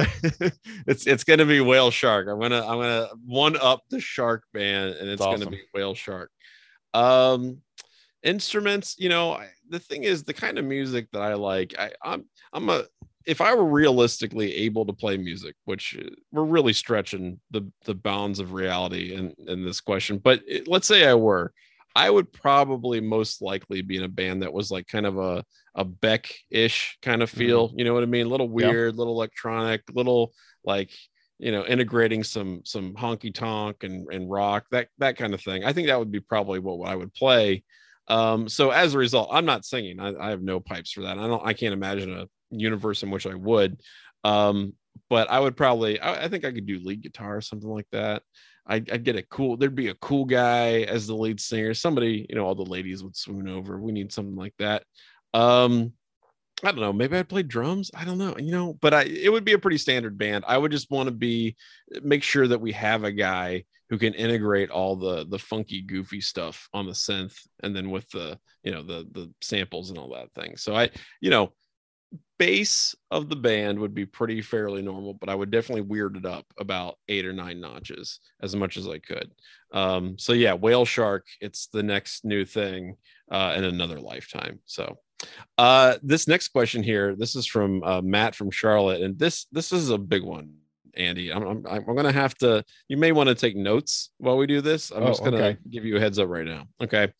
it's 0.87 1.07
it's 1.07 1.25
gonna 1.25 1.47
be 1.47 1.61
whale 1.61 1.91
shark. 1.91 2.29
I'm 2.29 2.41
gonna 2.41 2.61
I'm 2.61 2.79
gonna 2.79 3.09
one 3.25 3.57
up 3.57 3.83
the 3.91 4.01
shark 4.01 4.45
band, 4.53 4.95
and 4.95 5.09
it's 5.09 5.23
awesome. 5.23 5.41
gonna 5.41 5.51
be 5.51 5.63
whale 5.75 5.95
shark. 5.95 6.31
Um, 6.95 7.59
instruments. 8.23 8.97
You 8.99 9.09
know, 9.09 9.41
the 9.69 9.79
thing 9.79 10.05
is, 10.05 10.25
the 10.25 10.35
kind 10.35 10.59
of 10.59 10.65
music 10.65 11.09
that 11.13 11.23
I 11.23 11.35
like. 11.35 11.75
I, 11.79 11.93
I'm 12.03 12.25
I'm 12.53 12.69
a 12.69 12.85
if 13.27 13.41
I 13.41 13.55
were 13.55 13.65
realistically 13.65 14.55
able 14.55 14.87
to 14.87 14.93
play 14.93 15.17
music, 15.17 15.57
which 15.65 15.97
uh, 15.99 16.09
we're 16.33 16.45
really 16.45 16.73
stretching 16.73 17.41
the 17.51 17.71
the 17.85 17.95
bounds 17.95 18.41
of 18.41 18.53
reality 18.53 19.15
in 19.15 19.35
in 19.47 19.65
this 19.65 19.81
question, 19.81 20.19
but 20.19 20.41
it, 20.47 20.69
let's 20.69 20.87
say 20.87 21.07
I 21.07 21.15
were, 21.15 21.53
I 21.97 22.11
would 22.11 22.31
probably 22.31 23.01
most 23.01 23.41
likely 23.41 23.81
be 23.81 23.97
in 23.97 24.03
a 24.03 24.09
band 24.09 24.43
that 24.43 24.53
was 24.53 24.71
like 24.71 24.87
kind 24.87 25.07
of 25.07 25.17
a 25.19 25.43
a 25.75 25.85
Beck 25.85 26.31
ish 26.51 26.99
kind 27.01 27.23
of 27.23 27.31
feel. 27.31 27.69
Mm-hmm. 27.69 27.79
You 27.79 27.85
know 27.87 27.95
what 27.95 28.03
I 28.03 28.07
mean? 28.07 28.27
A 28.27 28.29
little 28.29 28.49
weird, 28.49 28.95
yeah. 28.95 28.99
little 28.99 29.15
electronic, 29.15 29.83
little 29.93 30.33
like 30.63 30.91
you 31.39 31.53
know 31.53 31.65
integrating 31.65 32.23
some 32.23 32.61
some 32.65 32.95
honky 32.95 33.35
tonk 33.35 33.83
and 33.83 34.07
and 34.13 34.31
rock 34.31 34.67
that 34.73 34.89
that 34.99 35.17
kind 35.17 35.33
of 35.33 35.41
thing. 35.41 35.65
I 35.65 35.73
think 35.73 35.89
that 35.89 35.99
would 35.99 36.13
be 36.13 36.21
probably 36.21 36.59
what 36.59 36.87
I 36.87 36.95
would 36.95 37.15
play. 37.15 37.65
Um, 38.09 38.47
so 38.47 38.71
as 38.71 38.95
a 38.95 38.99
result, 38.99 39.31
I'm 39.33 39.47
not 39.47 39.65
singing. 39.65 39.99
I, 39.99 40.15
I 40.17 40.31
have 40.31 40.43
no 40.43 40.61
pipes 40.61 40.93
for 40.93 41.03
that. 41.03 41.19
I 41.19 41.27
don't. 41.27 41.45
I 41.45 41.55
can't 41.55 41.73
imagine 41.73 42.13
a 42.13 42.27
universe 42.51 43.03
in 43.03 43.11
which 43.11 43.27
I 43.27 43.35
would. 43.35 43.81
Um, 44.23 44.75
but 45.09 45.31
I 45.31 45.41
would 45.41 45.57
probably. 45.57 45.99
I, 45.99 46.25
I 46.25 46.29
think 46.29 46.45
I 46.45 46.53
could 46.53 46.67
do 46.67 46.79
lead 46.79 47.03
guitar 47.03 47.39
or 47.39 47.41
something 47.41 47.71
like 47.71 47.89
that. 47.93 48.23
I'd, 48.67 48.91
I'd, 48.91 49.05
get 49.05 49.17
a 49.17 49.23
cool. 49.23 49.57
There'd 49.57 49.75
be 49.75 49.89
a 49.89 49.95
cool 49.95 50.25
guy 50.25 50.81
as 50.83 51.07
the 51.07 51.15
lead 51.15 51.41
singer. 51.41 51.75
Somebody, 51.75 52.27
you 52.29 52.35
know, 52.35 52.45
all 52.45 52.55
the 52.55 52.63
ladies 52.63 53.03
would 53.03 53.17
swoon 53.17 53.49
over. 53.49 53.81
We 53.81 53.93
need 53.93 54.13
something 54.13 54.37
like 54.37 54.55
that. 54.59 54.85
Um, 55.33 55.93
I 56.63 56.73
don't 56.73 56.81
know. 56.81 56.93
Maybe 56.93 57.17
I'd 57.17 57.29
play 57.29 57.43
drums. 57.43 57.91
I 57.95 58.05
don't 58.05 58.19
know. 58.19 58.35
You 58.39 58.51
know, 58.51 58.79
but 58.81 58.95
I 58.95 59.03
it 59.03 59.31
would 59.31 59.45
be 59.45 59.53
a 59.53 59.59
pretty 59.59 59.79
standard 59.79 60.17
band. 60.17 60.45
I 60.49 60.57
would 60.57 60.73
just 60.73 60.91
want 60.91 61.09
to 61.09 61.15
be 61.15 61.57
make 62.03 62.23
sure 62.23 62.49
that 62.49 62.61
we 62.61 62.73
have 62.73 63.05
a 63.05 63.13
guy 63.13 63.65
who 63.91 63.99
can 63.99 64.15
integrate 64.15 64.71
all 64.71 64.97
the 64.97 65.27
the 65.27 65.39
funky, 65.39 65.83
goofy 65.83 66.21
stuff 66.21 66.69
on 66.73 66.87
the 66.87 66.93
synth, 66.93 67.37
and 67.63 67.77
then 67.77 67.91
with 67.91 68.09
the 68.11 68.39
you 68.63 68.73
know 68.73 68.83
the 68.83 69.07
the 69.13 69.31
samples 69.43 69.91
and 69.91 69.99
all 69.99 70.15
that 70.15 70.33
thing. 70.33 70.57
So 70.57 70.75
I, 70.75 70.91
you 71.21 71.29
know, 71.29 71.53
base 72.39 72.95
of 73.11 73.29
the 73.29 73.37
band 73.37 73.79
would 73.79 73.95
be 73.95 74.07
pretty 74.07 74.43
fairly 74.43 74.83
normal, 74.83 75.15
but 75.15 75.29
I 75.29 75.35
would 75.35 75.51
definitely 75.51 75.83
weird 75.83 76.17
it 76.17 76.27
up 76.27 76.45
about 76.59 76.99
eight 77.09 77.25
or 77.25 77.33
nine 77.33 77.61
notches 77.61 78.21
as 78.43 78.55
much 78.55 78.77
as 78.77 78.87
I 78.87 78.99
could. 78.99 79.31
Um, 79.73 80.19
so 80.19 80.33
yeah, 80.33 80.53
whale 80.53 80.85
shark, 80.85 81.27
it's 81.41 81.69
the 81.69 81.83
next 81.83 82.25
new 82.25 82.45
thing 82.45 82.97
uh, 83.31 83.55
in 83.57 83.65
another 83.65 84.01
lifetime. 84.01 84.61
So 84.67 84.99
uh, 85.59 85.97
this 86.03 86.29
next 86.29 86.49
question 86.49 86.83
here, 86.83 87.15
this 87.17 87.37
is 87.37 87.47
from 87.47 87.83
uh, 87.83 88.03
Matt 88.03 88.35
from 88.35 88.51
Charlotte, 88.51 89.03
and 89.03 89.19
this 89.19 89.47
this 89.53 89.73
is 89.73 89.91
a 89.91 89.99
big 89.99 90.23
one. 90.23 90.55
Andy, 90.95 91.31
I'm, 91.31 91.47
I'm, 91.47 91.67
I'm 91.67 91.97
gonna 91.97 92.13
have 92.13 92.35
to. 92.39 92.65
You 92.89 92.97
may 92.97 93.13
want 93.13 93.29
to 93.29 93.35
take 93.35 93.57
notes 93.57 94.11
while 94.19 94.37
we 94.37 94.47
do 94.47 94.61
this. 94.61 94.91
I'm 94.91 95.03
oh, 95.03 95.09
just 95.09 95.25
gonna 95.25 95.37
okay. 95.37 95.59
give 95.71 95.85
you 95.85 95.97
a 95.97 96.01
heads 96.01 96.19
up 96.19 96.29
right 96.29 96.47
now. 96.47 96.69
Okay, 96.83 97.13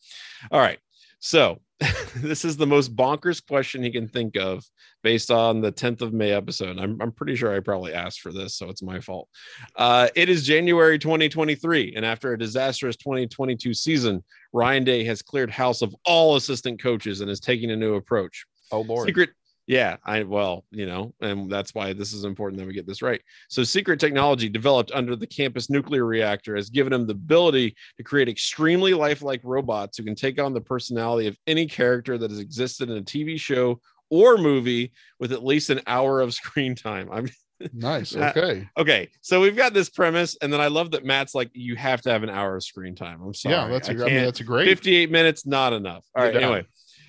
all 0.51 0.59
right. 0.59 0.79
So 1.19 1.59
this 2.15 2.43
is 2.43 2.57
the 2.57 2.65
most 2.65 2.95
bonkers 2.95 3.45
question 3.45 3.83
he 3.83 3.91
can 3.91 4.07
think 4.07 4.35
of 4.35 4.65
based 5.03 5.29
on 5.29 5.61
the 5.61 5.71
10th 5.71 6.01
of 6.01 6.11
May 6.11 6.31
episode. 6.31 6.79
I'm, 6.79 6.99
I'm 6.99 7.11
pretty 7.11 7.35
sure 7.35 7.53
I 7.53 7.59
probably 7.59 7.93
asked 7.93 8.21
for 8.21 8.33
this, 8.33 8.55
so 8.55 8.69
it's 8.69 8.81
my 8.81 8.99
fault. 8.99 9.29
Uh, 9.75 10.07
it 10.15 10.27
is 10.27 10.45
January 10.45 10.97
2023, 10.97 11.93
and 11.95 12.03
after 12.03 12.33
a 12.33 12.39
disastrous 12.39 12.95
2022 12.97 13.73
season, 13.73 14.23
Ryan 14.53 14.83
Day 14.83 15.03
has 15.03 15.21
cleared 15.21 15.51
house 15.51 15.83
of 15.83 15.95
all 16.05 16.35
assistant 16.35 16.81
coaches 16.81 17.21
and 17.21 17.29
is 17.29 17.39
taking 17.39 17.69
a 17.69 17.75
new 17.75 17.93
approach. 17.95 18.45
Oh, 18.71 18.81
Lord. 18.81 19.07
Secret 19.07 19.29
yeah, 19.67 19.97
I 20.05 20.23
well, 20.23 20.63
you 20.71 20.85
know, 20.85 21.13
and 21.19 21.51
that's 21.51 21.75
why 21.75 21.91
this 21.91 22.13
is 22.13 22.23
important 22.23 22.57
that 22.59 22.67
we 22.67 22.73
get 22.73 22.87
this 22.87 23.01
right. 23.01 23.21
So, 23.49 23.65
secret 23.65 23.99
technology 23.99 24.47
developed 24.47 24.93
under 24.93 25.13
the 25.13 25.27
campus 25.27 25.69
nuclear 25.69 26.05
reactor 26.05 26.55
has 26.55 26.69
given 26.69 26.93
him 26.93 27.05
the 27.05 27.11
ability 27.11 27.75
to 27.97 28.03
create 28.03 28.29
extremely 28.29 28.93
lifelike 28.93 29.41
robots 29.43 29.97
who 29.97 30.05
can 30.05 30.15
take 30.15 30.41
on 30.41 30.53
the 30.53 30.61
personality 30.61 31.27
of 31.27 31.37
any 31.47 31.65
character 31.65 32.17
that 32.17 32.31
has 32.31 32.39
existed 32.39 32.89
in 32.89 32.97
a 32.97 33.01
TV 33.01 33.37
show 33.37 33.81
or 34.09 34.37
movie 34.37 34.93
with 35.19 35.33
at 35.33 35.43
least 35.43 35.69
an 35.69 35.81
hour 35.85 36.21
of 36.21 36.33
screen 36.33 36.73
time. 36.73 37.09
I'm 37.11 37.27
nice. 37.73 38.15
Okay. 38.15 38.69
okay. 38.77 39.09
So 39.19 39.41
we've 39.41 39.57
got 39.57 39.73
this 39.73 39.89
premise, 39.89 40.37
and 40.41 40.51
then 40.53 40.61
I 40.61 40.67
love 40.67 40.91
that 40.91 41.03
Matt's 41.03 41.35
like, 41.35 41.51
you 41.51 41.75
have 41.75 42.01
to 42.03 42.09
have 42.09 42.23
an 42.23 42.29
hour 42.29 42.55
of 42.55 42.63
screen 42.63 42.95
time. 42.95 43.21
I'm 43.21 43.33
sorry. 43.33 43.55
Yeah, 43.55 43.67
that's 43.67 43.89
a, 43.89 43.91
I 43.91 44.05
I 44.05 44.07
mean, 44.07 44.23
that's 44.23 44.39
a 44.39 44.45
great 44.45 44.69
58 44.69 45.11
minutes, 45.11 45.45
not 45.45 45.73
enough. 45.73 46.05
All 46.15 46.23
right. 46.23 46.33
Yeah. 46.33 46.39
Anyway, 46.39 46.65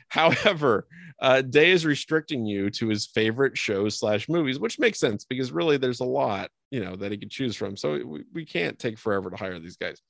However, 0.09 0.87
uh, 1.21 1.43
Day 1.43 1.71
is 1.71 1.85
restricting 1.85 2.47
you 2.47 2.71
to 2.71 2.89
his 2.89 3.07
favorite 3.07 3.59
shows 3.59 3.99
slash 3.99 4.29
movies, 4.29 4.59
which 4.59 4.79
makes 4.79 5.01
sense 5.01 5.25
because 5.25 5.51
really 5.51 5.77
there's 5.77 6.01
a 6.01 6.05
lot, 6.05 6.51
you 6.71 6.81
know, 6.81 6.97
that 6.97 7.11
he 7.11 7.19
could 7.19 7.31
choose 7.31 7.57
from. 7.57 7.77
So 7.77 8.01
we, 8.05 8.25
we 8.33 8.45
can't 8.45 8.79
take 8.79 8.99
forever 8.99 9.31
to 9.31 9.37
hire 9.37 9.59
these 9.59 9.77
guys 9.77 10.01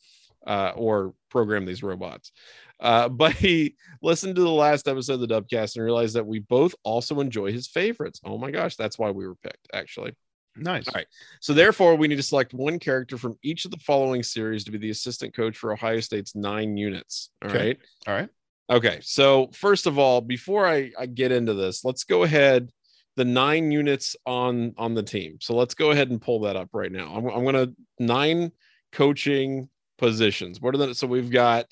uh, 0.47 0.73
or 0.77 1.15
program 1.31 1.65
these 1.65 1.83
robots. 1.83 2.33
Uh, 2.81 3.09
but 3.09 3.33
he 3.33 3.77
listened 4.03 4.37
to 4.37 4.43
the 4.43 4.51
last 4.51 4.89
episode 4.89 5.15
of 5.15 5.21
the 5.21 5.29
Dubcast 5.29 5.77
and 5.77 5.85
realized 5.85 6.17
that 6.17 6.27
we 6.27 6.41
both 6.41 6.75
also 6.85 7.21
enjoy 7.21 7.53
his 7.53 7.67
favorites. 7.67 8.21
Oh 8.25 8.39
my 8.39 8.51
gosh, 8.51 8.77
that's 8.77 8.99
why 8.99 9.11
we 9.11 9.27
were 9.27 9.37
picked, 9.37 9.69
actually. 9.73 10.15
Nice. 10.57 10.89
All 10.89 10.95
right. 10.95 11.07
So 11.41 11.55
therefore, 11.55 11.95
we 11.95 12.09
need 12.09 12.17
to 12.17 12.23
select 12.23 12.53
one 12.53 12.79
character 12.79 13.17
from 13.17 13.39
each 13.43 13.65
of 13.65 13.71
the 13.71 13.79
following 13.79 14.23
series 14.23 14.65
to 14.65 14.73
be 14.73 14.79
the 14.79 14.91
assistant 14.91 15.35
coach 15.35 15.57
for 15.57 15.73
Ohio 15.73 16.01
State's 16.01 16.35
nine 16.35 16.77
units. 16.77 17.31
All 17.43 17.51
okay. 17.51 17.59
right. 17.59 17.79
All 18.07 18.15
right. 18.15 18.29
Okay, 18.71 18.99
so 19.03 19.49
first 19.55 19.87
of 19.87 19.99
all, 19.99 20.21
before 20.21 20.67
I, 20.67 20.91
I 20.99 21.07
get 21.07 21.33
into 21.33 21.55
this, 21.55 21.85
let's 21.85 22.05
go 22.05 22.25
ahead 22.25 22.71
the 23.19 23.25
nine 23.25 23.73
units 23.73 24.15
on 24.27 24.73
on 24.79 24.95
the 24.95 25.03
team. 25.03 25.39
So 25.41 25.57
let's 25.57 25.75
go 25.75 25.91
ahead 25.91 26.09
and 26.09 26.23
pull 26.23 26.41
that 26.43 26.55
up 26.55 26.69
right 26.73 26.93
now. 26.93 27.13
I'm, 27.15 27.27
I'm 27.27 27.45
gonna 27.45 27.73
nine 27.99 28.53
coaching 28.93 29.69
positions. 29.99 30.61
What 30.61 30.75
are 30.75 30.79
the 30.79 30.95
so 30.95 31.09
we've 31.09 31.31
got 31.31 31.67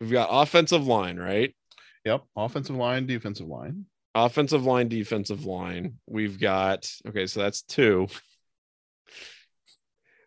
we've 0.00 0.12
got 0.12 0.28
offensive 0.30 0.86
line, 0.86 1.16
right? 1.16 1.56
Yep, 2.04 2.22
offensive 2.36 2.76
line, 2.76 3.06
defensive 3.06 3.46
line. 3.46 3.86
Offensive 4.14 4.64
line, 4.64 4.88
defensive 4.88 5.46
line. 5.46 5.94
We've 6.06 6.38
got 6.38 6.92
okay, 7.08 7.26
so 7.26 7.40
that's 7.40 7.62
two. 7.62 8.08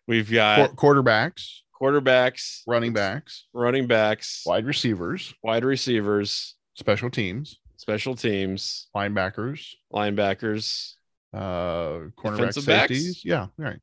We've 0.08 0.30
got 0.30 0.70
Qu- 0.70 0.76
quarterbacks 0.76 1.60
quarterbacks, 1.80 2.62
running 2.66 2.92
backs, 2.92 3.46
running 3.52 3.86
backs, 3.86 4.42
wide 4.46 4.66
receivers, 4.66 5.34
wide 5.42 5.64
receivers, 5.64 6.56
special 6.74 7.10
teams, 7.10 7.58
special 7.76 8.14
teams, 8.14 8.88
linebackers, 8.94 9.74
linebackers, 9.92 10.94
uh, 11.32 12.10
cornerback 12.18 12.54
safeties. 12.54 13.14
Backs? 13.16 13.24
Yeah, 13.24 13.42
all 13.42 13.50
right. 13.58 13.80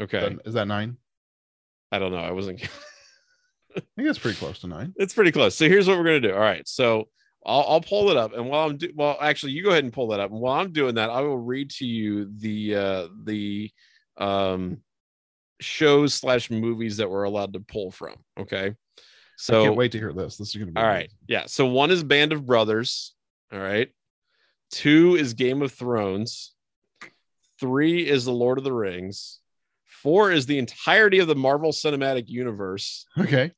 Okay, 0.00 0.18
is 0.18 0.24
that, 0.24 0.46
is 0.46 0.54
that 0.54 0.68
nine? 0.68 0.96
I 1.90 1.98
don't 1.98 2.12
know. 2.12 2.18
I 2.18 2.32
wasn't. 2.32 2.62
I 3.76 3.80
think 3.96 4.08
it's 4.08 4.18
pretty 4.18 4.38
close 4.38 4.58
to 4.60 4.66
nine. 4.66 4.92
It's 4.96 5.14
pretty 5.14 5.32
close. 5.32 5.54
So 5.54 5.68
here's 5.68 5.88
what 5.88 5.96
we're 5.98 6.04
gonna 6.04 6.20
do. 6.20 6.34
All 6.34 6.40
right, 6.40 6.66
so 6.66 7.08
I'll, 7.44 7.64
I'll 7.68 7.80
pull 7.80 8.10
it 8.10 8.16
up, 8.16 8.34
and 8.34 8.48
while 8.48 8.68
I'm 8.68 8.76
do- 8.76 8.92
well, 8.94 9.16
actually, 9.20 9.52
you 9.52 9.62
go 9.62 9.70
ahead 9.70 9.84
and 9.84 9.92
pull 9.92 10.08
that 10.08 10.20
up. 10.20 10.30
And 10.30 10.40
while 10.40 10.60
I'm 10.60 10.72
doing 10.72 10.96
that, 10.96 11.10
I 11.10 11.20
will 11.20 11.38
read 11.38 11.70
to 11.70 11.86
you 11.86 12.30
the 12.38 12.74
uh, 12.74 13.08
the 13.24 13.70
um 14.18 14.78
shows 15.64 16.14
slash 16.14 16.50
movies 16.50 16.98
that 16.98 17.10
we're 17.10 17.24
allowed 17.24 17.52
to 17.54 17.60
pull 17.60 17.90
from. 17.90 18.14
Okay. 18.38 18.74
So 19.36 19.60
I 19.60 19.64
can't 19.64 19.76
wait 19.76 19.92
to 19.92 19.98
hear 19.98 20.12
this. 20.12 20.36
This 20.36 20.50
is 20.50 20.56
gonna 20.56 20.72
be 20.72 20.80
all 20.80 20.86
right. 20.86 21.10
Yeah. 21.26 21.46
So 21.46 21.66
one 21.66 21.90
is 21.90 22.04
Band 22.04 22.32
of 22.32 22.46
Brothers. 22.46 23.14
All 23.52 23.58
right. 23.58 23.90
Two 24.70 25.16
is 25.16 25.34
Game 25.34 25.62
of 25.62 25.72
Thrones. 25.72 26.52
Three 27.60 28.08
is 28.08 28.24
The 28.24 28.32
Lord 28.32 28.58
of 28.58 28.64
the 28.64 28.72
Rings. 28.72 29.40
Four 29.84 30.32
is 30.32 30.46
the 30.46 30.58
entirety 30.58 31.18
of 31.20 31.28
the 31.28 31.34
Marvel 31.34 31.70
Cinematic 31.70 32.28
Universe. 32.28 33.06
Okay. 33.18 33.52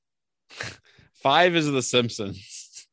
Five 1.22 1.56
is 1.56 1.70
The 1.70 1.82
Simpsons. 1.82 2.86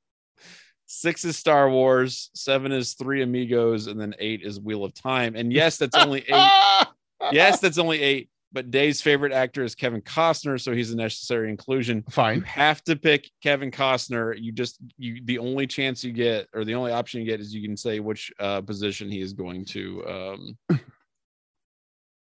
Six 0.86 1.26
is 1.26 1.38
Star 1.38 1.69
Wars. 1.69 2.30
Seven 2.34 2.71
is 2.71 2.93
Three 2.93 3.24
Amigos. 3.24 3.88
And 3.88 4.00
then 4.00 4.15
eight 4.19 4.41
is 4.43 4.60
Wheel 4.60 4.86
of 4.86 4.93
Time. 4.93 5.36
And 5.36 5.52
yes, 5.52 5.78
that's 5.78 5.97
only 5.97 6.19
eight. 6.19 6.88
yes, 7.32 7.60
that's 7.60 7.78
only 7.78 8.02
eight 8.02 8.30
but 8.54 8.72
Day's 8.72 9.02
favorite 9.02 9.32
actor 9.32 9.64
is 9.64 9.76
Kevin 9.76 10.02
Costner, 10.02 10.60
so 10.60 10.74
he's 10.74 10.92
a 10.92 10.96
necessary 10.96 11.50
inclusion. 11.50 12.04
Fine. 12.10 12.38
You 12.38 12.42
have 12.44 12.84
to 12.84 12.96
pick 12.96 13.30
Kevin 13.42 13.72
Costner. 13.72 14.36
You 14.38 14.52
just 14.52 14.80
you 14.98 15.22
the 15.26 15.38
only 15.38 15.68
chance 15.68 16.04
you 16.04 16.12
get, 16.12 16.48
or 16.54 16.66
the 16.66 16.76
only 16.76 16.92
option 16.92 17.22
you 17.22 17.26
get, 17.26 17.40
is 17.40 17.54
you 17.54 17.66
can 17.66 17.78
say 17.78 18.00
which 18.00 18.32
uh, 18.40 18.62
position 18.62 19.10
he 19.10 19.22
is 19.22 19.34
going 19.34 19.66
to 19.66 20.06
um 20.08 20.58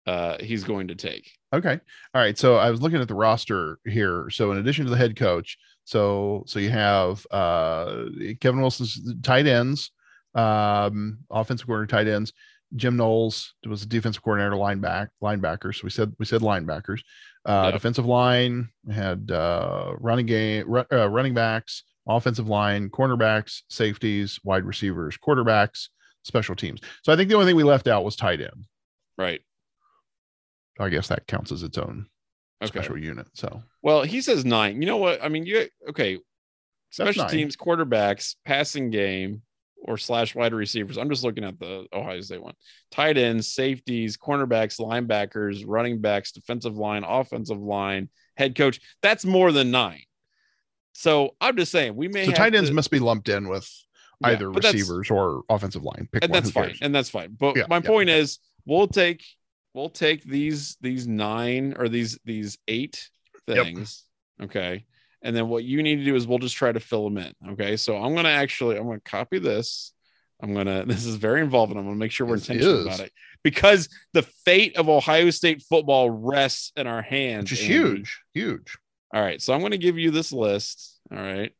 uh 0.06 0.38
he's 0.42 0.64
going 0.64 0.88
to 0.90 0.96
take. 0.96 1.32
Okay. 1.54 1.80
All 2.14 2.22
right. 2.22 2.38
So 2.38 2.56
I 2.56 2.70
was 2.70 2.82
looking 2.82 3.02
at 3.02 3.08
the 3.08 3.16
roster 3.16 3.80
here. 3.86 4.30
So 4.30 4.52
in 4.52 4.58
addition 4.58 4.86
to 4.86 4.92
the 4.92 4.98
head 4.98 5.16
coach, 5.16 5.58
so 5.86 6.44
so 6.48 6.60
you 6.60 6.70
have 6.70 7.26
uh 7.32 8.06
Kevin 8.42 8.62
Wilson's 8.62 9.02
tight 9.24 9.48
ends, 9.48 9.92
um, 10.36 11.20
offensive 11.30 11.68
coordinator 11.68 11.96
tight 11.96 12.08
ends. 12.08 12.34
Jim 12.76 12.98
Knowles 12.98 13.56
was 13.66 13.84
a 13.84 13.88
defensive 13.88 14.24
coordinator, 14.24 14.56
lineback, 14.56 15.10
linebackers. 15.22 15.76
So 15.76 15.82
we 15.84 15.90
said 15.90 16.14
we 16.20 16.26
said 16.26 16.42
linebackers. 16.42 17.02
Uh. 17.46 17.72
Defensive 17.72 18.06
line 18.06 18.70
had 18.92 19.32
uh, 19.32 19.94
running 20.00 20.26
game, 20.26 20.66
uh, 20.92 21.10
running 21.10 21.34
backs, 21.34 21.84
offensive 22.08 22.48
line, 22.48 22.90
cornerbacks, 22.90 23.62
safeties, 23.70 24.40
wide 24.44 24.66
receivers, 24.66 25.18
quarterbacks, 25.18 25.88
special 26.24 26.56
teams. 26.56 26.82
So 27.04 27.14
I 27.14 27.16
think 27.16 27.30
the 27.30 27.36
only 27.36 27.48
thing 27.48 27.56
we 27.56 27.64
left 27.64 27.88
out 27.88 28.04
was 28.04 28.16
tight 28.16 28.42
end. 28.42 28.66
Right. 29.18 29.42
I 30.80 30.90
guess 30.90 31.08
that 31.10 31.28
counts 31.28 31.52
as 31.52 31.64
its 31.64 31.78
own 31.78 32.08
okay. 32.62 32.70
special 32.70 32.98
unit. 32.98 33.28
So 33.34 33.64
well, 33.82 34.04
he 34.04 34.22
says 34.22 34.46
nine. 34.46 34.82
You 34.82 34.88
know 34.88 34.98
what? 34.98 35.24
I 35.24 35.30
mean, 35.30 35.46
you 35.46 35.68
okay? 35.90 36.20
Special 36.92 37.28
teams, 37.28 37.56
quarterbacks, 37.56 38.36
passing 38.46 38.90
game, 38.90 39.44
or 39.82 39.98
slash 39.98 40.36
wide 40.36 40.54
receivers. 40.54 40.98
I'm 40.98 41.10
just 41.10 41.24
looking 41.24 41.44
at 41.44 41.60
the 41.60 41.86
Ohio 41.94 42.22
State 42.22 42.42
one. 42.42 42.56
Tight 42.92 43.18
ends, 43.18 43.48
safeties, 43.48 44.18
cornerbacks, 44.18 44.80
linebackers, 44.80 45.64
running 45.66 46.00
backs, 46.00 46.32
defensive 46.32 46.78
line, 46.78 47.04
offensive 47.04 47.60
line, 47.60 48.10
head 48.36 48.56
coach. 48.56 48.80
That's 49.02 49.26
more 49.26 49.52
than 49.52 49.72
nine. 49.72 50.04
So 50.94 51.36
I'm 51.40 51.56
just 51.56 51.72
saying 51.72 51.96
we 51.96 52.08
may. 52.08 52.26
So 52.26 52.32
tight 52.32 52.56
ends 52.56 52.70
to, 52.70 52.76
must 52.76 52.92
be 52.92 53.00
lumped 53.00 53.30
in 53.30 53.48
with 53.48 53.70
yeah, 54.22 54.30
either 54.30 54.52
receivers 54.52 55.10
or 55.10 55.44
offensive 55.50 55.84
line. 55.84 56.10
Pick 56.12 56.24
and 56.24 56.32
one, 56.32 56.42
that's 56.42 56.52
fine. 56.52 56.76
And 56.82 56.94
that's 56.94 57.10
fine. 57.10 57.36
But 57.40 57.56
yeah, 57.58 57.66
my 57.70 57.78
yeah. 57.78 57.82
point 57.82 58.10
is, 58.10 58.40
we'll 58.66 58.88
take 58.88 59.24
we'll 59.74 59.90
take 59.90 60.24
these 60.24 60.78
these 60.82 61.08
nine 61.08 61.76
or 61.78 61.88
these 61.88 62.20
these 62.26 62.58
eight 62.68 63.10
things. 63.48 64.04
Yep. 64.40 64.50
Okay 64.50 64.86
and 65.22 65.36
then 65.36 65.50
what 65.50 65.64
you 65.64 65.84
need 65.84 65.98
to 65.98 66.06
do 66.06 66.16
is 66.16 66.28
we'll 66.28 66.40
just 66.40 66.56
try 66.56 66.72
to 66.72 66.80
fill 66.80 67.04
them 67.04 67.18
in. 67.18 67.34
Okay. 67.52 67.78
So 67.78 67.98
I'm 67.98 68.14
going 68.14 68.26
to 68.26 68.32
actually, 68.32 68.78
I'm 68.78 68.86
going 68.86 69.00
to 69.00 69.10
copy 69.10 69.40
this. 69.40 69.94
I'm 70.42 70.54
gonna. 70.54 70.86
This 70.88 71.06
is 71.06 71.16
very 71.16 71.42
involved, 71.42 71.72
and 71.72 71.80
I'm 71.80 71.86
gonna 71.86 71.98
make 71.98 72.12
sure 72.12 72.26
we're 72.26 72.36
intentional 72.36 72.84
about 72.84 73.00
it 73.02 73.12
because 73.44 73.90
the 74.14 74.24
fate 74.24 74.78
of 74.78 74.90
Ohio 74.90 75.30
State 75.30 75.64
football 75.64 76.10
rests 76.10 76.72
in 76.76 76.88
our 76.88 77.02
hands. 77.02 77.52
Which 77.52 77.60
is 77.60 77.68
huge, 77.68 78.22
huge. 78.34 78.78
All 79.14 79.22
right, 79.22 79.42
so 79.42 79.54
I'm 79.54 79.62
gonna 79.62 79.78
give 79.78 79.98
you 79.98 80.12
this 80.12 80.32
list. 80.32 81.00
All 81.12 81.18
right, 81.18 81.52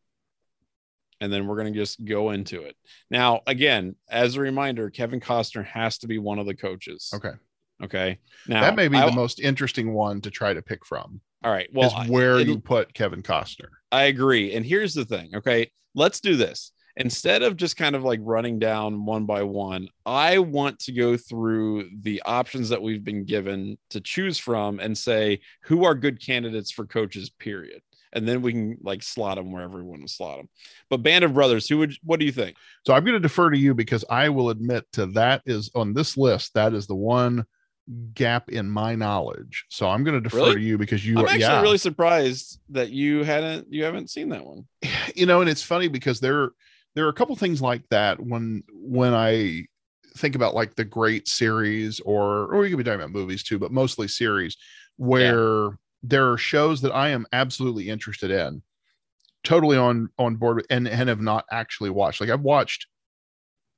and 1.20 1.32
then 1.32 1.48
we're 1.48 1.58
gonna 1.58 1.72
just 1.72 2.04
go 2.04 2.32
into 2.32 2.62
it. 2.62 2.76
Now, 3.12 3.42
again, 3.48 3.96
as 4.10 4.36
a 4.36 4.42
reminder, 4.42 4.90
Kevin 4.90 5.20
Costner 5.20 5.66
has 5.66 5.98
to 6.00 6.08
be 6.08 6.18
one 6.18 6.40
of 6.40 6.46
the 6.46 6.56
coaches. 6.56 7.12
Okay. 7.14 7.34
Okay. 7.82 8.20
Now 8.48 8.62
that 8.62 8.76
may 8.76 8.90
be 8.90 8.98
I, 8.98 9.10
the 9.10 9.16
most 9.16 9.40
interesting 9.40 9.94
one 9.94 10.22
to 10.22 10.32
try 10.32 10.54
to 10.54 10.62
pick 10.62 10.86
from. 10.86 11.22
All 11.44 11.52
right. 11.52 11.70
Well, 11.74 12.02
is 12.02 12.10
where 12.10 12.36
I, 12.36 12.42
you 12.42 12.60
put 12.60 12.94
Kevin 12.94 13.24
Costner. 13.24 13.70
I 13.92 14.04
agree. 14.04 14.54
And 14.54 14.66
here's 14.66 14.94
the 14.94 15.06
thing. 15.06 15.32
Okay. 15.36 15.72
Let's 15.96 16.20
do 16.20 16.36
this 16.36 16.72
instead 17.00 17.44
of 17.44 17.56
just 17.56 17.78
kind 17.78 17.96
of 17.96 18.04
like 18.04 18.20
running 18.22 18.60
down 18.60 19.06
one 19.06 19.26
by 19.26 19.42
one, 19.42 19.88
I 20.06 20.40
want 20.40 20.80
to 20.80 20.92
go 20.92 21.16
through 21.16 21.90
the 22.02 22.22
options 22.26 22.70
that 22.70 22.82
we've 22.82 23.04
been 23.04 23.24
given 23.24 23.78
to 23.92 24.02
choose 24.02 24.38
from 24.38 24.80
and 24.80 24.98
say 24.98 25.40
who 25.64 25.86
are 25.86 25.96
good 25.96 26.24
candidates 26.24 26.72
for 26.72 26.86
coaches, 26.86 27.30
period. 27.30 27.82
And 28.12 28.28
then 28.28 28.42
we 28.42 28.52
can 28.52 28.78
like 28.82 29.04
slot 29.04 29.38
them 29.38 29.52
wherever 29.52 29.78
we 29.78 29.84
want 29.84 30.02
to 30.02 30.14
slot 30.14 30.38
them. 30.38 30.50
But 30.90 31.04
Band 31.04 31.24
of 31.24 31.34
Brothers, 31.34 31.70
who 31.70 31.78
would 31.78 31.94
what 32.04 32.20
do 32.20 32.26
you 32.26 32.32
think? 32.32 32.58
So 32.86 32.94
I'm 32.94 33.04
going 33.04 33.14
to 33.14 33.20
defer 33.20 33.50
to 33.50 33.58
you 33.58 33.74
because 33.74 34.04
I 34.10 34.30
will 34.30 34.50
admit 34.50 34.86
to 34.94 35.06
that 35.08 35.44
is 35.46 35.72
on 35.76 35.94
this 35.94 36.18
list, 36.18 36.54
that 36.56 36.74
is 36.74 36.88
the 36.88 36.96
one 36.96 37.46
gap 38.14 38.50
in 38.50 38.70
my 38.70 38.96
knowledge. 38.96 39.66
So 39.70 39.90
I'm 39.90 40.04
going 40.04 40.16
to 40.16 40.22
defer 40.22 40.38
really? 40.38 40.56
to 40.56 40.62
you 40.62 40.78
because 40.78 41.06
you 41.06 41.18
I'm 41.18 41.26
are 41.26 41.28
actually 41.28 41.42
yeah. 41.42 41.62
really 41.62 41.78
surprised 41.78 42.60
that 42.70 42.92
you 42.92 43.24
hadn't 43.24 43.72
you 43.72 43.84
haven't 43.84 44.10
seen 44.10 44.30
that 44.30 44.46
one. 44.46 44.66
You 45.16 45.26
know, 45.26 45.42
and 45.42 45.50
it's 45.50 45.64
funny 45.64 45.88
because 45.88 46.20
there 46.20 46.52
there 46.96 47.06
are 47.06 47.10
a 47.10 47.14
couple 47.14 47.36
things 47.36 47.62
like 47.62 47.82
that 47.90 48.20
when 48.20 48.64
when 48.72 49.14
I 49.14 49.66
think 50.16 50.36
about 50.36 50.54
like 50.54 50.76
the 50.76 50.86
great 50.86 51.28
series 51.28 52.00
or 52.02 52.46
or 52.54 52.64
you 52.64 52.70
could 52.70 52.78
be 52.78 52.84
talking 52.84 53.02
about 53.02 53.12
movies 53.12 53.44
too, 53.44 53.60
but 53.60 53.72
mostly 53.72 54.08
series 54.08 54.56
where 54.98 55.64
yeah. 55.64 55.70
there 56.04 56.32
are 56.32 56.38
shows 56.38 56.82
that 56.82 56.94
I 56.94 57.10
am 57.10 57.26
absolutely 57.34 57.90
interested 57.90 58.32
in, 58.32 58.62
totally 59.44 59.78
on 59.78 60.10
on 60.18 60.36
board 60.36 60.66
and 60.70 60.88
and 60.88 61.10
have 61.10 61.22
not 61.22 61.46
actually 61.52 61.90
watched. 61.90 62.22
Like 62.22 62.30
I've 62.30 62.42
watched 62.42 62.88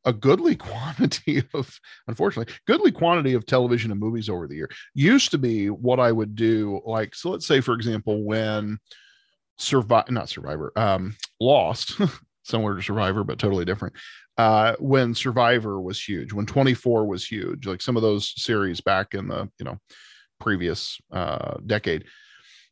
a 0.06 0.14
goodly 0.14 0.56
quantity 0.70 1.44
of 1.54 1.80
unfortunately 2.08 2.54
goodly 2.68 2.92
quantity 2.92 3.34
of 3.34 3.46
television 3.46 3.92
and 3.92 4.00
movies 4.00 4.30
over 4.30 4.48
the 4.48 4.56
year 4.56 4.70
used 4.94 5.32
to 5.32 5.38
be 5.38 5.70
what 5.70 6.00
i 6.00 6.12
would 6.12 6.36
do 6.36 6.82
like 6.86 7.16
so 7.16 7.30
let's 7.30 7.48
say 7.48 7.62
for 7.62 7.74
example 7.74 8.24
when 8.24 8.78
survive 9.58 10.10
not 10.10 10.30
survivor 10.30 10.72
um 10.76 11.16
lost 11.40 12.00
similar 12.44 12.76
to 12.76 12.82
Survivor, 12.82 13.24
but 13.24 13.40
totally 13.40 13.66
different. 13.66 13.96
Uh, 14.38 14.76
when 14.80 15.14
Survivor 15.14 15.82
was 15.82 16.02
huge, 16.02 16.34
when 16.34 16.46
24 16.46 17.06
was 17.06 17.26
huge, 17.26 17.66
like 17.66 17.82
some 17.82 17.96
of 17.96 18.02
those 18.02 18.34
series 18.42 18.82
back 18.82 19.14
in 19.14 19.28
the 19.28 19.50
you 19.60 19.66
know 19.66 19.78
previous 20.40 21.00
uh, 21.12 21.58
decade. 21.66 22.06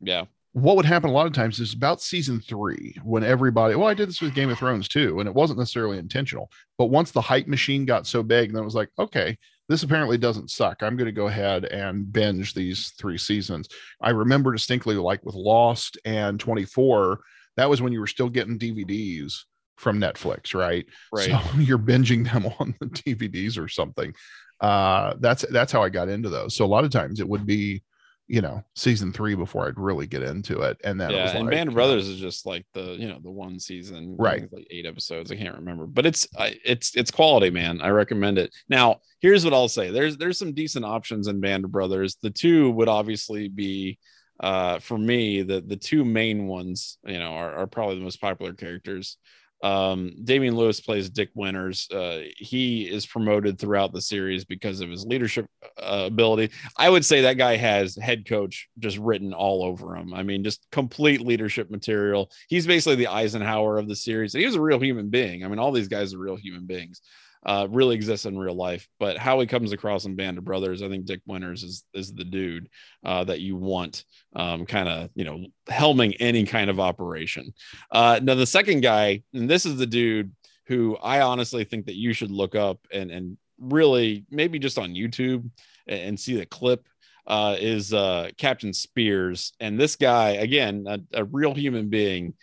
Yeah. 0.02 0.26
What 0.60 0.76
would 0.76 0.86
happen 0.86 1.10
a 1.10 1.14
lot 1.14 1.28
of 1.28 1.34
times 1.34 1.60
is 1.60 1.74
about 1.74 2.02
season 2.02 2.42
three 2.42 2.96
when 3.04 3.24
everybody, 3.24 3.76
well, 3.76 3.88
I 3.88 3.94
did 3.94 4.10
this 4.10 4.22
with 4.22 4.36
Game 4.36 4.50
of 4.50 4.58
Thrones 4.58 4.88
too, 4.88 5.20
and 5.20 5.28
it 5.28 5.34
wasn't 5.34 5.60
necessarily 5.60 5.98
intentional. 5.98 6.52
But 6.78 6.88
once 6.88 7.12
the 7.12 7.22
hype 7.22 7.48
machine 7.48 7.86
got 7.86 8.08
so 8.08 8.24
big, 8.24 8.52
then 8.52 8.62
it 8.62 8.66
was 8.66 8.76
like, 8.76 8.90
okay, 9.00 9.38
this 9.70 9.84
apparently 9.84 10.18
doesn't 10.18 10.50
suck. 10.50 10.82
I'm 10.82 10.98
going 10.98 11.06
to 11.06 11.12
go 11.12 11.28
ahead 11.28 11.66
and 11.66 12.12
binge 12.12 12.54
these 12.54 12.92
three 12.98 13.18
seasons. 13.18 13.70
I 14.02 14.10
remember 14.10 14.52
distinctly, 14.52 14.96
like 14.96 15.24
with 15.24 15.36
Lost 15.36 15.98
and 16.04 16.40
24, 16.40 17.20
that 17.56 17.70
was 17.70 17.82
when 17.82 17.94
you 17.94 18.00
were 18.00 18.08
still 18.08 18.30
getting 18.30 18.58
DVDs 18.58 19.44
from 19.78 20.00
Netflix, 20.00 20.54
right? 20.54 20.86
Right. 21.14 21.30
So 21.30 21.40
you're 21.60 21.78
binging 21.78 22.30
them 22.32 22.48
on 22.60 22.76
the 22.80 22.88
DVDs 22.88 23.58
or 23.58 23.68
something. 23.68 24.14
Uh, 24.60 25.14
that's 25.20 25.46
that's 25.50 25.72
how 25.72 25.84
I 25.84 25.90
got 25.90 26.10
into 26.10 26.30
those. 26.30 26.56
So 26.56 26.66
a 26.66 26.68
lot 26.68 26.84
of 26.84 26.92
times 26.92 27.20
it 27.20 27.30
would 27.30 27.46
be, 27.46 27.84
you 28.30 28.42
know, 28.42 28.64
season 28.76 29.12
three 29.12 29.34
before 29.34 29.68
I'd 29.68 29.80
really 29.80 30.06
get 30.06 30.22
into 30.22 30.62
it, 30.62 30.80
and 30.84 31.02
then 31.02 31.10
yeah, 31.10 31.26
like, 31.26 31.36
and 31.36 31.50
Band 31.50 31.70
of 31.70 31.76
Brothers 31.76 32.08
is 32.08 32.20
just 32.20 32.46
like 32.46 32.64
the 32.76 32.96
you 32.96 33.08
know 33.08 33.20
the 33.20 33.32
one 33.32 33.60
season, 33.60 34.16
right? 34.20 34.48
Like 34.54 34.68
eight 34.70 34.86
episodes. 34.86 35.32
I 35.32 35.36
can't 35.36 35.56
remember, 35.56 35.88
but 35.88 36.06
it's 36.06 36.28
it's 36.38 36.96
it's 36.96 37.10
quality, 37.10 37.50
man. 37.50 37.82
I 37.82 37.90
recommend 37.90 38.38
it. 38.38 38.54
Now, 38.70 38.98
here's 39.20 39.44
what 39.44 39.56
I'll 39.56 39.68
say: 39.68 39.90
there's 39.90 40.16
there's 40.16 40.38
some 40.38 40.54
decent 40.54 40.86
options 40.86 41.28
in 41.28 41.42
Band 41.42 41.66
of 41.66 41.72
Brothers. 41.72 42.18
The 42.22 42.30
two 42.30 42.70
would 42.72 42.88
obviously 42.88 43.50
be 43.50 43.98
uh 44.42 44.80
for 44.80 44.98
me 44.98 45.42
the 45.42 45.60
the 45.60 45.76
two 45.76 46.06
main 46.06 46.48
ones 46.48 46.98
you 47.06 47.20
know 47.20 47.34
are, 47.34 47.54
are 47.56 47.68
probably 47.68 47.96
the 47.96 48.04
most 48.06 48.22
popular 48.22 48.54
characters 48.54 49.18
um, 49.62 50.16
Damian 50.24 50.56
Lewis 50.56 50.80
plays 50.80 51.10
Dick 51.10 51.30
Winters. 51.36 51.90
Uh, 51.92 52.22
he 52.38 52.84
is 52.84 53.06
promoted 53.06 53.60
throughout 53.60 53.92
the 53.92 54.02
series 54.02 54.46
because 54.46 54.80
of 54.82 54.90
his 54.90 55.06
leadership 55.06 55.48
uh, 55.78 56.04
ability. 56.08 56.52
I 56.78 56.90
would 56.90 57.04
say 57.04 57.22
that 57.22 57.38
guy 57.38 57.58
has 57.58 57.96
head 57.96 58.26
coach 58.28 58.70
just 58.80 58.98
written 58.98 59.34
all 59.34 59.64
over 59.64 59.96
him. 59.96 60.14
I 60.14 60.24
mean, 60.24 60.44
just 60.44 60.66
complete 60.72 61.22
leadership 61.22 61.70
material. 61.70 62.32
He's 62.48 62.68
basically 62.68 62.96
the 62.96 63.08
Eisenhower 63.08 63.78
of 63.78 63.88
the 63.88 63.96
series. 63.96 64.34
And 64.34 64.42
He 64.42 64.48
was 64.48 64.56
a 64.56 64.62
real 64.62 64.80
human 64.80 65.10
being. 65.10 65.44
I 65.44 65.48
mean, 65.48 65.60
all 65.60 65.72
these 65.72 65.90
guys 65.90 66.14
are 66.14 66.20
real 66.20 66.38
human 66.38 66.66
beings 66.66 67.02
uh, 67.46 67.68
really 67.70 67.96
exists 67.96 68.26
in 68.26 68.38
real 68.38 68.56
life. 68.56 68.88
But 69.00 69.18
how 69.18 69.40
he 69.40 69.48
comes 69.48 69.72
across 69.72 70.06
in 70.06 70.16
Band 70.16 70.38
of 70.38 70.44
Brothers, 70.44 70.82
I 70.82 70.90
think 70.90 71.06
Dick 71.06 71.22
Winters 71.26 71.64
is 71.64 71.84
is 71.94 72.14
the 72.14 72.24
dude 72.24 72.70
uh, 73.04 73.24
that 73.26 73.40
you 73.40 73.56
want, 73.56 74.04
um, 74.36 74.66
kind 74.66 74.90
of 74.90 75.10
you 75.16 75.26
know 75.26 75.46
helming 75.68 76.16
any 76.20 76.46
kind 76.46 76.70
of 76.70 76.80
operation. 76.80 77.54
Uh, 77.92 78.20
now 78.22 78.36
the 78.36 78.46
second 78.46 78.82
guy, 78.82 79.24
and 79.34 79.50
this 79.50 79.66
is 79.66 79.78
the 79.78 79.88
dude 79.88 80.34
who 80.68 80.98
I 80.98 81.22
honestly 81.22 81.64
think 81.64 81.86
that 81.86 81.96
you 81.96 82.14
should 82.14 82.32
look 82.32 82.56
up 82.56 82.80
and 82.92 83.10
and 83.10 83.38
really 83.60 84.26
maybe 84.30 84.60
just 84.60 84.78
on 84.78 84.94
YouTube 84.94 85.50
and, 85.88 86.02
and 86.02 86.20
see 86.20 86.36
the 86.36 86.46
clip. 86.46 86.86
Uh, 87.28 87.56
is 87.60 87.94
uh, 87.94 88.28
Captain 88.38 88.72
Speirs, 88.72 89.52
and 89.60 89.80
this 89.80 89.98
guy 89.98 90.32
again, 90.32 90.86
a, 90.88 91.00
a 91.14 91.24
real 91.24 91.54
human 91.54 91.88
being, 91.88 92.34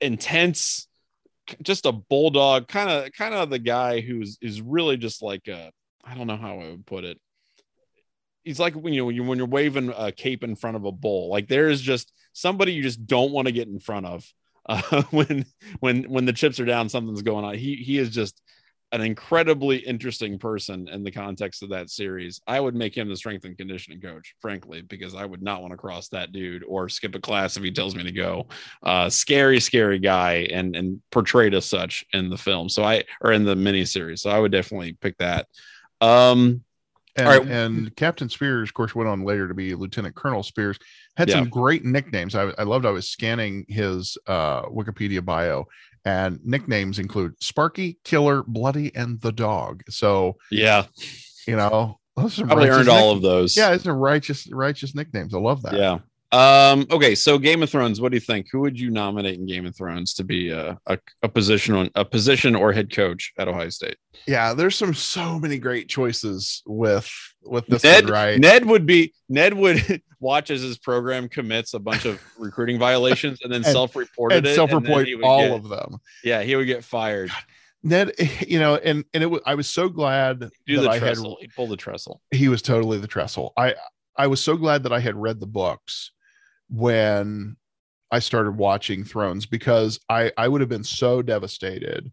intense, 0.00 0.86
just 1.62 1.86
a 1.86 1.92
bulldog, 1.92 2.68
kind 2.68 2.90
of 2.90 3.12
kind 3.12 3.34
of 3.34 3.50
the 3.50 3.58
guy 3.58 4.00
who's 4.00 4.38
is 4.40 4.60
really 4.60 4.96
just 4.96 5.22
like 5.22 5.48
a 5.48 5.70
I 6.04 6.14
don't 6.14 6.26
know 6.26 6.36
how 6.36 6.60
I 6.60 6.70
would 6.70 6.86
put 6.86 7.04
it. 7.04 7.18
He's 8.44 8.58
like 8.58 8.74
when 8.74 8.92
you 8.92 9.06
when 9.06 9.16
you 9.16 9.24
when 9.24 9.38
you're 9.38 9.46
waving 9.46 9.92
a 9.96 10.12
cape 10.12 10.44
in 10.44 10.56
front 10.56 10.76
of 10.76 10.84
a 10.84 10.92
bull. 10.92 11.30
Like 11.30 11.48
there 11.48 11.68
is 11.68 11.80
just 11.80 12.12
somebody 12.32 12.72
you 12.72 12.82
just 12.82 13.06
don't 13.06 13.32
want 13.32 13.46
to 13.46 13.52
get 13.52 13.68
in 13.68 13.78
front 13.78 14.06
of 14.06 14.24
uh, 14.66 15.02
when 15.10 15.44
when 15.80 16.04
when 16.04 16.24
the 16.24 16.32
chips 16.32 16.60
are 16.60 16.64
down, 16.64 16.88
something's 16.88 17.22
going 17.22 17.44
on. 17.44 17.54
He 17.54 17.76
he 17.76 17.98
is 17.98 18.10
just 18.10 18.40
an 18.92 19.00
incredibly 19.00 19.78
interesting 19.78 20.38
person 20.38 20.86
in 20.88 21.02
the 21.02 21.10
context 21.10 21.62
of 21.62 21.70
that 21.70 21.88
series. 21.88 22.42
I 22.46 22.60
would 22.60 22.74
make 22.74 22.94
him 22.94 23.08
the 23.08 23.16
strength 23.16 23.46
and 23.46 23.56
conditioning 23.56 24.00
coach, 24.00 24.34
frankly, 24.40 24.82
because 24.82 25.14
I 25.14 25.24
would 25.24 25.42
not 25.42 25.62
want 25.62 25.72
to 25.72 25.78
cross 25.78 26.08
that 26.08 26.32
dude 26.32 26.62
or 26.68 26.90
skip 26.90 27.14
a 27.14 27.20
class 27.20 27.56
if 27.56 27.62
he 27.62 27.72
tells 27.72 27.96
me 27.96 28.04
to 28.04 28.12
go. 28.12 28.46
Uh, 28.82 29.08
scary, 29.08 29.60
scary 29.60 29.98
guy, 29.98 30.46
and 30.52 30.76
and 30.76 31.00
portrayed 31.10 31.54
as 31.54 31.64
such 31.64 32.04
in 32.12 32.28
the 32.28 32.36
film. 32.36 32.68
So 32.68 32.84
I 32.84 33.04
or 33.22 33.32
in 33.32 33.44
the 33.44 33.54
miniseries. 33.54 34.20
So 34.20 34.30
I 34.30 34.38
would 34.38 34.52
definitely 34.52 34.92
pick 35.00 35.16
that. 35.18 35.46
Um, 36.02 36.62
and, 37.16 37.28
right. 37.28 37.46
and 37.46 37.94
Captain 37.96 38.28
Speirs, 38.28 38.64
of 38.64 38.74
course, 38.74 38.94
went 38.94 39.08
on 39.08 39.22
later 39.22 39.46
to 39.46 39.54
be 39.54 39.74
Lieutenant 39.74 40.14
Colonel 40.14 40.42
Speirs. 40.42 40.78
Had 41.16 41.28
yeah. 41.28 41.36
some 41.36 41.50
great 41.50 41.84
nicknames. 41.84 42.34
I, 42.34 42.52
I 42.56 42.62
loved. 42.62 42.86
I 42.86 42.90
was 42.90 43.08
scanning 43.08 43.66
his 43.68 44.16
uh, 44.26 44.62
Wikipedia 44.62 45.22
bio, 45.22 45.66
and 46.04 46.40
nicknames 46.44 46.98
include 46.98 47.34
Sparky, 47.42 47.98
Killer, 48.04 48.42
Bloody, 48.42 48.94
and 48.94 49.20
the 49.20 49.32
Dog. 49.32 49.82
So 49.88 50.36
yeah, 50.50 50.86
you 51.46 51.56
know, 51.56 51.98
those 52.16 52.40
are 52.40 52.46
probably 52.46 52.68
earned 52.68 52.86
nick- 52.86 52.94
all 52.94 53.12
of 53.12 53.22
those. 53.22 53.56
Yeah, 53.56 53.72
it's 53.72 53.86
a 53.86 53.92
righteous, 53.92 54.48
righteous 54.52 54.94
nicknames. 54.94 55.34
I 55.34 55.38
love 55.38 55.62
that. 55.62 55.74
Yeah. 55.74 55.98
Um, 56.32 56.86
okay, 56.90 57.14
so 57.14 57.38
Game 57.38 57.62
of 57.62 57.68
Thrones, 57.68 58.00
what 58.00 58.10
do 58.10 58.16
you 58.16 58.20
think? 58.20 58.46
Who 58.50 58.60
would 58.60 58.80
you 58.80 58.90
nominate 58.90 59.38
in 59.38 59.46
Game 59.46 59.66
of 59.66 59.76
Thrones 59.76 60.14
to 60.14 60.24
be 60.24 60.48
a, 60.48 60.78
a, 60.86 60.98
a 61.22 61.28
position 61.28 61.74
on 61.74 61.90
a 61.94 62.06
position 62.06 62.56
or 62.56 62.72
head 62.72 62.90
coach 62.90 63.34
at 63.38 63.48
Ohio 63.48 63.68
State? 63.68 63.96
Yeah, 64.26 64.54
there's 64.54 64.74
some 64.74 64.94
so 64.94 65.38
many 65.38 65.58
great 65.58 65.88
choices 65.88 66.62
with 66.64 67.10
with 67.42 67.66
this 67.66 67.84
Ned, 67.84 68.04
one, 68.04 68.12
right? 68.12 68.40
Ned 68.40 68.64
would 68.64 68.86
be 68.86 69.12
Ned 69.28 69.52
would 69.52 70.02
watch 70.20 70.50
as 70.50 70.62
his 70.62 70.78
program 70.78 71.28
commits 71.28 71.74
a 71.74 71.78
bunch 71.78 72.06
of 72.06 72.22
recruiting 72.38 72.78
violations 72.78 73.40
and 73.42 73.52
then 73.52 73.62
and, 73.62 73.66
self-reported 73.66 74.46
it. 74.46 74.54
Self-report 74.54 75.08
all 75.22 75.40
get, 75.40 75.50
of 75.50 75.68
them. 75.68 75.98
Yeah, 76.24 76.42
he 76.42 76.56
would 76.56 76.66
get 76.66 76.82
fired. 76.82 77.28
God. 77.28 77.42
Ned, 77.82 78.12
you 78.48 78.58
know, 78.58 78.76
and 78.76 79.04
and 79.12 79.22
it 79.22 79.26
was 79.26 79.42
I 79.44 79.54
was 79.54 79.68
so 79.68 79.90
glad 79.90 80.48
Do 80.66 80.80
that 80.80 80.88
I 80.88 80.98
had 80.98 81.18
he 81.18 81.48
pulled 81.54 81.68
the 81.68 81.76
trestle. 81.76 82.22
He 82.30 82.48
was 82.48 82.62
totally 82.62 82.96
the 82.96 83.06
trestle. 83.06 83.52
I 83.58 83.74
I 84.16 84.28
was 84.28 84.40
so 84.40 84.56
glad 84.56 84.84
that 84.84 84.94
I 84.94 85.00
had 85.00 85.14
read 85.14 85.38
the 85.38 85.46
books 85.46 86.10
when 86.72 87.56
I 88.10 88.18
started 88.18 88.56
watching 88.56 89.04
Thrones 89.04 89.46
because 89.46 90.00
I 90.08 90.32
I 90.36 90.48
would 90.48 90.60
have 90.60 90.70
been 90.70 90.84
so 90.84 91.22
devastated 91.22 92.10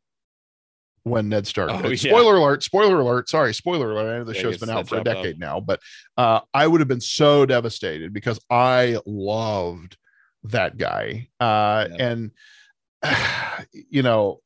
when 1.03 1.29
Ned 1.29 1.47
started. 1.47 1.85
Oh, 1.85 1.89
yeah. 1.89 1.95
Spoiler 1.95 2.35
alert! 2.35 2.63
Spoiler 2.63 2.99
alert! 2.99 3.29
Sorry, 3.29 3.53
spoiler 3.53 3.91
alert! 3.91 4.13
I 4.13 4.17
know 4.19 4.23
the 4.25 4.35
yeah, 4.35 4.41
show's 4.41 4.57
been 4.57 4.69
out 4.69 4.87
for 4.87 4.99
a 4.99 5.03
decade 5.03 5.35
up. 5.35 5.39
now, 5.39 5.59
but 5.59 5.79
uh, 6.17 6.41
I 6.53 6.67
would 6.67 6.81
have 6.81 6.87
been 6.87 7.01
so 7.01 7.45
devastated 7.45 8.13
because 8.13 8.39
I 8.49 8.99
loved 9.05 9.97
that 10.43 10.77
guy, 10.77 11.29
uh, 11.39 11.87
yeah. 11.89 12.07
and 12.07 12.31
uh, 13.01 13.63
you 13.89 14.03
know, 14.03 14.41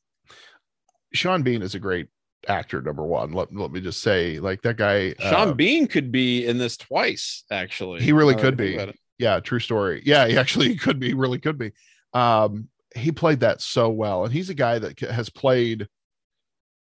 Sean 1.13 1.41
Bean 1.43 1.61
is 1.61 1.75
a 1.75 1.79
great 1.79 2.07
actor 2.49 2.81
number 2.81 3.05
one 3.05 3.31
let, 3.31 3.55
let 3.55 3.71
me 3.71 3.79
just 3.79 4.01
say 4.01 4.37
like 4.37 4.61
that 4.63 4.75
guy 4.75 5.13
sean 5.17 5.47
uh, 5.47 5.53
bean 5.53 5.87
could 5.87 6.11
be 6.11 6.45
in 6.45 6.57
this 6.57 6.75
twice 6.75 7.45
actually 7.49 8.01
he 8.01 8.11
really 8.11 8.35
could 8.35 8.57
be 8.57 8.77
yeah 9.23 9.39
true 9.39 9.59
story. 9.59 10.03
Yeah 10.05 10.27
he 10.27 10.37
actually 10.37 10.75
could 10.83 10.99
be 10.99 11.13
really 11.13 11.39
could 11.39 11.57
be. 11.57 11.71
Um 12.13 12.69
he 12.95 13.11
played 13.11 13.39
that 13.39 13.59
so 13.59 13.89
well 13.89 14.23
and 14.23 14.31
he's 14.31 14.49
a 14.51 14.53
guy 14.53 14.77
that 14.77 14.99
has 14.99 15.27
played 15.27 15.87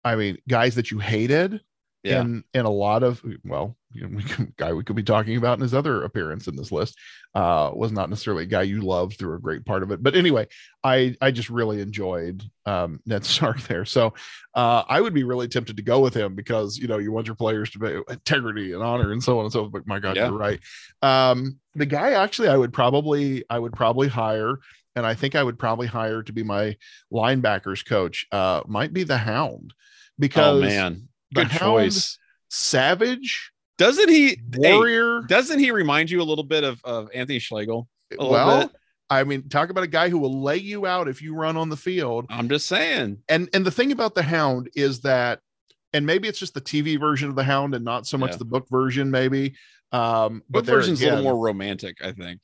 i 0.05 0.15
mean 0.15 0.39
guys 0.47 0.77
that 0.77 0.93
you 0.93 1.01
hated 1.01 1.61
yeah. 2.07 2.21
in 2.21 2.45
in 2.55 2.65
a 2.65 2.71
lot 2.71 3.03
of 3.03 3.23
well 3.45 3.77
you 3.93 4.03
know, 4.03 4.09
we 4.17 4.23
could, 4.23 4.57
guy 4.57 4.73
we 4.73 4.85
could 4.85 4.97
be 4.97 5.03
talking 5.03 5.37
about 5.37 5.59
in 5.59 5.63
his 5.63 5.75
other 5.75 6.03
appearance 6.05 6.47
in 6.47 6.57
this 6.57 6.71
list 6.71 6.97
uh 7.35 7.71
was 7.75 7.93
not 7.93 8.11
necessarily 8.11 8.45
a 8.45 8.47
guy 8.47 8.63
you 8.63 8.81
loved 8.81 9.19
through 9.19 9.35
a 9.35 9.41
great 9.41 9.65
part 9.65 9.83
of 9.83 9.91
it. 9.91 10.03
But 10.03 10.17
anyway 10.17 10.47
i 10.85 11.17
i 11.21 11.31
just 11.31 11.51
really 11.51 11.81
enjoyed 11.81 12.43
um 12.65 13.01
ned 13.07 13.25
stark 13.25 13.61
there. 13.63 13.85
So 13.85 14.15
uh 14.55 14.85
i 14.89 15.01
would 15.01 15.15
be 15.15 15.25
really 15.25 15.49
tempted 15.49 15.77
to 15.77 15.83
go 15.83 16.01
with 16.01 16.15
him 16.15 16.35
because 16.35 16.79
you 16.79 16.87
know 16.87 16.99
you 16.99 17.13
want 17.13 17.27
your 17.27 17.37
players 17.37 17.71
to 17.71 17.79
be 17.79 18.01
integrity 18.09 18.73
and 18.73 18.83
honor 18.83 19.13
and 19.13 19.23
so 19.23 19.39
on 19.39 19.45
and 19.45 19.53
so 19.53 19.63
forth. 19.63 19.73
But 19.73 19.87
my 19.87 19.99
god 19.99 20.17
yeah. 20.17 20.29
you're 20.29 20.39
right. 20.39 20.61
Um 21.03 21.59
the 21.75 21.87
guy 21.87 22.13
actually 22.13 22.49
i 22.49 22.57
would 22.57 22.73
probably 22.73 23.45
i 23.51 23.59
would 23.59 23.73
probably 23.73 24.09
hire 24.09 24.59
and 24.95 25.05
i 25.05 25.15
think 25.15 25.35
i 25.35 25.43
would 25.43 25.59
probably 25.59 25.87
hire 25.87 26.23
to 26.23 26.33
be 26.33 26.43
my 26.43 26.75
linebackers 27.13 27.87
coach 27.87 28.27
uh 28.33 28.63
might 28.67 28.93
be 28.93 29.05
the 29.05 29.19
hound. 29.19 29.75
Oh, 29.75 30.19
because 30.19 30.63
oh 30.63 30.67
man 30.67 31.09
good 31.35 31.51
choice 31.51 32.19
savage 32.49 33.53
doesn't 33.79 34.09
he 34.09 34.39
warrior 34.55 35.21
hey, 35.21 35.27
doesn't 35.29 35.59
he 35.59 35.71
remind 35.71 36.11
you 36.11 36.21
a 36.21 36.25
little 36.25 36.45
bit 36.45 36.65
of, 36.65 36.81
of 36.85 37.09
anthony 37.15 37.39
schlegel 37.39 37.89
well 38.19 38.71
I 39.09 39.25
mean, 39.25 39.49
talk 39.49 39.71
about 39.71 39.85
a 39.85 39.89
guy 39.89 40.09
who 40.09 40.19
will 40.19 40.43
lay 40.43 40.57
you 40.57 40.87
out 40.87 41.09
if 41.09 41.23
you 41.23 41.35
run 41.35 41.57
on 41.57 41.69
the 41.69 41.77
field. 41.77 42.27
I'm 42.29 42.49
just 42.49 42.67
saying. 42.67 43.19
And 43.29 43.49
and 43.53 43.65
the 43.65 43.71
thing 43.71 43.93
about 43.93 44.15
the 44.15 44.23
Hound 44.23 44.69
is 44.75 45.01
that, 45.03 45.41
and 45.93 46.05
maybe 46.05 46.29
it's 46.29 46.39
just 46.39 46.55
the 46.55 46.61
TV 46.61 46.99
version 46.99 47.29
of 47.29 47.37
the 47.37 47.45
Hound 47.45 47.75
and 47.75 47.85
not 47.85 48.07
so 48.07 48.19
much 48.19 48.33
yeah. 48.33 48.39
the 48.39 48.45
book 48.45 48.67
version, 48.69 49.11
maybe. 49.11 49.55
Um, 49.93 50.43
book 50.51 50.65
but 50.65 50.65
version's 50.67 51.01
again, 51.01 51.13
a 51.13 51.17
little 51.17 51.33
more 51.33 51.45
romantic, 51.45 51.99
I 52.03 52.13
think. 52.13 52.41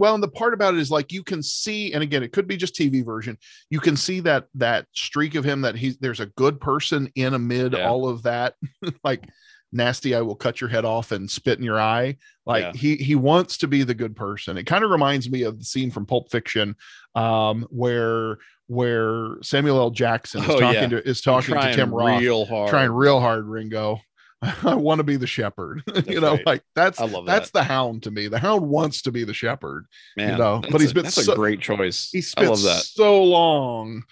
Well, 0.00 0.14
and 0.14 0.22
the 0.22 0.28
part 0.28 0.54
about 0.54 0.72
it 0.72 0.80
is 0.80 0.90
like 0.90 1.12
you 1.12 1.22
can 1.22 1.42
see, 1.42 1.92
and 1.92 2.02
again, 2.02 2.22
it 2.22 2.32
could 2.32 2.46
be 2.48 2.56
just 2.56 2.74
TV 2.74 3.04
version. 3.04 3.36
You 3.68 3.80
can 3.80 3.96
see 3.96 4.20
that 4.20 4.46
that 4.54 4.86
streak 4.94 5.34
of 5.34 5.44
him 5.44 5.60
that 5.60 5.76
he's 5.76 5.98
there's 5.98 6.20
a 6.20 6.26
good 6.26 6.58
person 6.58 7.12
in 7.16 7.34
amid 7.34 7.74
yeah. 7.74 7.86
all 7.86 8.08
of 8.08 8.22
that, 8.22 8.54
like 9.04 9.28
nasty 9.72 10.16
i 10.16 10.20
will 10.20 10.34
cut 10.34 10.60
your 10.60 10.68
head 10.68 10.84
off 10.84 11.12
and 11.12 11.30
spit 11.30 11.56
in 11.56 11.64
your 11.64 11.80
eye 11.80 12.16
like 12.44 12.62
yeah. 12.62 12.72
he 12.72 12.96
he 12.96 13.14
wants 13.14 13.56
to 13.58 13.68
be 13.68 13.84
the 13.84 13.94
good 13.94 14.16
person 14.16 14.58
it 14.58 14.66
kind 14.66 14.82
of 14.82 14.90
reminds 14.90 15.30
me 15.30 15.44
of 15.44 15.60
the 15.60 15.64
scene 15.64 15.92
from 15.92 16.04
pulp 16.04 16.28
fiction 16.28 16.74
um 17.14 17.64
where 17.70 18.38
where 18.66 19.36
samuel 19.42 19.78
l 19.78 19.90
jackson 19.90 20.42
is 20.42 20.50
oh, 20.50 20.58
talking 20.58 20.82
yeah. 20.82 20.88
to 20.88 21.08
is 21.08 21.20
talking 21.20 21.54
to 21.54 21.72
tim 21.72 21.94
roth 21.94 22.20
real 22.20 22.44
hard 22.46 22.68
trying 22.68 22.90
real 22.90 23.20
hard 23.20 23.46
ringo 23.46 24.00
I 24.64 24.74
want 24.74 25.00
to 25.00 25.04
be 25.04 25.16
the 25.16 25.26
shepherd. 25.26 25.82
you 26.06 26.20
know, 26.20 26.32
right. 26.32 26.46
like 26.46 26.62
that's 26.74 26.98
I 26.98 27.04
love 27.04 27.26
that. 27.26 27.32
that's 27.32 27.50
the 27.50 27.62
hound 27.62 28.04
to 28.04 28.10
me. 28.10 28.26
The 28.28 28.38
hound 28.38 28.66
wants 28.66 29.02
to 29.02 29.12
be 29.12 29.24
the 29.24 29.34
shepherd. 29.34 29.86
Man, 30.16 30.32
you 30.32 30.38
know, 30.38 30.62
but 30.70 30.80
he's 30.80 30.92
a, 30.92 30.94
been 30.94 31.02
that's 31.04 31.22
so, 31.22 31.32
a 31.32 31.36
great 31.36 31.60
choice. 31.60 32.08
He 32.10 32.22
spent 32.22 32.46
I 32.46 32.50
love 32.50 32.62
that. 32.62 32.82
so 32.82 33.22
long. 33.22 34.04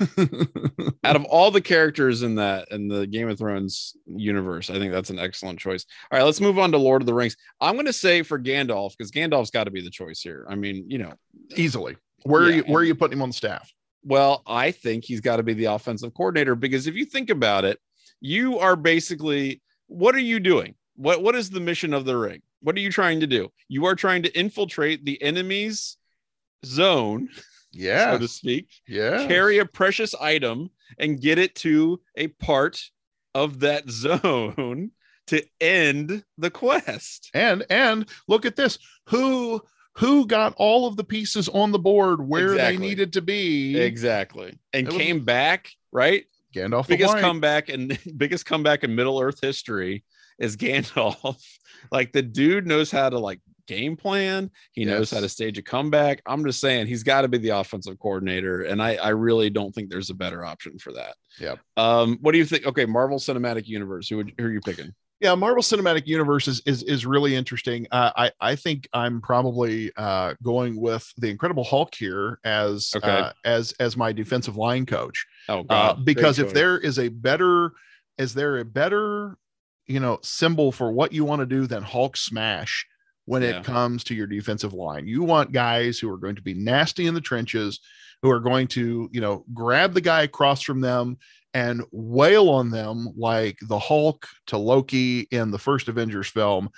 Out 1.04 1.14
of 1.14 1.24
all 1.26 1.52
the 1.52 1.60
characters 1.60 2.24
in 2.24 2.34
that 2.34 2.68
in 2.72 2.88
the 2.88 3.06
Game 3.06 3.28
of 3.28 3.38
Thrones 3.38 3.96
universe, 4.06 4.70
I 4.70 4.74
think 4.74 4.92
that's 4.92 5.10
an 5.10 5.20
excellent 5.20 5.60
choice. 5.60 5.86
All 6.10 6.18
right, 6.18 6.24
let's 6.24 6.40
move 6.40 6.58
on 6.58 6.72
to 6.72 6.78
Lord 6.78 7.02
of 7.02 7.06
the 7.06 7.14
Rings. 7.14 7.36
I'm 7.60 7.74
going 7.74 7.86
to 7.86 7.92
say 7.92 8.22
for 8.22 8.40
Gandalf 8.40 8.96
because 8.96 9.12
Gandalf's 9.12 9.50
got 9.50 9.64
to 9.64 9.70
be 9.70 9.82
the 9.82 9.90
choice 9.90 10.20
here. 10.20 10.46
I 10.48 10.56
mean, 10.56 10.84
you 10.88 10.98
know, 10.98 11.12
easily. 11.54 11.96
Where 12.24 12.42
yeah, 12.42 12.48
are 12.48 12.52
you? 12.52 12.62
Where 12.64 12.80
are 12.82 12.84
you 12.84 12.96
putting 12.96 13.18
him 13.18 13.22
on 13.22 13.28
the 13.28 13.34
staff? 13.34 13.72
Well, 14.02 14.42
I 14.48 14.72
think 14.72 15.04
he's 15.04 15.20
got 15.20 15.36
to 15.36 15.44
be 15.44 15.54
the 15.54 15.66
offensive 15.66 16.12
coordinator 16.14 16.56
because 16.56 16.88
if 16.88 16.96
you 16.96 17.04
think 17.04 17.30
about 17.30 17.64
it, 17.64 17.78
you 18.20 18.58
are 18.58 18.76
basically 18.76 19.62
what 19.86 20.14
are 20.14 20.20
you 20.20 20.40
doing? 20.40 20.74
What 20.96 21.22
what 21.22 21.34
is 21.34 21.50
the 21.50 21.60
mission 21.60 21.92
of 21.94 22.04
the 22.04 22.16
ring? 22.16 22.42
What 22.60 22.76
are 22.76 22.80
you 22.80 22.90
trying 22.90 23.20
to 23.20 23.26
do? 23.26 23.50
You 23.68 23.84
are 23.86 23.94
trying 23.94 24.22
to 24.22 24.38
infiltrate 24.38 25.04
the 25.04 25.20
enemy's 25.22 25.96
zone, 26.64 27.28
yeah, 27.72 28.12
so 28.12 28.18
to 28.18 28.28
speak. 28.28 28.68
Yeah, 28.88 29.26
carry 29.26 29.58
a 29.58 29.66
precious 29.66 30.14
item 30.14 30.70
and 30.98 31.20
get 31.20 31.38
it 31.38 31.54
to 31.56 32.00
a 32.16 32.28
part 32.28 32.80
of 33.34 33.60
that 33.60 33.88
zone 33.90 34.90
to 35.28 35.44
end 35.60 36.24
the 36.38 36.50
quest. 36.50 37.30
And 37.34 37.64
and 37.68 38.08
look 38.28 38.46
at 38.46 38.56
this. 38.56 38.78
Who 39.08 39.62
who 39.96 40.26
got 40.26 40.54
all 40.56 40.86
of 40.86 40.96
the 40.96 41.04
pieces 41.04 41.48
on 41.48 41.72
the 41.72 41.78
board 41.78 42.26
where 42.26 42.52
exactly. 42.52 42.76
they 42.76 42.82
needed 42.82 43.12
to 43.14 43.22
be 43.22 43.78
exactly 43.78 44.58
and 44.72 44.88
came 44.90 45.24
back 45.24 45.70
right 45.90 46.26
Gandalf. 46.56 46.88
Biggest 46.88 47.18
comeback 47.18 47.68
and 47.68 47.98
biggest 48.16 48.46
comeback 48.46 48.84
in 48.84 48.94
Middle 48.94 49.20
Earth 49.20 49.38
history 49.40 50.04
is 50.38 50.56
Gandalf. 50.56 51.36
like 51.92 52.12
the 52.12 52.22
dude 52.22 52.66
knows 52.66 52.90
how 52.90 53.08
to 53.08 53.18
like 53.18 53.40
game 53.66 53.96
plan. 53.96 54.50
He 54.72 54.82
yes. 54.82 54.90
knows 54.90 55.10
how 55.10 55.20
to 55.20 55.28
stage 55.28 55.58
a 55.58 55.62
comeback. 55.62 56.22
I'm 56.26 56.44
just 56.44 56.60
saying 56.60 56.86
he's 56.86 57.02
got 57.02 57.22
to 57.22 57.28
be 57.28 57.38
the 57.38 57.50
offensive 57.50 57.98
coordinator, 57.98 58.62
and 58.62 58.82
I 58.82 58.96
I 58.96 59.10
really 59.10 59.50
don't 59.50 59.74
think 59.74 59.90
there's 59.90 60.10
a 60.10 60.14
better 60.14 60.44
option 60.44 60.78
for 60.78 60.92
that. 60.92 61.16
Yeah. 61.38 61.56
Um. 61.76 62.18
What 62.20 62.32
do 62.32 62.38
you 62.38 62.46
think? 62.46 62.66
Okay, 62.66 62.86
Marvel 62.86 63.18
Cinematic 63.18 63.66
Universe. 63.66 64.08
Who, 64.08 64.18
would, 64.18 64.32
who 64.38 64.46
are 64.46 64.52
you 64.52 64.60
picking? 64.60 64.94
yeah 65.20 65.34
marvel 65.34 65.62
cinematic 65.62 66.06
universe 66.06 66.46
is 66.48 66.60
is, 66.66 66.82
is 66.82 67.06
really 67.06 67.34
interesting 67.34 67.86
uh, 67.90 68.10
i 68.16 68.30
i 68.40 68.56
think 68.56 68.88
i'm 68.92 69.20
probably 69.20 69.90
uh, 69.96 70.34
going 70.42 70.80
with 70.80 71.10
the 71.16 71.28
incredible 71.28 71.64
hulk 71.64 71.94
here 71.94 72.38
as 72.44 72.92
okay. 72.96 73.08
uh, 73.08 73.32
as 73.44 73.72
as 73.80 73.96
my 73.96 74.12
defensive 74.12 74.56
line 74.56 74.86
coach 74.86 75.26
oh 75.48 75.60
uh, 75.60 75.62
God. 75.64 76.04
because 76.04 76.38
if 76.38 76.52
there 76.52 76.78
is 76.78 76.98
a 76.98 77.08
better 77.08 77.72
is 78.18 78.34
there 78.34 78.58
a 78.58 78.64
better 78.64 79.36
you 79.86 80.00
know 80.00 80.18
symbol 80.22 80.72
for 80.72 80.92
what 80.92 81.12
you 81.12 81.24
want 81.24 81.40
to 81.40 81.46
do 81.46 81.66
than 81.66 81.82
hulk 81.82 82.16
smash 82.16 82.86
when 83.24 83.42
yeah. 83.42 83.58
it 83.58 83.64
comes 83.64 84.04
to 84.04 84.14
your 84.14 84.26
defensive 84.26 84.72
line 84.72 85.06
you 85.06 85.22
want 85.22 85.52
guys 85.52 85.98
who 85.98 86.10
are 86.10 86.18
going 86.18 86.36
to 86.36 86.42
be 86.42 86.54
nasty 86.54 87.06
in 87.06 87.14
the 87.14 87.20
trenches 87.20 87.80
who 88.22 88.30
are 88.30 88.40
going 88.40 88.66
to 88.66 89.08
you 89.12 89.20
know 89.20 89.44
grab 89.52 89.94
the 89.94 90.00
guy 90.00 90.22
across 90.22 90.62
from 90.62 90.80
them 90.80 91.16
and 91.56 91.82
wail 91.90 92.50
on 92.50 92.70
them 92.70 93.08
like 93.16 93.56
the 93.62 93.78
Hulk 93.78 94.26
to 94.48 94.58
Loki 94.58 95.20
in 95.30 95.50
the 95.50 95.58
first 95.58 95.88
Avengers 95.88 96.28
film. 96.28 96.68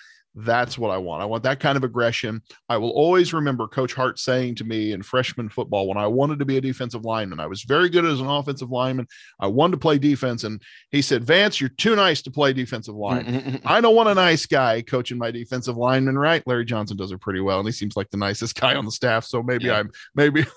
That's 0.41 0.79
what 0.79 0.91
I 0.91 0.99
want. 0.99 1.21
I 1.21 1.25
want 1.25 1.43
that 1.43 1.59
kind 1.59 1.77
of 1.77 1.83
aggression. 1.83 2.43
I 2.69 2.77
will 2.77 2.91
always 2.91 3.33
remember 3.33 3.67
Coach 3.67 3.93
Hart 3.93 4.21
saying 4.21 4.55
to 4.57 4.65
me 4.65 4.93
in 4.93 5.03
freshman 5.03 5.49
football 5.49 5.89
when 5.89 5.97
I 5.97 6.07
wanted 6.07 6.39
to 6.39 6.45
be 6.45 6.57
a 6.57 6.61
defensive 6.61 7.05
lineman, 7.05 7.41
I 7.41 7.47
was 7.47 7.63
very 7.63 7.89
good 7.89 8.05
as 8.05 8.21
an 8.21 8.29
offensive 8.29 8.71
lineman. 8.71 9.09
I 9.41 9.49
wanted 9.49 9.73
to 9.73 9.79
play 9.79 9.99
defense. 9.99 10.45
And 10.45 10.63
he 10.91 11.03
said, 11.03 11.25
Vance, 11.25 11.61
you're 11.61 11.71
too 11.71 11.97
nice 11.97 12.23
to 12.23 12.31
play 12.31 12.53
defensive 12.53 12.95
line. 12.95 13.61
I 13.65 13.81
don't 13.81 13.97
want 13.97 14.11
a 14.11 14.15
nice 14.15 14.47
guy 14.47 14.81
coaching 14.83 15.19
my 15.19 15.33
defensive 15.33 15.77
lineman, 15.77 16.17
right? 16.17 16.47
Larry 16.47 16.65
Johnson 16.65 16.97
does 16.97 17.11
it 17.11 17.21
pretty 17.21 17.41
well. 17.41 17.59
And 17.59 17.67
he 17.67 17.73
seems 17.73 17.97
like 17.97 18.11
the 18.11 18.17
nicest 18.17 18.55
guy 18.61 18.77
on 18.77 18.85
the 18.85 18.93
staff. 18.93 19.25
So 19.25 19.43
maybe 19.43 19.65
yeah. 19.65 19.79
I'm, 19.79 19.91
maybe. 20.15 20.47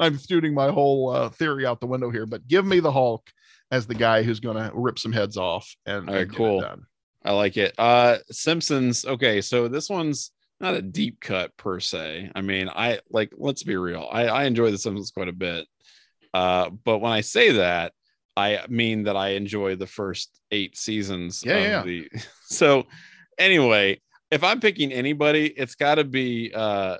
I'm 0.00 0.18
shooting 0.18 0.54
my 0.54 0.72
whole 0.72 1.10
uh, 1.10 1.28
theory 1.28 1.64
out 1.64 1.78
the 1.78 1.86
window 1.86 2.10
here, 2.10 2.26
but 2.26 2.48
give 2.48 2.66
me 2.66 2.80
the 2.80 2.90
Hulk 2.90 3.30
as 3.70 3.86
the 3.86 3.94
guy 3.94 4.24
who's 4.24 4.40
going 4.40 4.56
to 4.56 4.72
rip 4.74 4.98
some 4.98 5.12
heads 5.12 5.36
off. 5.36 5.72
And, 5.86 6.08
All 6.08 6.14
right, 6.16 6.22
and 6.22 6.34
cool. 6.34 6.64
I 7.24 7.32
like 7.32 7.56
it. 7.56 7.74
Uh, 7.78 8.18
Simpsons. 8.30 9.04
Okay, 9.04 9.40
so 9.40 9.68
this 9.68 9.88
one's 9.88 10.32
not 10.60 10.74
a 10.74 10.82
deep 10.82 11.20
cut 11.20 11.56
per 11.56 11.80
se. 11.80 12.30
I 12.34 12.40
mean, 12.40 12.68
I 12.68 13.00
like. 13.10 13.32
Let's 13.36 13.62
be 13.62 13.76
real. 13.76 14.08
I, 14.10 14.26
I 14.26 14.44
enjoy 14.44 14.70
the 14.70 14.78
Simpsons 14.78 15.10
quite 15.10 15.28
a 15.28 15.32
bit. 15.32 15.66
Uh, 16.34 16.70
but 16.70 16.98
when 16.98 17.12
I 17.12 17.20
say 17.20 17.52
that, 17.52 17.92
I 18.36 18.60
mean 18.68 19.04
that 19.04 19.16
I 19.16 19.30
enjoy 19.30 19.76
the 19.76 19.86
first 19.86 20.40
eight 20.50 20.76
seasons. 20.76 21.42
Yeah, 21.44 21.58
yeah. 21.58 21.82
The, 21.82 22.08
so, 22.44 22.86
anyway, 23.38 24.00
if 24.30 24.42
I'm 24.42 24.60
picking 24.60 24.92
anybody, 24.92 25.46
it's 25.46 25.74
got 25.74 25.96
to 25.96 26.04
be 26.04 26.52
uh, 26.54 26.96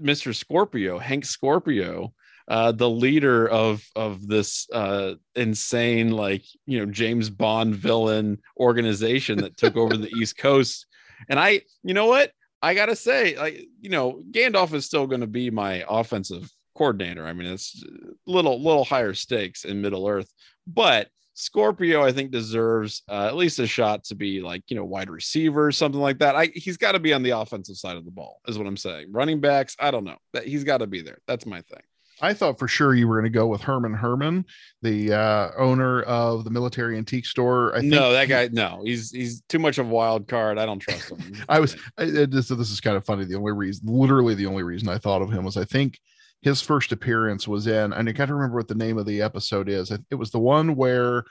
Mr. 0.00 0.34
Scorpio, 0.34 0.98
Hank 0.98 1.24
Scorpio 1.24 2.12
uh, 2.48 2.72
the 2.72 2.88
leader 2.88 3.48
of 3.48 3.84
of 3.96 4.26
this 4.26 4.68
uh, 4.72 5.14
insane 5.34 6.10
like 6.10 6.44
you 6.66 6.78
know 6.78 6.90
James 6.90 7.30
Bond 7.30 7.74
villain 7.74 8.40
organization 8.58 9.38
that 9.38 9.56
took 9.56 9.76
over 9.76 9.96
the 9.96 10.10
East 10.18 10.36
Coast. 10.36 10.86
And 11.28 11.38
I, 11.38 11.62
you 11.82 11.94
know 11.94 12.06
what, 12.06 12.32
I 12.60 12.74
gotta 12.74 12.96
say, 12.96 13.36
like 13.36 13.66
you 13.80 13.90
know, 13.90 14.22
Gandalf 14.30 14.72
is 14.74 14.84
still 14.86 15.06
going 15.06 15.22
to 15.22 15.26
be 15.26 15.50
my 15.50 15.84
offensive 15.88 16.50
coordinator. 16.76 17.26
I 17.26 17.32
mean, 17.32 17.50
it's 17.50 17.82
little 18.26 18.60
little 18.62 18.84
higher 18.84 19.14
stakes 19.14 19.64
in 19.64 19.80
Middle 19.80 20.06
Earth, 20.06 20.30
but 20.66 21.08
Scorpio, 21.34 22.04
I 22.04 22.12
think, 22.12 22.30
deserves 22.30 23.02
uh, 23.08 23.26
at 23.26 23.34
least 23.34 23.58
a 23.58 23.66
shot 23.66 24.04
to 24.04 24.14
be 24.14 24.40
like, 24.40 24.62
you 24.68 24.76
know, 24.76 24.84
wide 24.84 25.10
receiver, 25.10 25.72
something 25.72 26.00
like 26.00 26.18
that. 26.20 26.36
I, 26.36 26.50
he's 26.54 26.76
got 26.76 26.92
to 26.92 27.00
be 27.00 27.12
on 27.12 27.24
the 27.24 27.30
offensive 27.30 27.76
side 27.76 27.96
of 27.96 28.04
the 28.04 28.12
ball, 28.12 28.40
is 28.46 28.56
what 28.56 28.68
I'm 28.68 28.76
saying. 28.76 29.10
Running 29.10 29.40
backs, 29.40 29.76
I 29.80 29.90
don't 29.90 30.04
know. 30.04 30.16
That 30.32 30.46
he's 30.46 30.62
got 30.62 30.78
to 30.78 30.86
be 30.86 31.02
there. 31.02 31.18
That's 31.26 31.44
my 31.44 31.60
thing. 31.62 31.82
I 32.20 32.34
thought 32.34 32.58
for 32.58 32.68
sure 32.68 32.94
you 32.94 33.08
were 33.08 33.16
going 33.16 33.30
to 33.32 33.36
go 33.36 33.46
with 33.46 33.60
Herman 33.60 33.94
Herman, 33.94 34.44
the 34.82 35.12
uh, 35.12 35.50
owner 35.56 36.02
of 36.02 36.44
the 36.44 36.50
military 36.50 36.96
antique 36.96 37.26
store. 37.26 37.74
I 37.74 37.80
think 37.80 37.92
no, 37.92 38.12
that 38.12 38.28
guy. 38.28 38.48
No, 38.52 38.82
he's 38.84 39.10
he's 39.10 39.42
too 39.48 39.58
much 39.58 39.78
of 39.78 39.86
a 39.86 39.90
wild 39.90 40.28
card. 40.28 40.58
I 40.58 40.66
don't 40.66 40.78
trust 40.78 41.10
him. 41.10 41.44
I 41.48 41.60
was. 41.60 41.76
I, 41.98 42.06
this, 42.06 42.48
this 42.48 42.70
is 42.70 42.80
kind 42.80 42.96
of 42.96 43.04
funny. 43.04 43.24
The 43.24 43.36
only 43.36 43.52
reason, 43.52 43.86
literally, 43.86 44.34
the 44.34 44.46
only 44.46 44.62
reason 44.62 44.88
I 44.88 44.98
thought 44.98 45.22
of 45.22 45.32
him 45.32 45.44
was 45.44 45.56
I 45.56 45.64
think 45.64 45.98
his 46.42 46.60
first 46.60 46.92
appearance 46.92 47.48
was 47.48 47.66
in, 47.66 47.92
and 47.92 48.08
I 48.08 48.12
to 48.12 48.34
remember 48.34 48.56
what 48.56 48.68
the 48.68 48.74
name 48.74 48.98
of 48.98 49.06
the 49.06 49.22
episode 49.22 49.68
is. 49.68 49.90
It 49.90 50.14
was 50.14 50.30
the 50.30 50.38
one 50.38 50.76
where 50.76 51.24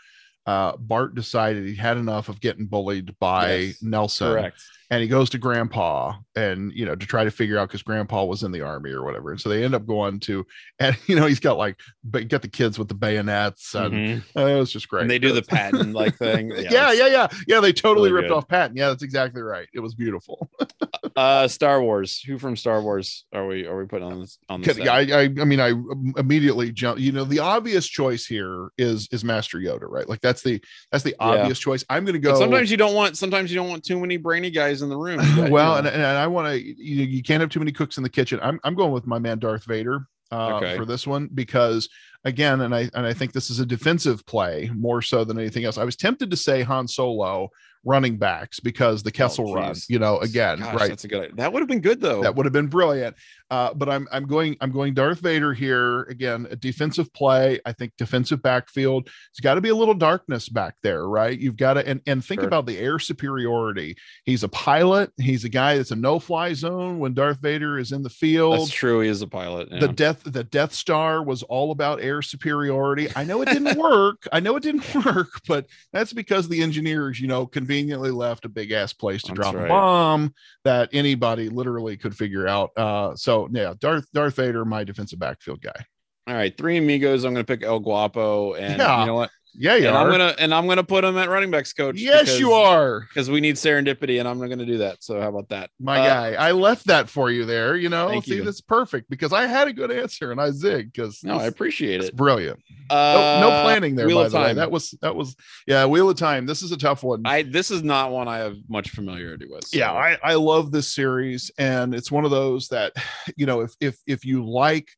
uh, 0.45 0.75
Bart 0.77 1.15
decided 1.15 1.65
he 1.65 1.75
had 1.75 1.97
enough 1.97 2.29
of 2.29 2.41
getting 2.41 2.65
bullied 2.65 3.17
by 3.19 3.55
yes, 3.55 3.81
Nelson. 3.81 4.33
Correct 4.33 4.61
and 4.89 5.01
he 5.01 5.07
goes 5.07 5.29
to 5.31 5.37
grandpa 5.37 6.13
and 6.35 6.71
you 6.73 6.85
know 6.85 6.95
to 6.95 7.05
try 7.05 7.23
to 7.23 7.31
figure 7.31 7.57
out 7.57 7.69
because 7.69 7.83
grandpa 7.83 8.23
was 8.23 8.43
in 8.43 8.51
the 8.51 8.61
army 8.61 8.91
or 8.91 9.03
whatever. 9.03 9.31
And 9.31 9.39
so 9.39 9.49
they 9.49 9.63
end 9.63 9.75
up 9.75 9.85
going 9.85 10.19
to 10.21 10.45
and 10.79 10.97
you 11.07 11.15
know 11.15 11.25
he's 11.25 11.39
got 11.39 11.57
like 11.57 11.79
but 12.03 12.27
get 12.27 12.41
the 12.41 12.47
kids 12.47 12.77
with 12.77 12.87
the 12.87 12.93
bayonets 12.93 13.73
and 13.75 13.93
mm-hmm. 13.93 14.39
uh, 14.39 14.45
it 14.45 14.57
was 14.57 14.71
just 14.71 14.89
great. 14.89 15.01
And 15.01 15.11
they 15.11 15.19
do 15.19 15.31
the 15.33 15.41
Patton 15.47 15.93
like 15.93 16.17
thing? 16.17 16.51
Yeah 16.51 16.71
yeah, 16.71 16.91
yeah 16.91 17.07
yeah. 17.07 17.27
Yeah 17.47 17.59
they 17.59 17.73
totally 17.73 18.11
really 18.11 18.23
ripped 18.23 18.29
good. 18.29 18.37
off 18.37 18.47
Patton 18.47 18.75
yeah 18.75 18.89
that's 18.89 19.03
exactly 19.03 19.41
right. 19.41 19.67
It 19.73 19.79
was 19.79 19.95
beautiful. 19.95 20.49
Uh 21.15 21.47
star 21.47 21.79
wars. 21.79 22.21
Who 22.21 22.39
from 22.39 22.55
star 22.55 22.81
wars 22.81 23.25
are 23.31 23.45
we 23.45 23.67
are 23.67 23.77
we 23.77 23.85
putting 23.85 24.07
on 24.07 24.21
this 24.21 24.39
on 24.49 24.61
this 24.61 24.79
I, 24.79 25.01
I 25.01 25.21
i 25.21 25.27
mean 25.27 25.59
i 25.59 25.71
immediately 26.17 26.71
jump 26.71 26.97
you 26.97 27.11
know 27.11 27.23
the 27.23 27.37
obvious 27.37 27.85
choice 27.85 28.25
here 28.25 28.69
is 28.79 29.07
is 29.11 29.23
master 29.23 29.59
yoda 29.59 29.87
right? 29.93 30.09
Like 30.09 30.21
that's 30.21 30.41
the 30.41 30.61
that's 30.91 31.03
the 31.03 31.15
obvious 31.19 31.59
yeah. 31.59 31.63
choice. 31.63 31.85
I'm 31.89 32.03
gonna 32.03 32.19
go 32.19 32.31
but 32.31 32.39
sometimes 32.39 32.71
you 32.71 32.77
don't 32.77 32.95
want 32.95 33.17
sometimes 33.17 33.51
you 33.51 33.55
don't 33.55 33.69
want 33.69 33.85
too 33.85 33.99
many 33.99 34.17
brainy 34.17 34.49
guys 34.49 34.72
in 34.81 34.89
the 34.89 34.97
room. 34.97 35.19
well, 35.51 35.77
and, 35.77 35.87
and 35.87 36.03
I 36.03 36.27
want 36.27 36.47
to, 36.47 36.59
you, 36.61 37.03
you 37.03 37.23
can't 37.23 37.41
have 37.41 37.49
too 37.49 37.59
many 37.59 37.71
cooks 37.71 37.97
in 37.97 38.03
the 38.03 38.09
kitchen. 38.09 38.39
I'm, 38.41 38.59
I'm 38.63 38.75
going 38.75 38.91
with 38.91 39.05
my 39.05 39.19
man, 39.19 39.39
Darth 39.39 39.65
Vader. 39.65 40.07
Uh, 40.31 40.55
okay. 40.55 40.75
for 40.75 40.83
this 40.85 41.05
one 41.05 41.29
because 41.35 41.89
again 42.25 42.61
and 42.61 42.73
i 42.73 42.89
and 42.93 43.05
i 43.05 43.13
think 43.13 43.33
this 43.33 43.49
is 43.49 43.59
a 43.59 43.65
defensive 43.65 44.25
play 44.25 44.69
more 44.75 45.01
so 45.01 45.23
than 45.23 45.37
anything 45.37 45.65
else 45.65 45.77
i 45.77 45.83
was 45.83 45.95
tempted 45.95 46.31
to 46.31 46.37
say 46.37 46.61
han 46.61 46.87
solo 46.87 47.49
running 47.85 48.17
backs 48.17 48.59
because 48.59 49.03
the 49.03 49.09
oh, 49.09 49.11
Kessel 49.11 49.49
oh, 49.49 49.53
run, 49.55 49.75
you 49.89 49.99
know, 49.99 50.17
again, 50.19 50.59
Gosh, 50.59 50.75
right? 50.75 50.89
That's 50.89 51.03
a 51.03 51.07
good. 51.07 51.35
That 51.37 51.51
would 51.51 51.61
have 51.61 51.67
been 51.67 51.81
good 51.81 51.99
though. 51.99 52.21
That 52.21 52.35
would 52.35 52.45
have 52.45 52.53
been 52.53 52.67
brilliant. 52.67 53.15
Uh, 53.49 53.73
but 53.73 53.89
I'm 53.89 54.07
I'm 54.11 54.25
going 54.25 54.57
I'm 54.61 54.71
going 54.71 54.93
Darth 54.93 55.19
Vader 55.19 55.53
here 55.53 56.03
again. 56.03 56.47
A 56.49 56.55
defensive 56.55 57.13
play. 57.13 57.59
I 57.65 57.73
think 57.73 57.93
defensive 57.97 58.41
backfield. 58.41 59.09
It's 59.29 59.39
got 59.39 59.55
to 59.55 59.61
be 59.61 59.69
a 59.69 59.75
little 59.75 59.93
darkness 59.93 60.49
back 60.49 60.75
there, 60.81 61.07
right? 61.07 61.37
You've 61.37 61.57
got 61.57 61.75
to 61.75 61.87
and 61.87 62.01
and 62.07 62.23
think 62.23 62.41
sure. 62.41 62.47
about 62.47 62.65
the 62.65 62.77
air 62.77 62.99
superiority. 62.99 63.95
He's 64.23 64.43
a 64.43 64.49
pilot. 64.49 65.11
He's 65.17 65.43
a 65.43 65.49
guy 65.49 65.77
that's 65.77 65.91
a 65.91 65.95
no 65.95 66.19
fly 66.19 66.53
zone 66.53 66.99
when 66.99 67.13
Darth 67.13 67.41
Vader 67.41 67.77
is 67.77 67.91
in 67.91 68.01
the 68.01 68.09
field. 68.09 68.59
That's 68.59 68.71
true. 68.71 69.01
He 69.01 69.09
is 69.09 69.21
a 69.21 69.27
pilot. 69.27 69.67
Yeah. 69.71 69.79
The 69.81 69.89
death 69.89 70.23
the 70.23 70.43
Death 70.43 70.73
Star 70.73 71.23
was 71.23 71.43
all 71.43 71.71
about 71.71 72.01
air 72.01 72.12
superiority. 72.21 73.09
I 73.15 73.23
know 73.23 73.41
it 73.41 73.49
didn't 73.49 73.77
work. 73.79 74.27
I 74.31 74.39
know 74.39 74.55
it 74.55 74.63
didn't 74.63 74.93
work, 75.05 75.41
but 75.47 75.65
that's 75.91 76.13
because 76.13 76.47
the 76.47 76.61
engineers, 76.61 77.19
you 77.19 77.27
know, 77.27 77.45
conveniently 77.45 78.11
left 78.11 78.45
a 78.45 78.49
big 78.49 78.71
ass 78.71 78.93
place 78.93 79.21
to 79.23 79.29
That's 79.29 79.39
drop 79.39 79.55
right. 79.55 79.65
a 79.65 79.69
bomb 79.69 80.33
that 80.63 80.89
anybody 80.93 81.49
literally 81.49 81.97
could 81.97 82.15
figure 82.15 82.47
out. 82.47 82.71
Uh, 82.77 83.15
so 83.15 83.49
yeah, 83.51 83.73
Darth 83.79 84.05
Darth 84.13 84.35
Vader, 84.35 84.65
my 84.65 84.83
defensive 84.83 85.19
backfield 85.19 85.61
guy. 85.61 85.85
All 86.25 86.35
right, 86.35 86.55
three 86.57 86.77
amigos. 86.77 87.25
I'm 87.25 87.33
going 87.33 87.45
to 87.45 87.51
pick 87.57 87.65
El 87.65 87.79
Guapo, 87.79 88.53
and 88.53 88.77
yeah. 88.77 89.01
you 89.01 89.07
know 89.07 89.15
what? 89.15 89.29
Yeah, 89.55 89.75
yeah. 89.75 89.97
I'm 89.97 90.09
gonna 90.09 90.35
and 90.39 90.53
I'm 90.53 90.67
gonna 90.67 90.83
put 90.83 91.03
him 91.03 91.17
at 91.17 91.29
running 91.29 91.51
backs 91.51 91.73
coach. 91.73 91.99
Yes, 91.99 92.21
because, 92.21 92.39
you 92.39 92.53
are. 92.53 93.01
Because 93.01 93.29
we 93.29 93.41
need 93.41 93.55
serendipity, 93.55 94.19
and 94.19 94.27
I'm 94.27 94.39
not 94.39 94.47
gonna 94.47 94.65
do 94.65 94.79
that. 94.79 95.03
So 95.03 95.19
how 95.21 95.29
about 95.29 95.49
that? 95.49 95.69
My 95.79 95.99
uh, 95.99 96.05
guy. 96.05 96.33
I 96.33 96.51
left 96.51 96.87
that 96.87 97.09
for 97.09 97.31
you 97.31 97.45
there. 97.45 97.75
You 97.75 97.89
know, 97.89 98.19
see, 98.21 98.35
you. 98.35 98.43
that's 98.43 98.61
perfect 98.61 99.09
because 99.09 99.33
I 99.33 99.45
had 99.45 99.67
a 99.67 99.73
good 99.73 99.91
answer 99.91 100.31
and 100.31 100.41
I 100.41 100.49
zigged 100.49 100.93
because 100.93 101.23
no, 101.23 101.37
I 101.37 101.45
appreciate 101.45 102.01
it. 102.01 102.05
It's 102.05 102.15
brilliant. 102.15 102.59
Uh, 102.89 103.39
no, 103.41 103.49
no, 103.49 103.63
planning 103.63 103.95
there. 103.95 104.07
Wheel 104.07 104.17
by 104.17 104.29
the 104.29 104.37
time. 104.37 104.43
way, 104.47 104.53
that 104.53 104.71
was 104.71 104.91
that 105.01 105.15
was 105.15 105.35
yeah. 105.67 105.85
Wheel 105.85 106.09
of 106.09 106.17
Time. 106.17 106.45
This 106.45 106.61
is 106.61 106.71
a 106.71 106.77
tough 106.77 107.03
one. 107.03 107.21
I 107.25 107.43
this 107.43 107.71
is 107.71 107.83
not 107.83 108.11
one 108.11 108.27
I 108.27 108.37
have 108.37 108.57
much 108.67 108.89
familiarity 108.89 109.47
with. 109.49 109.65
So. 109.67 109.77
Yeah, 109.77 109.91
I 109.91 110.17
I 110.23 110.33
love 110.35 110.71
this 110.71 110.93
series, 110.93 111.51
and 111.57 111.93
it's 111.93 112.11
one 112.11 112.25
of 112.25 112.31
those 112.31 112.69
that 112.69 112.93
you 113.37 113.45
know 113.45 113.61
if 113.61 113.73
if 113.79 113.97
if 114.07 114.25
you 114.25 114.45
like 114.45 114.89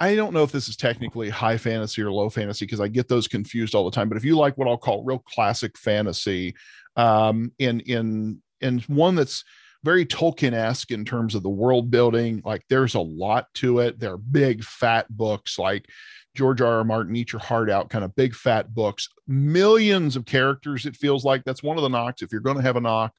I 0.00 0.16
don't 0.16 0.32
know 0.34 0.42
if 0.42 0.52
this 0.52 0.68
is 0.68 0.76
technically 0.76 1.30
high 1.30 1.56
fantasy 1.56 2.02
or 2.02 2.10
low 2.10 2.28
fantasy 2.28 2.66
because 2.66 2.80
I 2.80 2.88
get 2.88 3.08
those 3.08 3.28
confused 3.28 3.74
all 3.74 3.84
the 3.84 3.94
time. 3.94 4.08
But 4.08 4.18
if 4.18 4.24
you 4.24 4.36
like 4.36 4.58
what 4.58 4.68
I'll 4.68 4.76
call 4.76 5.04
real 5.04 5.20
classic 5.20 5.78
fantasy, 5.78 6.54
um, 6.96 7.52
in 7.58 7.80
in 7.80 8.42
in 8.60 8.80
one 8.88 9.14
that's 9.14 9.44
very 9.84 10.06
Tolkien-esque 10.06 10.90
in 10.90 11.04
terms 11.04 11.34
of 11.34 11.42
the 11.42 11.50
world 11.50 11.90
building, 11.90 12.40
like 12.44 12.62
there's 12.68 12.94
a 12.94 13.00
lot 13.00 13.46
to 13.54 13.80
it. 13.80 14.00
They're 14.00 14.16
big 14.16 14.64
fat 14.64 15.06
books 15.10 15.58
like 15.58 15.86
George 16.34 16.60
R. 16.60 16.78
R. 16.78 16.84
Martin, 16.84 17.14
Eat 17.14 17.32
Your 17.32 17.40
Heart 17.40 17.70
Out, 17.70 17.90
kind 17.90 18.04
of 18.04 18.16
big 18.16 18.34
fat 18.34 18.74
books, 18.74 19.08
millions 19.28 20.16
of 20.16 20.24
characters. 20.24 20.86
It 20.86 20.96
feels 20.96 21.24
like 21.24 21.44
that's 21.44 21.62
one 21.62 21.76
of 21.76 21.82
the 21.82 21.88
knocks. 21.88 22.22
If 22.22 22.32
you're 22.32 22.40
going 22.40 22.56
to 22.56 22.62
have 22.62 22.76
a 22.76 22.80
knock 22.80 23.12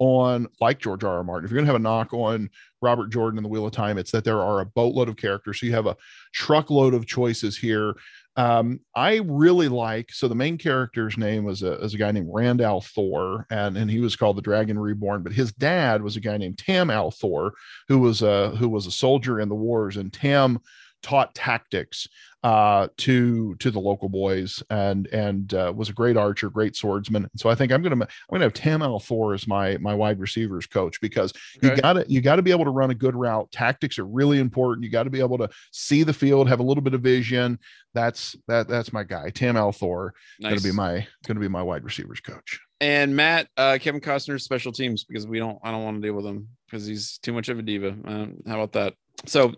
on 0.00 0.48
like 0.60 0.80
George 0.80 1.04
R. 1.04 1.18
R. 1.18 1.24
Martin, 1.24 1.44
if 1.44 1.50
you're 1.50 1.58
going 1.58 1.66
to 1.66 1.72
have 1.72 1.80
a 1.80 1.82
knock 1.82 2.12
on 2.12 2.50
Robert 2.82 3.12
Jordan 3.12 3.38
and 3.38 3.44
the 3.44 3.48
Wheel 3.48 3.66
of 3.66 3.72
Time, 3.72 3.98
it's 3.98 4.10
that 4.10 4.24
there 4.24 4.40
are 4.40 4.60
a 4.60 4.66
boatload 4.66 5.08
of 5.08 5.16
characters. 5.16 5.60
So 5.60 5.66
you 5.66 5.72
have 5.72 5.86
a 5.86 5.96
truckload 6.32 6.94
of 6.94 7.06
choices 7.06 7.56
here. 7.56 7.94
Um, 8.36 8.80
I 8.96 9.20
really 9.24 9.68
like 9.68 10.10
so 10.12 10.26
the 10.26 10.34
main 10.34 10.56
character's 10.56 11.18
name 11.18 11.44
was 11.44 11.62
a, 11.62 11.72
was 11.72 11.92
a 11.92 11.98
guy 11.98 12.10
named 12.12 12.30
Rand 12.32 12.62
Thor, 12.82 13.46
and, 13.50 13.76
and 13.76 13.90
he 13.90 14.00
was 14.00 14.16
called 14.16 14.36
the 14.36 14.42
Dragon 14.42 14.78
Reborn, 14.78 15.22
but 15.22 15.32
his 15.32 15.52
dad 15.52 16.00
was 16.02 16.16
a 16.16 16.20
guy 16.20 16.38
named 16.38 16.56
Tam 16.56 16.88
al'Thor, 16.88 17.50
who 17.88 17.98
was 17.98 18.22
a 18.22 18.50
who 18.56 18.68
was 18.68 18.86
a 18.86 18.90
soldier 18.90 19.40
in 19.40 19.50
the 19.50 19.54
wars, 19.54 19.98
and 19.98 20.12
Tam 20.12 20.60
taught 21.02 21.34
tactics 21.34 22.08
uh, 22.42 22.88
to 22.96 23.54
to 23.56 23.70
the 23.70 23.78
local 23.78 24.08
boys 24.08 24.62
and 24.70 25.06
and 25.08 25.52
uh, 25.52 25.72
was 25.74 25.90
a 25.90 25.92
great 25.92 26.16
archer, 26.16 26.48
great 26.48 26.74
swordsman. 26.74 27.28
So 27.36 27.50
I 27.50 27.54
think 27.54 27.72
I'm 27.72 27.82
gonna 27.82 27.96
I'm 27.96 28.08
gonna 28.30 28.44
have 28.44 28.54
Tam 28.54 28.80
al'Thor 28.80 29.34
as 29.34 29.46
my 29.46 29.76
my 29.78 29.94
wide 29.94 30.18
receivers 30.18 30.66
coach 30.66 31.00
because 31.00 31.32
okay. 31.58 31.74
you 31.74 31.82
got 31.82 31.92
to 31.94 32.04
you 32.08 32.20
got 32.20 32.36
to 32.36 32.42
be 32.42 32.50
able 32.50 32.64
to 32.64 32.70
run 32.70 32.90
a 32.90 32.94
good 32.94 33.14
route. 33.14 33.50
Tactics 33.52 33.98
are 33.98 34.06
really 34.06 34.38
important. 34.38 34.84
You 34.84 34.90
got 34.90 35.04
to 35.04 35.10
be 35.10 35.20
able 35.20 35.38
to 35.38 35.50
see 35.72 36.02
the 36.02 36.14
field, 36.14 36.48
have 36.48 36.60
a 36.60 36.64
little 36.64 36.82
bit 36.82 36.94
of 36.94 37.02
vision. 37.02 37.58
That's 37.92 38.36
that 38.48 38.68
that's 38.68 38.92
my 38.92 39.04
guy, 39.04 39.30
Tam 39.30 39.56
al'Thor. 39.56 40.10
Nice. 40.38 40.50
Gonna 40.50 40.72
be 40.72 40.76
my 40.76 41.06
gonna 41.26 41.40
be 41.40 41.48
my 41.48 41.62
wide 41.62 41.84
receivers 41.84 42.20
coach. 42.20 42.60
And 42.80 43.14
Matt, 43.14 43.48
uh, 43.58 43.76
Kevin 43.78 44.00
Costner's 44.00 44.44
special 44.44 44.72
teams 44.72 45.04
because 45.04 45.26
we 45.26 45.38
don't 45.38 45.58
I 45.62 45.70
don't 45.70 45.84
want 45.84 46.00
to 46.00 46.06
deal 46.06 46.14
with 46.14 46.24
him 46.24 46.48
because 46.64 46.86
he's 46.86 47.18
too 47.18 47.34
much 47.34 47.50
of 47.50 47.58
a 47.58 47.62
diva. 47.62 47.94
Uh, 48.06 48.26
how 48.48 48.62
about 48.62 48.72
that? 48.72 48.94
So 49.26 49.52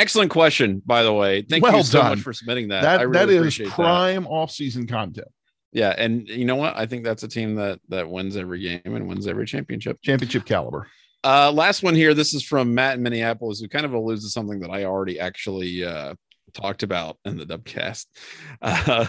Excellent 0.00 0.30
question, 0.30 0.80
by 0.86 1.02
the 1.02 1.12
way. 1.12 1.42
Thank 1.42 1.62
well 1.62 1.76
you 1.76 1.82
so 1.82 2.00
done. 2.00 2.10
much 2.10 2.20
for 2.20 2.32
submitting 2.32 2.68
that. 2.68 2.80
That, 2.80 3.06
really 3.06 3.38
that 3.38 3.46
is 3.46 3.58
prime 3.70 4.22
that. 4.22 4.30
off-season 4.30 4.86
content. 4.86 5.28
Yeah, 5.72 5.94
and 5.96 6.26
you 6.26 6.46
know 6.46 6.56
what? 6.56 6.74
I 6.74 6.86
think 6.86 7.04
that's 7.04 7.22
a 7.22 7.28
team 7.28 7.56
that 7.56 7.80
that 7.90 8.08
wins 8.08 8.36
every 8.36 8.60
game 8.60 8.80
and 8.96 9.06
wins 9.06 9.26
every 9.26 9.44
championship. 9.46 10.00
Championship 10.02 10.46
caliber. 10.46 10.88
Uh, 11.22 11.52
last 11.52 11.82
one 11.82 11.94
here. 11.94 12.14
This 12.14 12.32
is 12.32 12.42
from 12.42 12.74
Matt 12.74 12.96
in 12.96 13.02
Minneapolis, 13.02 13.60
who 13.60 13.68
kind 13.68 13.84
of 13.84 13.92
alludes 13.92 14.24
to 14.24 14.30
something 14.30 14.60
that 14.60 14.70
I 14.70 14.84
already 14.84 15.20
actually 15.20 15.84
uh, 15.84 16.14
talked 16.54 16.82
about 16.82 17.18
in 17.26 17.36
the 17.36 17.44
Dubcast. 17.44 18.06
Uh, 18.62 19.06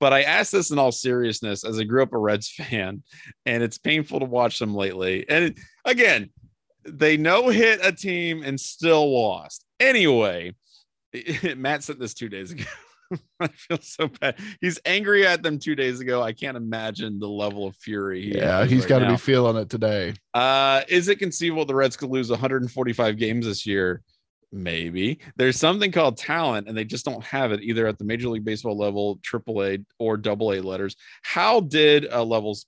but 0.00 0.12
I 0.12 0.22
asked 0.22 0.52
this 0.52 0.70
in 0.70 0.78
all 0.78 0.92
seriousness, 0.92 1.64
as 1.64 1.78
I 1.78 1.84
grew 1.84 2.02
up 2.02 2.12
a 2.12 2.18
Reds 2.18 2.50
fan, 2.50 3.02
and 3.46 3.62
it's 3.62 3.78
painful 3.78 4.20
to 4.20 4.26
watch 4.26 4.58
them 4.58 4.74
lately. 4.74 5.24
And 5.28 5.44
it, 5.44 5.60
again, 5.86 6.30
they 6.84 7.16
no 7.16 7.48
hit 7.48 7.80
a 7.82 7.92
team 7.92 8.42
and 8.42 8.60
still 8.60 9.10
lost. 9.10 9.64
Anyway, 9.82 10.54
Matt 11.56 11.82
sent 11.82 11.98
this 11.98 12.14
two 12.14 12.28
days 12.28 12.52
ago. 12.52 12.64
I 13.40 13.48
feel 13.48 13.78
so 13.82 14.08
bad. 14.08 14.38
He's 14.60 14.78
angry 14.86 15.26
at 15.26 15.42
them 15.42 15.58
two 15.58 15.74
days 15.74 16.00
ago. 16.00 16.22
I 16.22 16.32
can't 16.32 16.56
imagine 16.56 17.18
the 17.18 17.28
level 17.28 17.66
of 17.66 17.76
fury. 17.76 18.22
He 18.22 18.38
yeah, 18.38 18.64
he's 18.64 18.82
right 18.82 18.88
got 18.88 18.98
to 19.00 19.08
be 19.08 19.16
feeling 19.16 19.56
it 19.56 19.68
today. 19.68 20.14
Uh, 20.32 20.82
is 20.88 21.08
it 21.08 21.18
conceivable 21.18 21.64
the 21.64 21.74
Reds 21.74 21.96
could 21.96 22.10
lose 22.10 22.30
145 22.30 23.18
games 23.18 23.44
this 23.44 23.66
year? 23.66 24.02
Maybe 24.54 25.18
there's 25.36 25.58
something 25.58 25.90
called 25.90 26.16
talent, 26.16 26.68
and 26.68 26.76
they 26.76 26.84
just 26.84 27.04
don't 27.04 27.24
have 27.24 27.52
it 27.52 27.62
either 27.62 27.86
at 27.86 27.98
the 27.98 28.04
Major 28.04 28.28
League 28.28 28.44
Baseball 28.44 28.76
level, 28.76 29.18
AAA 29.18 29.84
or 29.98 30.20
AA 30.24 30.60
letters. 30.60 30.94
How 31.22 31.60
did 31.60 32.10
uh, 32.10 32.24
levels 32.24 32.66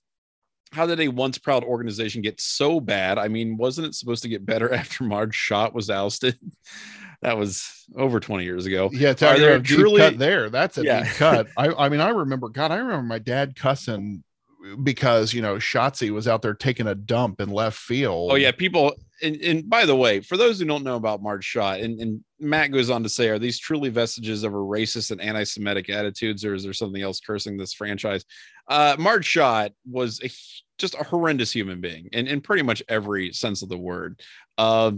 how 0.75 0.85
did 0.85 0.99
a 0.99 1.07
once 1.07 1.37
proud 1.37 1.63
organization 1.63 2.21
get 2.21 2.41
so 2.41 2.79
bad? 2.79 3.17
I 3.17 3.29
mean, 3.29 3.57
wasn't 3.57 3.87
it 3.87 3.95
supposed 3.95 4.23
to 4.23 4.29
get 4.29 4.45
better 4.45 4.73
after 4.73 5.03
Marge 5.03 5.35
Schott 5.35 5.73
was 5.73 5.89
ousted? 5.89 6.37
That 7.21 7.37
was 7.37 7.85
over 7.95 8.19
20 8.19 8.43
years 8.43 8.65
ago. 8.65 8.89
Yeah, 8.91 9.11
it's 9.11 9.23
Are 9.23 9.37
there 9.37 9.59
truly 9.59 10.01
cut 10.01 10.17
there. 10.17 10.49
That's 10.49 10.77
a 10.77 10.83
yeah. 10.83 11.03
deep 11.03 11.13
cut. 11.13 11.47
I, 11.57 11.67
I 11.73 11.89
mean, 11.89 12.01
I 12.01 12.09
remember, 12.09 12.49
God, 12.49 12.71
I 12.71 12.77
remember 12.77 13.03
my 13.03 13.19
dad 13.19 13.55
cussing 13.55 14.23
because 14.83 15.33
you 15.33 15.41
know 15.41 15.55
Schottzie 15.55 16.09
was 16.09 16.27
out 16.27 16.41
there 16.41 16.53
taking 16.53 16.87
a 16.87 16.95
dump 16.95 17.39
in 17.41 17.49
left 17.49 17.77
field. 17.77 18.31
Oh 18.31 18.35
yeah, 18.35 18.51
people. 18.51 18.93
And, 19.21 19.37
and 19.37 19.69
by 19.69 19.85
the 19.85 19.95
way, 19.95 20.19
for 20.19 20.35
those 20.35 20.59
who 20.59 20.65
don't 20.65 20.83
know 20.83 20.97
about 20.97 21.23
Marge 21.23 21.45
Schott, 21.45 21.79
and, 21.79 22.01
and 22.01 22.21
Matt 22.37 22.71
goes 22.71 22.89
on 22.89 23.01
to 23.03 23.09
say, 23.09 23.29
are 23.29 23.39
these 23.39 23.57
truly 23.57 23.87
vestiges 23.87 24.43
of 24.43 24.53
a 24.53 24.57
racist 24.57 25.11
and 25.11 25.21
anti-Semitic 25.21 25.89
attitudes, 25.89 26.43
or 26.43 26.53
is 26.53 26.63
there 26.63 26.73
something 26.73 27.01
else 27.01 27.21
cursing 27.21 27.55
this 27.55 27.73
franchise? 27.73 28.25
Uh, 28.67 28.97
Marge 28.99 29.25
Schott 29.25 29.71
was 29.89 30.19
a, 30.21 30.29
just 30.77 30.95
a 30.95 31.03
horrendous 31.03 31.49
human 31.53 31.79
being, 31.79 32.09
in, 32.11 32.27
in 32.27 32.41
pretty 32.41 32.61
much 32.61 32.83
every 32.89 33.31
sense 33.31 33.61
of 33.61 33.69
the 33.69 33.77
word. 33.77 34.19
Uh, 34.57 34.91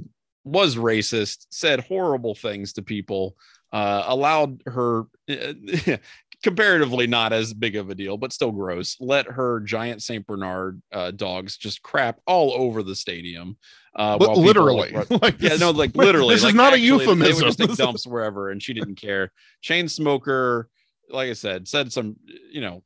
was 0.48 0.76
racist, 0.76 1.48
said 1.50 1.82
horrible 1.82 2.36
things 2.36 2.74
to 2.74 2.82
people, 2.82 3.36
uh, 3.72 4.04
allowed 4.08 4.64
her 4.66 5.04
comparatively 6.44 7.08
not 7.08 7.34
as 7.34 7.54
big 7.54 7.76
of 7.76 7.90
a 7.90 7.96
deal, 7.96 8.18
but 8.18 8.34
still 8.34 8.52
gross. 8.52 8.96
Let 9.00 9.26
her 9.26 9.60
giant 9.62 10.04
Saint 10.04 10.26
Bernard 10.26 10.82
uh, 10.92 11.12
dogs 11.12 11.58
just 11.58 11.82
crap 11.82 12.20
all 12.26 12.54
over 12.54 12.84
the 12.84 12.96
stadium. 12.96 13.58
Uh, 13.96 14.18
literally, 14.18 14.92
like 15.22 15.42
yeah, 15.42 15.56
no, 15.56 15.72
like 15.72 15.96
literally. 15.96 16.36
This 16.36 16.44
like, 16.44 16.52
is 16.54 16.56
not 16.56 16.74
actually, 16.74 16.88
a 16.88 16.92
euphemism. 16.92 17.40
They 17.40 17.46
would 17.46 17.58
just 17.58 17.78
dumps 17.80 18.08
wherever, 18.08 18.52
and 18.52 18.62
she 18.62 18.74
didn't 18.74 18.96
care. 18.96 19.32
Chain 19.62 19.88
smoker, 19.88 20.70
like 21.10 21.30
I 21.30 21.34
said, 21.34 21.68
said 21.68 21.92
some, 21.92 22.16
you 22.52 22.62
know, 22.62 22.84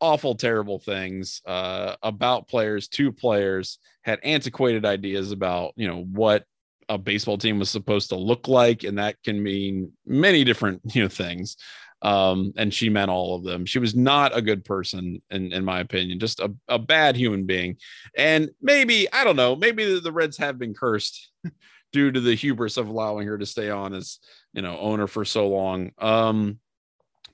awful, 0.00 0.34
terrible 0.34 0.78
things 0.78 1.42
uh, 1.46 1.96
about 2.02 2.48
players, 2.48 2.88
two 2.88 3.12
players, 3.12 3.78
had 4.02 4.18
antiquated 4.24 4.84
ideas 4.84 5.30
about, 5.30 5.72
you 5.76 5.86
know, 5.86 6.02
what 6.02 6.44
a 6.88 6.98
baseball 6.98 7.38
team 7.38 7.58
was 7.58 7.70
supposed 7.70 8.08
to 8.10 8.16
look 8.16 8.48
like. 8.48 8.84
And 8.84 8.98
that 8.98 9.22
can 9.22 9.42
mean 9.42 9.92
many 10.06 10.44
different, 10.44 10.80
you 10.94 11.02
know, 11.02 11.08
things. 11.08 11.56
Um, 12.02 12.52
and 12.56 12.74
she 12.74 12.88
meant 12.88 13.10
all 13.10 13.36
of 13.36 13.44
them. 13.44 13.64
She 13.64 13.78
was 13.78 13.94
not 13.94 14.36
a 14.36 14.42
good 14.42 14.64
person, 14.64 15.22
in, 15.30 15.52
in 15.52 15.64
my 15.64 15.80
opinion, 15.80 16.18
just 16.18 16.40
a, 16.40 16.52
a 16.66 16.78
bad 16.78 17.14
human 17.16 17.46
being. 17.46 17.76
And 18.16 18.50
maybe, 18.60 19.10
I 19.12 19.22
don't 19.22 19.36
know, 19.36 19.54
maybe 19.54 19.94
the, 19.94 20.00
the 20.00 20.12
Reds 20.12 20.36
have 20.38 20.58
been 20.58 20.74
cursed 20.74 21.30
due 21.92 22.10
to 22.10 22.20
the 22.20 22.34
hubris 22.34 22.76
of 22.76 22.88
allowing 22.88 23.28
her 23.28 23.38
to 23.38 23.46
stay 23.46 23.70
on 23.70 23.94
as, 23.94 24.18
you 24.52 24.62
know, 24.62 24.76
owner 24.78 25.06
for 25.06 25.24
so 25.24 25.48
long. 25.48 25.92
Um, 25.98 26.58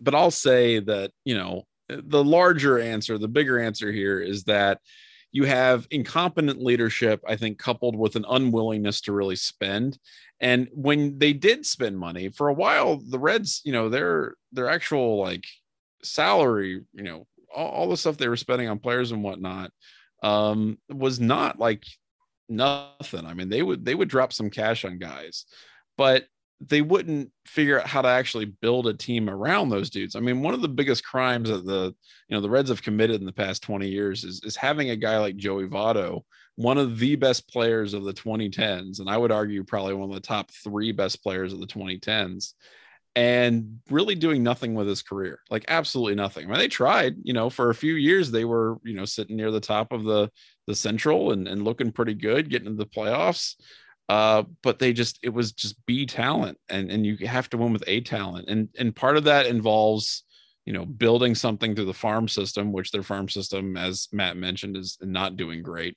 but 0.01 0.15
I'll 0.15 0.31
say 0.31 0.81
that, 0.81 1.13
you 1.25 1.37
know, 1.37 1.67
the 1.89 2.23
larger 2.23 2.79
answer, 2.79 3.17
the 3.17 3.29
bigger 3.29 3.59
answer 3.59 3.91
here 3.91 4.21
is 4.21 4.45
that 4.45 4.81
you 5.33 5.45
have 5.45 5.87
incompetent 5.91 6.63
leadership, 6.63 7.23
I 7.27 7.37
think, 7.37 7.59
coupled 7.59 7.97
with 7.97 8.17
an 8.17 8.25
unwillingness 8.29 9.01
to 9.03 9.13
really 9.13 9.37
spend. 9.37 9.99
And 10.41 10.69
when 10.73 11.19
they 11.19 11.33
did 11.33 11.67
spend 11.67 11.99
money 11.99 12.29
for 12.29 12.49
a 12.49 12.55
while, 12.55 12.97
the 12.97 13.19
Reds, 13.19 13.61
you 13.65 13.73
know, 13.73 13.89
their 13.89 14.35
their 14.53 14.69
actual 14.71 15.19
like 15.19 15.45
salary, 16.03 16.83
you 16.93 17.03
know, 17.03 17.27
all, 17.55 17.69
all 17.69 17.89
the 17.89 17.97
stuff 17.97 18.17
they 18.17 18.29
were 18.29 18.37
spending 18.37 18.69
on 18.69 18.79
players 18.79 19.13
and 19.13 19.23
whatnot, 19.23 19.71
um, 20.23 20.79
was 20.89 21.21
not 21.21 21.59
like 21.59 21.85
nothing. 22.49 23.27
I 23.27 23.35
mean, 23.35 23.49
they 23.49 23.63
would 23.63 23.85
they 23.85 23.95
would 23.95 24.09
drop 24.09 24.33
some 24.33 24.51
cash 24.51 24.85
on 24.85 24.99
guys, 24.99 25.45
but 25.97 26.25
they 26.61 26.83
wouldn't 26.83 27.31
figure 27.47 27.81
out 27.81 27.87
how 27.87 28.03
to 28.03 28.09
actually 28.09 28.47
build 28.47 28.87
a 28.89 28.95
team 28.95 29.31
around 29.31 29.69
those 29.69 29.91
dudes. 29.91 30.17
I 30.17 30.21
mean, 30.21 30.43
one 30.43 30.55
of 30.55 30.61
the 30.63 30.69
biggest 30.69 31.05
crimes 31.05 31.49
that 31.49 31.65
the 31.65 31.95
you 32.29 32.37
know 32.37 32.41
the 32.41 32.51
Reds 32.51 32.69
have 32.71 32.83
committed 32.83 33.21
in 33.21 33.27
the 33.27 33.33
past 33.33 33.63
20 33.63 33.89
years 33.89 34.25
is, 34.25 34.43
is 34.45 34.57
having 34.57 34.91
a 34.91 34.97
guy 34.97 35.19
like 35.19 35.37
Joey 35.37 35.69
Votto, 35.69 36.23
one 36.57 36.79
of 36.79 36.99
the 36.99 37.15
best 37.17 37.49
players 37.49 37.95
of 37.95 38.05
the 38.05 38.13
2010s, 38.13 38.99
and 38.99 39.09
I 39.09 39.17
would 39.17 39.31
argue 39.31 39.63
probably 39.63 39.95
one 39.95 40.11
of 40.11 40.15
the 40.15 40.21
top 40.21 40.51
three 40.51 40.91
best 40.91 41.23
players 41.23 41.53
of 41.53 41.61
the 41.61 41.67
2010s, 41.67 42.55
and 43.15 43.79
really 43.89 44.17
doing 44.17 44.43
nothing 44.43 44.75
with 44.75 44.89
his 44.89 45.03
career, 45.03 45.39
like 45.51 45.65
absolutely 45.69 46.17
nothing. 46.17 46.47
I 46.47 46.49
mean, 46.49 46.59
they 46.59 46.69
tried, 46.69 47.15
you 47.23 47.35
know, 47.35 47.51
for 47.51 47.71
a 47.71 47.75
few 47.75 47.95
years 47.95 48.33
they 48.33 48.45
were, 48.45 48.79
you 48.85 48.95
know, 48.95 49.05
sitting 49.05 49.37
near 49.37 49.53
the 49.53 49.61
top 49.61 49.93
of 49.93 50.03
the 50.03 50.29
the 50.67 50.75
Central 50.75 51.31
and, 51.31 51.47
and 51.47 51.63
looking 51.63 51.93
pretty 51.93 52.15
good, 52.15 52.51
getting 52.51 52.67
into 52.67 52.85
the 52.85 52.91
playoffs 52.91 53.55
uh, 54.09 54.45
but 54.63 54.79
they 54.79 54.93
just 54.93 55.19
it 55.23 55.31
was 55.31 55.53
just 55.53 55.77
B 55.87 56.07
talent, 56.07 56.59
and 56.69 56.91
and 56.91 57.05
you 57.05 57.27
have 57.27 57.51
to 57.51 57.59
win 57.59 57.73
with 57.73 57.85
A 57.87 58.01
talent, 58.01 58.49
and 58.49 58.69
and 58.79 58.97
part 58.97 59.17
of 59.17 59.25
that 59.25 59.47
involves 59.47 60.25
you 60.65 60.73
know 60.73 60.87
building 60.87 61.35
something 61.35 61.75
through 61.75 61.85
the 61.85 61.95
farm 61.95 62.29
system, 62.29 62.73
which 62.73 62.91
their 62.91 63.03
farm 63.03 63.29
system, 63.29 63.77
as 63.77 64.09
Matt 64.13 64.37
mentioned, 64.37 64.77
is 64.77 64.99
not 65.03 65.37
doing 65.37 65.63
great, 65.63 65.97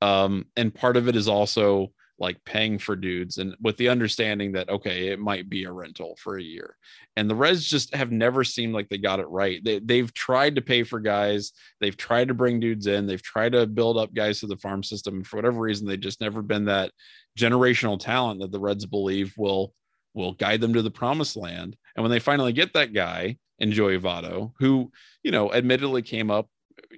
um, 0.00 0.46
and 0.56 0.74
part 0.74 0.96
of 0.96 1.08
it 1.08 1.16
is 1.16 1.28
also 1.28 1.92
like 2.20 2.42
paying 2.44 2.78
for 2.78 2.96
dudes 2.96 3.38
and 3.38 3.54
with 3.60 3.76
the 3.76 3.88
understanding 3.88 4.52
that 4.52 4.68
okay 4.68 5.08
it 5.08 5.20
might 5.20 5.48
be 5.48 5.64
a 5.64 5.72
rental 5.72 6.16
for 6.20 6.36
a 6.36 6.42
year. 6.42 6.76
And 7.16 7.28
the 7.28 7.34
reds 7.34 7.64
just 7.64 7.94
have 7.94 8.10
never 8.10 8.44
seemed 8.44 8.74
like 8.74 8.88
they 8.88 8.98
got 8.98 9.20
it 9.20 9.28
right. 9.28 9.62
They, 9.62 9.78
they've 9.78 10.12
tried 10.12 10.56
to 10.56 10.62
pay 10.62 10.82
for 10.82 11.00
guys. 11.00 11.52
They've 11.80 11.96
tried 11.96 12.28
to 12.28 12.34
bring 12.34 12.60
dudes 12.60 12.86
in. 12.86 13.06
They've 13.06 13.22
tried 13.22 13.52
to 13.52 13.66
build 13.66 13.98
up 13.98 14.14
guys 14.14 14.40
to 14.40 14.46
the 14.46 14.56
farm 14.56 14.82
system. 14.82 15.16
And 15.16 15.26
for 15.26 15.36
whatever 15.36 15.60
reason 15.60 15.86
they 15.86 15.96
just 15.96 16.20
never 16.20 16.42
been 16.42 16.66
that 16.66 16.92
generational 17.38 17.98
talent 17.98 18.40
that 18.40 18.52
the 18.52 18.60
reds 18.60 18.86
believe 18.86 19.34
will 19.36 19.72
will 20.14 20.32
guide 20.32 20.60
them 20.60 20.74
to 20.74 20.82
the 20.82 20.90
promised 20.90 21.36
land. 21.36 21.76
And 21.94 22.02
when 22.02 22.10
they 22.10 22.18
finally 22.18 22.52
get 22.52 22.72
that 22.74 22.92
guy 22.92 23.36
in 23.60 23.72
Joey 23.72 23.98
Votto, 23.98 24.52
who 24.58 24.90
you 25.22 25.30
know 25.30 25.52
admittedly 25.52 26.02
came 26.02 26.30
up 26.30 26.48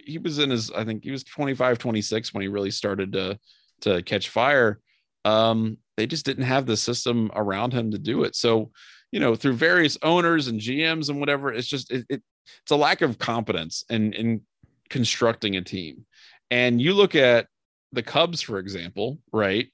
he 0.04 0.18
was 0.18 0.38
in 0.38 0.50
his 0.50 0.70
i 0.72 0.84
think 0.84 1.02
he 1.02 1.10
was 1.10 1.24
25 1.24 1.78
26 1.78 2.34
when 2.34 2.42
he 2.42 2.48
really 2.48 2.70
started 2.70 3.12
to 3.12 3.38
to 3.80 4.02
catch 4.02 4.28
fire 4.28 4.78
um, 5.24 5.78
they 5.96 6.06
just 6.06 6.24
didn't 6.24 6.44
have 6.44 6.66
the 6.66 6.76
system 6.76 7.30
around 7.34 7.72
him 7.72 7.90
to 7.90 7.98
do 7.98 8.24
it. 8.24 8.34
So, 8.36 8.70
you 9.12 9.20
know, 9.20 9.34
through 9.34 9.54
various 9.54 9.98
owners 10.02 10.48
and 10.48 10.60
GMs 10.60 11.08
and 11.08 11.20
whatever, 11.20 11.52
it's 11.52 11.68
just 11.68 11.90
it, 11.90 12.06
it 12.08 12.22
it's 12.62 12.70
a 12.70 12.76
lack 12.76 13.02
of 13.02 13.18
competence 13.18 13.84
in 13.90 14.12
in 14.12 14.42
constructing 14.88 15.56
a 15.56 15.62
team. 15.62 16.06
And 16.50 16.80
you 16.80 16.94
look 16.94 17.14
at 17.14 17.46
the 17.92 18.02
Cubs, 18.02 18.40
for 18.40 18.58
example, 18.58 19.18
right? 19.32 19.68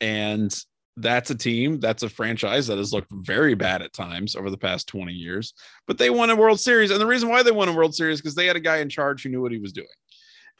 And 0.00 0.54
that's 0.96 1.30
a 1.30 1.34
team, 1.34 1.78
that's 1.80 2.02
a 2.02 2.08
franchise 2.08 2.66
that 2.66 2.78
has 2.78 2.92
looked 2.92 3.10
very 3.12 3.54
bad 3.54 3.82
at 3.82 3.92
times 3.92 4.34
over 4.34 4.50
the 4.50 4.58
past 4.58 4.88
20 4.88 5.12
years, 5.12 5.54
but 5.86 5.96
they 5.96 6.10
won 6.10 6.30
a 6.30 6.36
World 6.36 6.58
Series. 6.58 6.90
And 6.90 7.00
the 7.00 7.06
reason 7.06 7.28
why 7.28 7.42
they 7.42 7.52
won 7.52 7.68
a 7.68 7.72
World 7.72 7.94
Series 7.94 8.14
is 8.14 8.20
because 8.20 8.34
they 8.34 8.46
had 8.46 8.56
a 8.56 8.60
guy 8.60 8.78
in 8.78 8.88
charge 8.88 9.22
who 9.22 9.28
knew 9.28 9.40
what 9.40 9.52
he 9.52 9.58
was 9.58 9.72
doing. 9.72 9.86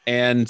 And 0.07 0.49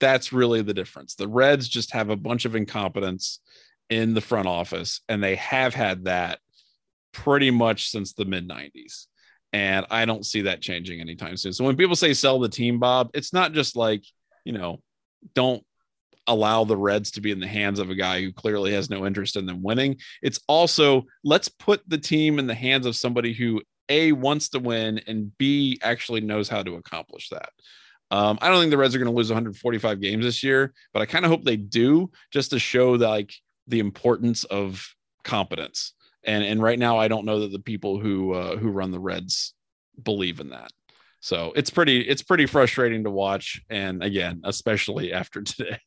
that's 0.00 0.32
really 0.32 0.62
the 0.62 0.74
difference. 0.74 1.14
The 1.14 1.28
Reds 1.28 1.68
just 1.68 1.92
have 1.92 2.10
a 2.10 2.16
bunch 2.16 2.44
of 2.44 2.56
incompetence 2.56 3.40
in 3.88 4.14
the 4.14 4.20
front 4.20 4.48
office, 4.48 5.00
and 5.08 5.22
they 5.22 5.36
have 5.36 5.74
had 5.74 6.04
that 6.04 6.38
pretty 7.12 7.50
much 7.50 7.90
since 7.90 8.12
the 8.12 8.24
mid 8.24 8.48
90s. 8.48 9.06
And 9.52 9.84
I 9.90 10.04
don't 10.04 10.24
see 10.24 10.42
that 10.42 10.60
changing 10.60 11.00
anytime 11.00 11.36
soon. 11.36 11.52
So 11.52 11.64
when 11.64 11.76
people 11.76 11.96
say 11.96 12.14
sell 12.14 12.38
the 12.38 12.48
team, 12.48 12.78
Bob, 12.78 13.10
it's 13.14 13.32
not 13.32 13.52
just 13.52 13.74
like, 13.74 14.04
you 14.44 14.52
know, 14.52 14.80
don't 15.34 15.64
allow 16.26 16.62
the 16.64 16.76
Reds 16.76 17.10
to 17.12 17.20
be 17.20 17.32
in 17.32 17.40
the 17.40 17.48
hands 17.48 17.80
of 17.80 17.90
a 17.90 17.96
guy 17.96 18.22
who 18.22 18.32
clearly 18.32 18.72
has 18.72 18.88
no 18.88 19.06
interest 19.06 19.36
in 19.36 19.46
them 19.46 19.62
winning. 19.62 19.96
It's 20.22 20.38
also 20.46 21.04
let's 21.24 21.48
put 21.48 21.82
the 21.88 21.98
team 21.98 22.38
in 22.38 22.46
the 22.46 22.54
hands 22.54 22.86
of 22.86 22.94
somebody 22.94 23.32
who 23.32 23.60
A 23.88 24.12
wants 24.12 24.50
to 24.50 24.60
win 24.60 25.00
and 25.08 25.36
B 25.36 25.80
actually 25.82 26.20
knows 26.20 26.48
how 26.48 26.62
to 26.62 26.76
accomplish 26.76 27.28
that. 27.30 27.50
Um, 28.10 28.38
I 28.40 28.48
don't 28.48 28.60
think 28.60 28.70
the 28.70 28.78
Reds 28.78 28.94
are 28.94 28.98
going 28.98 29.10
to 29.10 29.16
lose 29.16 29.30
145 29.30 30.00
games 30.00 30.24
this 30.24 30.42
year, 30.42 30.72
but 30.92 31.00
I 31.00 31.06
kind 31.06 31.24
of 31.24 31.30
hope 31.30 31.44
they 31.44 31.56
do 31.56 32.10
just 32.32 32.50
to 32.50 32.58
show 32.58 32.92
like 32.92 33.32
the 33.68 33.78
importance 33.78 34.44
of 34.44 34.94
competence. 35.22 35.94
And 36.24 36.44
and 36.44 36.62
right 36.62 36.78
now, 36.78 36.98
I 36.98 37.08
don't 37.08 37.24
know 37.24 37.40
that 37.40 37.52
the 37.52 37.60
people 37.60 37.98
who 37.98 38.34
uh, 38.34 38.56
who 38.56 38.70
run 38.70 38.90
the 38.90 39.00
Reds 39.00 39.54
believe 40.02 40.40
in 40.40 40.50
that. 40.50 40.70
So 41.20 41.52
it's 41.54 41.70
pretty 41.70 42.00
it's 42.00 42.22
pretty 42.22 42.46
frustrating 42.46 43.04
to 43.04 43.10
watch, 43.10 43.62
and 43.70 44.02
again, 44.02 44.40
especially 44.44 45.12
after 45.12 45.42
today, 45.42 45.78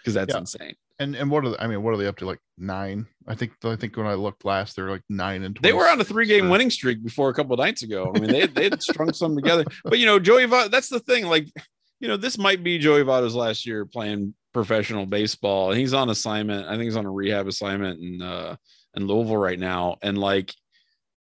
because 0.00 0.14
that's 0.14 0.32
yeah. 0.32 0.40
insane. 0.40 0.74
And 0.98 1.14
and 1.14 1.30
what 1.30 1.44
are 1.44 1.50
the, 1.50 1.62
I 1.62 1.66
mean, 1.66 1.82
what 1.82 1.92
are 1.92 1.96
they 1.96 2.06
up 2.06 2.16
to? 2.18 2.26
Like 2.26 2.40
nine? 2.56 3.06
I 3.26 3.34
think 3.34 3.52
I 3.64 3.76
think 3.76 3.96
when 3.96 4.06
I 4.06 4.14
looked 4.14 4.44
last, 4.44 4.76
they're 4.76 4.90
like 4.90 5.02
nine 5.08 5.42
and 5.42 5.54
20. 5.54 5.68
they 5.68 5.76
were 5.76 5.88
on 5.88 6.00
a 6.00 6.04
three 6.04 6.26
game 6.26 6.48
winning 6.48 6.70
streak 6.70 7.02
before 7.04 7.28
a 7.28 7.34
couple 7.34 7.52
of 7.52 7.58
nights 7.58 7.82
ago. 7.82 8.12
I 8.14 8.18
mean, 8.18 8.30
they 8.30 8.46
they 8.46 8.64
had 8.64 8.82
strung 8.82 9.12
some 9.12 9.36
together. 9.36 9.64
But 9.84 9.98
you 9.98 10.06
know, 10.06 10.18
Joey 10.18 10.46
Votto, 10.46 10.70
that's 10.70 10.88
the 10.88 11.00
thing. 11.00 11.26
Like, 11.26 11.48
you 12.00 12.08
know, 12.08 12.16
this 12.16 12.38
might 12.38 12.64
be 12.64 12.78
Joey 12.78 13.02
Votto's 13.02 13.34
last 13.34 13.66
year 13.66 13.84
playing 13.84 14.34
professional 14.54 15.04
baseball. 15.04 15.72
He's 15.72 15.92
on 15.92 16.08
assignment. 16.08 16.66
I 16.66 16.72
think 16.72 16.84
he's 16.84 16.96
on 16.96 17.04
a 17.04 17.10
rehab 17.10 17.46
assignment 17.46 18.00
in 18.00 18.22
uh 18.22 18.56
in 18.94 19.06
Louisville 19.06 19.36
right 19.36 19.58
now. 19.58 19.96
And 20.02 20.16
like 20.16 20.54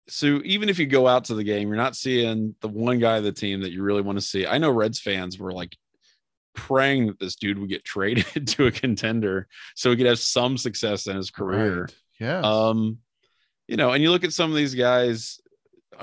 so 0.07 0.41
even 0.43 0.69
if 0.69 0.79
you 0.79 0.87
go 0.87 1.07
out 1.07 1.25
to 1.25 1.35
the 1.35 1.43
game, 1.43 1.67
you're 1.67 1.77
not 1.77 1.95
seeing 1.95 2.55
the 2.61 2.67
one 2.67 2.99
guy 2.99 3.17
of 3.17 3.23
the 3.23 3.31
team 3.31 3.61
that 3.61 3.71
you 3.71 3.83
really 3.83 4.01
want 4.01 4.17
to 4.17 4.25
see. 4.25 4.47
I 4.47 4.57
know 4.57 4.71
Reds 4.71 4.99
fans 4.99 5.37
were 5.37 5.51
like 5.51 5.75
praying 6.55 7.07
that 7.07 7.19
this 7.19 7.35
dude 7.35 7.57
would 7.59 7.69
get 7.69 7.83
traded 7.83 8.47
to 8.47 8.67
a 8.67 8.71
contender 8.71 9.47
so 9.75 9.89
he 9.89 9.97
could 9.97 10.05
have 10.05 10.19
some 10.19 10.57
success 10.57 11.07
in 11.07 11.15
his 11.15 11.31
career. 11.31 11.81
Right. 11.81 11.95
Yeah. 12.19 12.41
Um, 12.41 12.99
you 13.67 13.77
know, 13.77 13.91
and 13.91 14.03
you 14.03 14.11
look 14.11 14.23
at 14.23 14.33
some 14.33 14.49
of 14.49 14.57
these 14.57 14.75
guys 14.75 15.39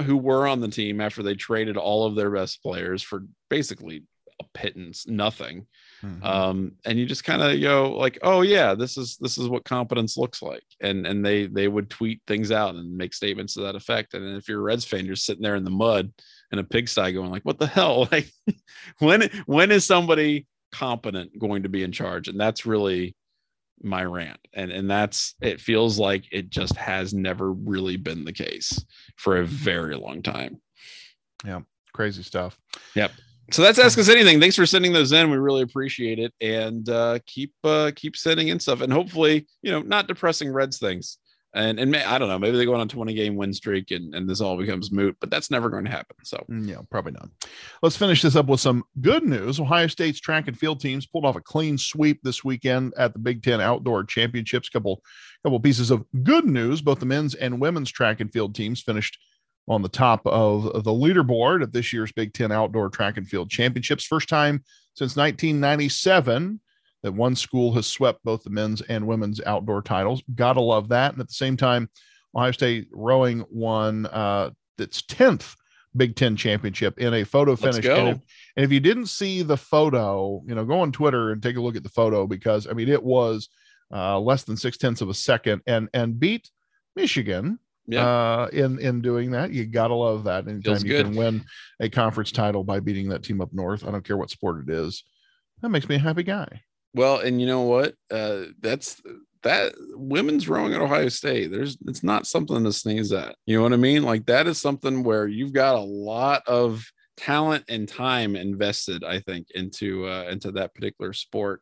who 0.05 0.17
were 0.17 0.47
on 0.47 0.61
the 0.61 0.69
team 0.69 1.01
after 1.01 1.23
they 1.23 1.35
traded 1.35 1.77
all 1.77 2.07
of 2.07 2.15
their 2.15 2.31
best 2.31 2.63
players 2.63 3.03
for 3.03 3.25
basically 3.51 4.05
a 4.41 4.45
pittance, 4.55 5.07
nothing. 5.07 5.67
Mm-hmm. 6.05 6.25
Um, 6.25 6.73
and 6.85 6.99
you 6.99 7.07
just 7.07 7.25
kind 7.25 7.43
of 7.43 7.61
go 7.61 7.97
like, 7.97 8.19
oh 8.23 8.43
yeah, 8.43 8.75
this 8.75 8.97
is 8.97 9.17
this 9.19 9.39
is 9.39 9.49
what 9.49 9.65
competence 9.65 10.17
looks 10.17 10.43
like. 10.43 10.65
And 10.81 11.07
and 11.07 11.25
they 11.25 11.47
they 11.47 11.69
would 11.69 11.89
tweet 11.89 12.21
things 12.27 12.53
out 12.53 12.75
and 12.75 12.97
make 12.97 13.15
statements 13.15 13.55
to 13.55 13.61
that 13.63 13.77
effect. 13.77 14.15
And 14.15 14.37
if 14.37 14.49
you're 14.49 14.61
a 14.61 14.63
Reds 14.63 14.85
fan, 14.85 15.07
you're 15.07 15.17
sitting 15.17 15.43
there 15.43 15.57
in 15.57 15.65
the 15.65 15.71
mud 15.71 16.13
in 16.53 16.59
a 16.59 16.65
pigsty 16.65 17.13
going 17.13 17.31
like, 17.31 17.45
what 17.45 17.59
the 17.59 17.67
hell? 17.67 18.09
Like 18.13 18.31
when 18.99 19.31
when 19.47 19.71
is 19.71 19.85
somebody 19.85 20.47
competent 20.73 21.39
going 21.39 21.63
to 21.65 21.69
be 21.69 21.83
in 21.83 21.93
charge? 21.93 22.29
And 22.29 22.39
that's 22.39 22.67
really 22.67 23.15
my 23.83 24.05
rant. 24.05 24.41
And 24.53 24.71
and 24.71 24.91
that's 24.91 25.35
it 25.41 25.61
feels 25.61 25.99
like 25.99 26.25
it 26.33 26.51
just 26.51 26.77
has 26.77 27.13
never 27.15 27.53
really 27.53 27.97
been 27.97 28.25
the 28.25 28.33
case 28.33 28.85
for 29.17 29.39
a 29.39 29.47
very 29.47 29.97
long 29.97 30.23
time. 30.23 30.61
Yeah, 31.45 31.61
crazy 31.93 32.23
stuff. 32.23 32.59
Yep 32.95 33.13
so 33.53 33.63
that's 33.63 33.79
ask 33.79 33.99
us 33.99 34.09
anything 34.09 34.41
thanks 34.41 34.57
for 34.57 34.67
sending 34.67 34.93
those 34.93 35.13
in 35.13 35.31
we 35.31 35.37
really 35.37 35.63
appreciate 35.63 36.19
it 36.19 36.33
and 36.41 36.89
uh, 36.89 37.19
keep 37.27 37.53
uh, 37.65 37.91
keep 37.95 38.17
sending 38.17 38.49
in 38.49 38.59
stuff 38.59 38.81
and 38.81 38.93
hopefully 38.93 39.47
you 39.63 39.71
know 39.71 39.81
not 39.83 40.09
depressing 40.09 40.53
reds 40.53 40.79
things 40.79 41.19
and 41.55 41.79
and 41.79 41.91
may, 41.91 42.05
i 42.05 42.19
don't 42.19 42.29
know 42.29 42.39
maybe 42.39 42.57
they 42.57 42.65
go 42.65 42.75
on 42.75 42.81
a 42.81 42.87
20 42.87 43.15
game 43.15 43.37
win 43.37 43.53
streak 43.53 43.91
and, 43.91 44.15
and 44.15 44.29
this 44.29 44.41
all 44.41 44.57
becomes 44.57 44.93
moot 44.93 45.17
but 45.21 45.31
that's 45.31 45.51
never 45.51 45.71
going 45.71 45.85
to 45.85 45.91
happen 45.91 46.17
so. 46.23 46.45
Mm, 46.51 46.69
yeah 46.69 46.79
probably 46.91 47.13
not. 47.13 47.29
Let's 47.83 47.97
finish 47.97 48.23
this 48.23 48.37
up 48.37 48.47
with 48.47 48.61
some 48.61 48.85
good 49.01 49.25
news. 49.25 49.61
Ohio 49.61 49.87
state's 49.87 50.21
track 50.21 50.49
and 50.49 50.59
field 50.59 50.81
teams 50.81 51.07
pulled 51.07 51.25
off 51.25 51.37
a 51.37 51.41
clean 51.41 51.79
sweep 51.79 52.21
this 52.23 52.45
weekend 52.45 52.95
at 52.97 53.13
the 53.13 53.19
big 53.19 53.43
ten 53.43 53.61
outdoor 53.61 54.05
championships. 54.05 54.69
Couple 54.69 55.03
couple 55.43 55.61
pieces 55.61 55.91
of 55.91 56.05
good 56.23 56.47
news. 56.47 56.81
Both 56.81 57.01
the 57.01 57.07
men's 57.07 57.35
and 57.35 57.61
women's 57.61 57.91
track 57.91 58.21
and 58.21 58.33
field 58.33 58.55
teams 58.55 58.83
finished 58.83 59.19
on 59.69 59.83
the 59.83 59.89
top 59.89 60.27
of 60.27 60.85
the 60.85 60.93
leaderboard 60.93 61.63
of 61.63 61.73
this 61.73 61.93
year's 61.93 62.13
Big 62.13 62.33
Ten 62.33 62.53
Outdoor 62.53 62.89
Track 62.89 63.17
and 63.17 63.29
Field 63.29 63.51
Championships. 63.51 64.05
First 64.05 64.29
time 64.29 64.63
since 64.95 65.17
1997 65.17 66.61
that 67.03 67.13
one 67.13 67.37
school 67.37 67.73
has 67.75 67.87
swept 67.87 68.25
both 68.25 68.43
the 68.43 68.51
men's 68.51 68.81
and 68.83 69.07
women's 69.07 69.41
outdoor 69.45 69.83
titles. 69.83 70.23
Gotta 70.35 70.61
love 70.61 70.89
that. 70.89 71.13
And 71.13 71.21
at 71.21 71.29
the 71.29 71.35
same 71.35 71.57
time, 71.57 71.89
Ohio 72.35 72.51
State 72.51 72.89
rowing 72.93 73.45
won 73.51 74.07
uh, 74.07 74.51
its 74.79 75.03
10th 75.03 75.55
Big 75.97 76.17
Ten 76.17 76.37
championship 76.37 76.99
in 76.99 77.15
a 77.15 77.25
photo 77.25 77.57
finish. 77.57 77.85
And 77.87 78.09
if, 78.09 78.19
and 78.57 78.65
if, 78.65 78.73
you 78.73 78.81
didn't 78.81 79.07
see 79.07 79.43
the 79.43 79.57
photo, 79.57 80.43
you 80.47 80.55
know, 80.55 80.65
go 80.65 80.81
on 80.81 80.93
Twitter 80.93 81.33
and 81.33 81.43
take 81.43 81.57
a 81.57 81.61
look 81.61 81.77
at 81.77 81.83
the 81.83 81.89
photo 81.89 82.27
because 82.27 82.67
I 82.67 82.73
mean 82.73 82.89
it 82.89 83.03
was 83.03 83.49
uh, 83.93 84.19
less 84.19 84.45
than 84.45 84.57
six 84.57 84.77
tenths 84.77 85.01
of 85.01 85.09
a 85.09 85.15
second 85.15 85.63
and 85.67 85.89
and 85.95 86.19
beat 86.19 86.51
Michigan. 86.95 87.59
Yeah. 87.89 88.05
Uh, 88.05 88.49
in 88.53 88.79
in 88.79 89.01
doing 89.01 89.31
that, 89.31 89.53
you 89.53 89.65
gotta 89.65 89.95
love 89.95 90.25
that. 90.25 90.49
Anytime 90.49 90.63
Feels 90.63 90.85
you 90.85 90.91
good. 90.91 91.07
can 91.07 91.15
win 91.15 91.45
a 91.81 91.89
conference 91.89 92.33
title 92.33 92.65
by 92.65 92.81
beating 92.81 93.09
that 93.11 93.23
team 93.23 93.41
up 93.41 93.53
north, 93.53 93.87
I 93.87 93.91
don't 93.91 94.05
care 94.05 94.17
what 94.17 94.31
sport 94.31 94.69
it 94.69 94.73
is. 94.73 95.05
That 95.63 95.69
makes 95.71 95.89
me 95.89 95.95
a 95.95 96.01
happy 96.01 96.25
guy. 96.25 96.63
Well, 96.97 97.19
and 97.19 97.41
you 97.41 97.47
know 97.47 97.63
what? 97.63 97.95
Uh, 98.11 98.45
that's 98.61 99.03
that 99.43 99.75
women's 99.93 100.49
rowing 100.49 100.73
at 100.73 100.81
Ohio 100.81 101.11
State, 101.11 101.53
there's 101.53 101.77
it's 101.87 102.03
not 102.03 102.27
something 102.27 102.65
to 102.65 102.73
sneeze 102.73 103.13
at. 103.13 103.37
You 103.45 103.57
know 103.57 103.63
what 103.63 103.75
I 103.75 103.77
mean? 103.77 104.03
Like 104.03 104.25
that 104.27 104.47
is 104.47 104.61
something 104.61 105.05
where 105.05 105.29
you've 105.29 105.53
got 105.53 105.75
a 105.77 105.81
lot 105.81 106.43
of 106.49 106.85
talent 107.19 107.65
and 107.69 107.87
time 107.87 108.35
invested, 108.35 109.05
I 109.05 109.21
think, 109.21 109.49
into 109.55 110.09
uh, 110.09 110.25
into 110.31 110.53
that 110.53 110.75
particular 110.75 111.13
sport. 111.13 111.61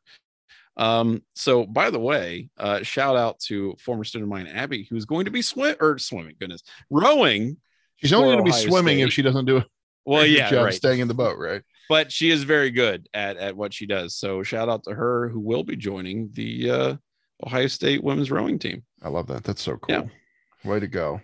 Um, 0.76 1.22
so 1.35 1.66
by 1.66 1.91
the 1.91 2.01
way, 2.01 2.49
uh, 2.57 2.85
shout 2.85 3.16
out 3.16 3.41
to 3.47 3.74
former 3.80 4.05
student 4.05 4.30
of 4.30 4.30
mine, 4.30 4.47
Abby, 4.47 4.87
who's 4.89 5.05
going 5.05 5.24
to 5.24 5.32
be 5.32 5.43
swim 5.43 5.74
or 5.80 5.99
swimming, 5.99 6.37
goodness, 6.39 6.62
rowing. 6.91 7.57
She's 7.97 8.12
only 8.12 8.35
going 8.35 8.45
to 8.45 8.53
be 8.53 8.68
swimming 8.68 8.99
State. 8.99 9.07
if 9.09 9.12
she 9.12 9.22
doesn't 9.22 9.47
do 9.47 9.57
it. 9.59 9.66
Well, 10.05 10.24
yeah, 10.26 10.49
job 10.49 10.66
right. 10.66 10.74
staying 10.74 11.01
in 11.01 11.09
the 11.09 11.14
boat, 11.14 11.39
right? 11.39 11.62
But 11.89 12.11
she 12.11 12.30
is 12.30 12.45
very 12.45 12.70
good 12.70 13.09
at 13.12 13.37
at 13.37 13.57
what 13.57 13.74
she 13.74 13.87
does. 13.87 14.16
So 14.16 14.43
shout 14.43 14.68
out 14.68 14.85
to 14.85 14.95
her, 14.95 15.28
who 15.28 15.41
will 15.41 15.64
be 15.64 15.76
joining 15.76 16.30
the 16.32 16.70
uh, 16.70 16.97
Ohio 17.45 17.66
State 17.66 18.03
women's 18.03 18.30
rowing 18.30 18.59
team. 18.59 18.85
I 19.03 19.09
love 19.09 19.26
that. 19.28 19.45
That's 19.45 19.62
so 19.62 19.76
cool. 19.76 19.95
Yeah. 19.95 20.05
Way 20.64 20.80
to 20.80 20.89
go. 20.89 21.20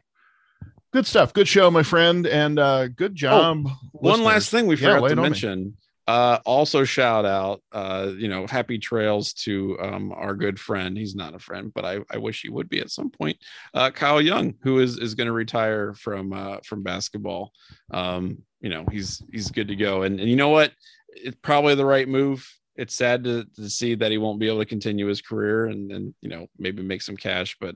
Good 0.93 1.07
stuff. 1.07 1.33
Good 1.33 1.47
show, 1.47 1.71
my 1.71 1.85
friend, 1.85 2.27
and 2.27 2.59
uh, 2.59 2.89
good 2.89 3.13
oh, 3.13 3.15
job. 3.15 3.65
Oh, 3.67 3.77
one 3.93 4.25
last 4.25 4.51
thing 4.51 4.67
we 4.67 4.77
forgot 4.77 5.03
yeah, 5.03 5.09
to 5.09 5.17
mention. 5.17 5.77
Uh, 6.11 6.41
also 6.45 6.83
shout 6.83 7.25
out, 7.25 7.63
uh, 7.71 8.11
you 8.17 8.27
know, 8.27 8.45
happy 8.49 8.79
trails 8.79 9.33
to 9.33 9.79
um, 9.81 10.11
our 10.11 10.35
good 10.35 10.59
friend. 10.59 10.99
He's 10.99 11.15
not 11.15 11.37
a 11.37 11.39
friend, 11.39 11.71
but 11.73 11.85
I, 11.85 12.01
I 12.11 12.19
wish 12.19 12.43
he 12.43 12.49
would 12.49 12.69
be 12.69 12.81
at 12.81 12.91
some 12.91 13.11
point. 13.11 13.37
Uh, 13.75 13.93
Kyle 13.93 14.21
Young, 14.21 14.55
who 14.65 14.81
is 14.81 14.99
is 14.99 15.15
going 15.15 15.29
to 15.29 15.33
retire 15.33 15.95
from 15.95 16.33
uh, 16.33 16.57
from 16.65 16.83
basketball. 16.83 17.53
Um, 17.93 18.39
you 18.61 18.71
know, 18.71 18.85
he's 18.91 19.23
he's 19.31 19.53
good 19.53 19.69
to 19.69 19.77
go. 19.77 20.03
And, 20.03 20.19
and 20.19 20.29
you 20.29 20.35
know 20.35 20.49
what? 20.49 20.73
It's 21.11 21.37
probably 21.43 21.77
the 21.77 21.87
right 21.87 22.09
move 22.09 22.45
it's 22.77 22.95
sad 22.95 23.23
to, 23.25 23.45
to 23.57 23.69
see 23.69 23.95
that 23.95 24.11
he 24.11 24.17
won't 24.17 24.41
be 24.41 24.49
able 24.49 24.61
to 24.61 24.65
continue 24.65 25.07
his 25.07 25.21
career 25.21 25.67
and 25.67 25.91
then 25.91 26.15
you 26.23 26.31
know 26.31 26.47
maybe 26.57 26.83
make 26.83 27.03
some 27.03 27.17
cash 27.17 27.57
but 27.61 27.75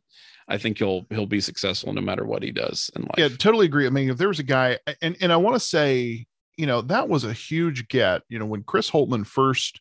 i 0.49 0.57
think 0.57 0.79
he'll 0.79 1.05
he'll 1.11 1.27
be 1.27 1.41
successful 1.41 1.93
no 1.93 2.01
matter 2.01 2.25
what 2.25 2.45
he 2.45 2.53
does 2.53 2.91
in 2.95 3.03
life 3.03 3.19
yeah 3.19 3.29
totally 3.29 3.67
agree 3.67 3.87
i 3.87 3.91
mean 3.91 4.09
if 4.09 4.17
there 4.17 4.29
was 4.29 4.39
a 4.39 4.45
guy 4.45 4.79
and 5.03 5.17
and 5.21 5.33
i 5.33 5.37
want 5.37 5.55
to 5.55 5.61
say 5.61 6.25
you 6.57 6.67
know 6.67 6.81
that 6.83 7.09
was 7.09 7.25
a 7.25 7.33
huge 7.33 7.89
get 7.89 8.23
you 8.29 8.39
know 8.39 8.47
when 8.47 8.63
chris 8.63 8.91
Holtmann 8.91 9.27
first 9.27 9.81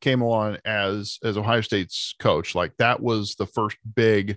came 0.00 0.22
on 0.22 0.58
as 0.64 1.18
as 1.24 1.36
ohio 1.36 1.60
state's 1.60 2.14
coach 2.18 2.54
like 2.54 2.72
that 2.78 3.00
was 3.00 3.34
the 3.36 3.46
first 3.46 3.76
big 3.94 4.36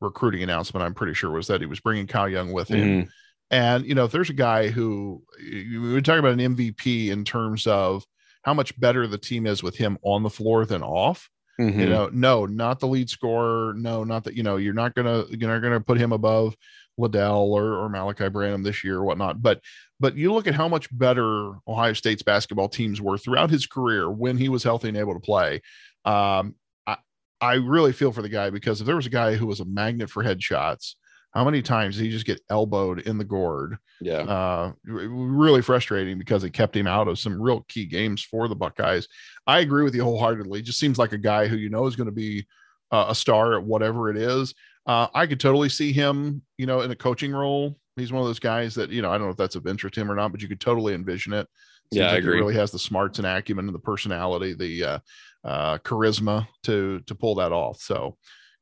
recruiting 0.00 0.42
announcement 0.42 0.84
i'm 0.84 0.94
pretty 0.94 1.14
sure 1.14 1.30
was 1.30 1.46
that 1.48 1.60
he 1.60 1.66
was 1.66 1.80
bringing 1.80 2.06
kyle 2.06 2.28
young 2.28 2.52
with 2.52 2.68
him 2.68 2.88
mm-hmm. 2.88 3.08
and 3.50 3.84
you 3.84 3.94
know 3.94 4.04
if 4.04 4.12
there's 4.12 4.30
a 4.30 4.34
guy 4.34 4.68
who 4.68 5.22
we 5.40 5.78
were 5.78 6.00
talking 6.00 6.20
about 6.20 6.38
an 6.38 6.56
mvp 6.56 7.08
in 7.08 7.24
terms 7.24 7.66
of 7.66 8.04
how 8.48 8.54
much 8.54 8.78
better 8.80 9.06
the 9.06 9.18
team 9.18 9.46
is 9.46 9.62
with 9.62 9.76
him 9.76 9.98
on 10.02 10.22
the 10.22 10.30
floor 10.30 10.64
than 10.64 10.82
off. 10.82 11.28
Mm-hmm. 11.60 11.80
You 11.80 11.86
know, 11.90 12.08
no, 12.12 12.46
not 12.46 12.80
the 12.80 12.86
lead 12.86 13.10
scorer. 13.10 13.74
No, 13.74 14.04
not 14.04 14.24
that, 14.24 14.34
you 14.34 14.42
know, 14.42 14.56
you're 14.56 14.72
not 14.72 14.94
gonna 14.94 15.24
you're 15.30 15.50
not 15.50 15.60
gonna 15.60 15.80
put 15.80 15.98
him 15.98 16.12
above 16.12 16.56
Liddell 16.96 17.52
or, 17.52 17.74
or 17.74 17.90
Malaki 17.90 18.32
Branham 18.32 18.62
this 18.62 18.84
year 18.84 18.96
or 18.96 19.04
whatnot. 19.04 19.42
But 19.42 19.60
but 20.00 20.16
you 20.16 20.32
look 20.32 20.46
at 20.46 20.54
how 20.54 20.68
much 20.68 20.88
better 20.96 21.52
Ohio 21.66 21.92
State's 21.92 22.22
basketball 22.22 22.68
teams 22.68 23.00
were 23.00 23.18
throughout 23.18 23.50
his 23.50 23.66
career 23.66 24.10
when 24.10 24.36
he 24.36 24.48
was 24.48 24.62
healthy 24.62 24.88
and 24.88 24.96
able 24.96 25.14
to 25.14 25.20
play. 25.20 25.60
Um, 26.04 26.54
I 26.86 26.96
I 27.40 27.54
really 27.54 27.92
feel 27.92 28.12
for 28.12 28.22
the 28.22 28.28
guy 28.28 28.50
because 28.50 28.80
if 28.80 28.86
there 28.86 28.96
was 28.96 29.06
a 29.06 29.10
guy 29.10 29.34
who 29.34 29.46
was 29.46 29.60
a 29.60 29.64
magnet 29.64 30.10
for 30.10 30.22
headshots, 30.22 30.94
how 31.32 31.44
many 31.44 31.62
times 31.62 31.96
did 31.96 32.04
he 32.04 32.10
just 32.10 32.26
get 32.26 32.40
elbowed 32.48 33.00
in 33.00 33.18
the 33.18 33.24
gourd? 33.24 33.78
Yeah. 34.00 34.22
Uh, 34.22 34.72
really 34.84 35.62
frustrating 35.62 36.18
because 36.18 36.42
it 36.44 36.52
kept 36.52 36.76
him 36.76 36.86
out 36.86 37.08
of 37.08 37.18
some 37.18 37.40
real 37.40 37.64
key 37.68 37.84
games 37.84 38.22
for 38.22 38.48
the 38.48 38.56
Buckeyes. 38.56 39.08
I 39.46 39.60
agree 39.60 39.84
with 39.84 39.94
you 39.94 40.04
wholeheartedly. 40.04 40.62
Just 40.62 40.78
seems 40.78 40.98
like 40.98 41.12
a 41.12 41.18
guy 41.18 41.46
who 41.46 41.56
you 41.56 41.68
know 41.68 41.86
is 41.86 41.96
going 41.96 42.06
to 42.06 42.12
be 42.12 42.46
uh, 42.90 43.06
a 43.08 43.14
star 43.14 43.54
at 43.54 43.64
whatever 43.64 44.10
it 44.10 44.16
is. 44.16 44.54
Uh, 44.86 45.08
I 45.12 45.26
could 45.26 45.38
totally 45.38 45.68
see 45.68 45.92
him, 45.92 46.42
you 46.56 46.64
know, 46.66 46.80
in 46.80 46.90
a 46.90 46.96
coaching 46.96 47.32
role. 47.32 47.78
He's 47.98 48.12
one 48.12 48.22
of 48.22 48.28
those 48.28 48.38
guys 48.38 48.74
that, 48.74 48.90
you 48.90 49.02
know, 49.02 49.10
I 49.10 49.18
don't 49.18 49.26
know 49.26 49.32
if 49.32 49.36
that's 49.36 49.56
of 49.56 49.66
interest 49.66 49.94
to 49.94 50.00
him 50.00 50.10
or 50.10 50.14
not, 50.14 50.32
but 50.32 50.42
you 50.42 50.48
could 50.48 50.60
totally 50.60 50.94
envision 50.94 51.32
it. 51.32 51.46
Seems 51.92 52.00
yeah, 52.00 52.10
I 52.10 52.16
agree. 52.16 52.34
He 52.34 52.40
really 52.40 52.54
has 52.54 52.70
the 52.70 52.78
smarts 52.78 53.18
and 53.18 53.26
acumen 53.26 53.66
and 53.66 53.74
the 53.74 53.80
personality, 53.80 54.52
the 54.54 54.84
uh, 54.84 54.98
uh, 55.44 55.78
charisma 55.78 56.46
to 56.64 57.00
to 57.06 57.14
pull 57.14 57.36
that 57.36 57.52
off. 57.52 57.80
So, 57.80 58.16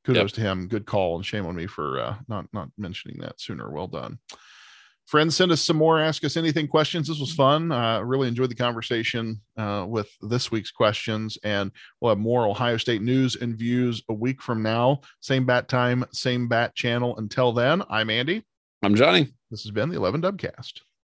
kudos 0.05 0.31
yep. 0.31 0.33
to 0.33 0.41
him. 0.43 0.69
Good 0.69 0.87
call, 0.87 1.17
and 1.17 1.27
shame 1.27 1.47
on 1.47 1.57
me 1.57 1.67
for 1.67 1.99
uh, 2.01 2.17
not 2.29 2.47
not 2.53 2.69
mentioning 2.79 3.19
that 3.21 3.41
sooner. 3.41 3.71
Well 3.71 3.89
done. 3.89 4.19
Friends, 5.07 5.37
send 5.37 5.53
us 5.53 5.61
some 5.61 5.77
more. 5.77 6.01
Ask 6.01 6.25
us 6.25 6.37
anything 6.37 6.67
questions. 6.67 7.07
This 7.07 7.21
was 7.21 7.33
fun. 7.33 7.71
Uh, 7.71 8.01
really 8.01 8.27
enjoyed 8.27 8.51
the 8.51 8.57
conversation 8.57 9.41
uh, 9.57 9.87
with 9.89 10.11
this 10.21 10.51
week's 10.51 10.73
questions, 10.73 11.39
and 11.45 11.71
we'll 12.01 12.11
have 12.11 12.19
more 12.19 12.47
Ohio 12.47 12.77
State 12.77 13.03
news 13.03 13.37
and 13.37 13.57
views 13.57 14.03
a 14.09 14.13
week 14.13 14.43
from 14.43 14.63
now. 14.63 15.01
Same 15.21 15.47
bat 15.47 15.69
time, 15.69 16.05
same 16.13 16.49
bat 16.49 16.75
channel. 16.75 17.17
Until 17.19 17.53
then, 17.53 17.85
I'm 17.89 18.11
Andy. 18.11 18.45
I'm 18.87 18.95
Johnny. 18.95 19.33
This 19.51 19.65
has 19.65 19.73
been 19.73 19.89
the 19.89 19.97
11 19.97 20.23
Dubcast. 20.23 20.83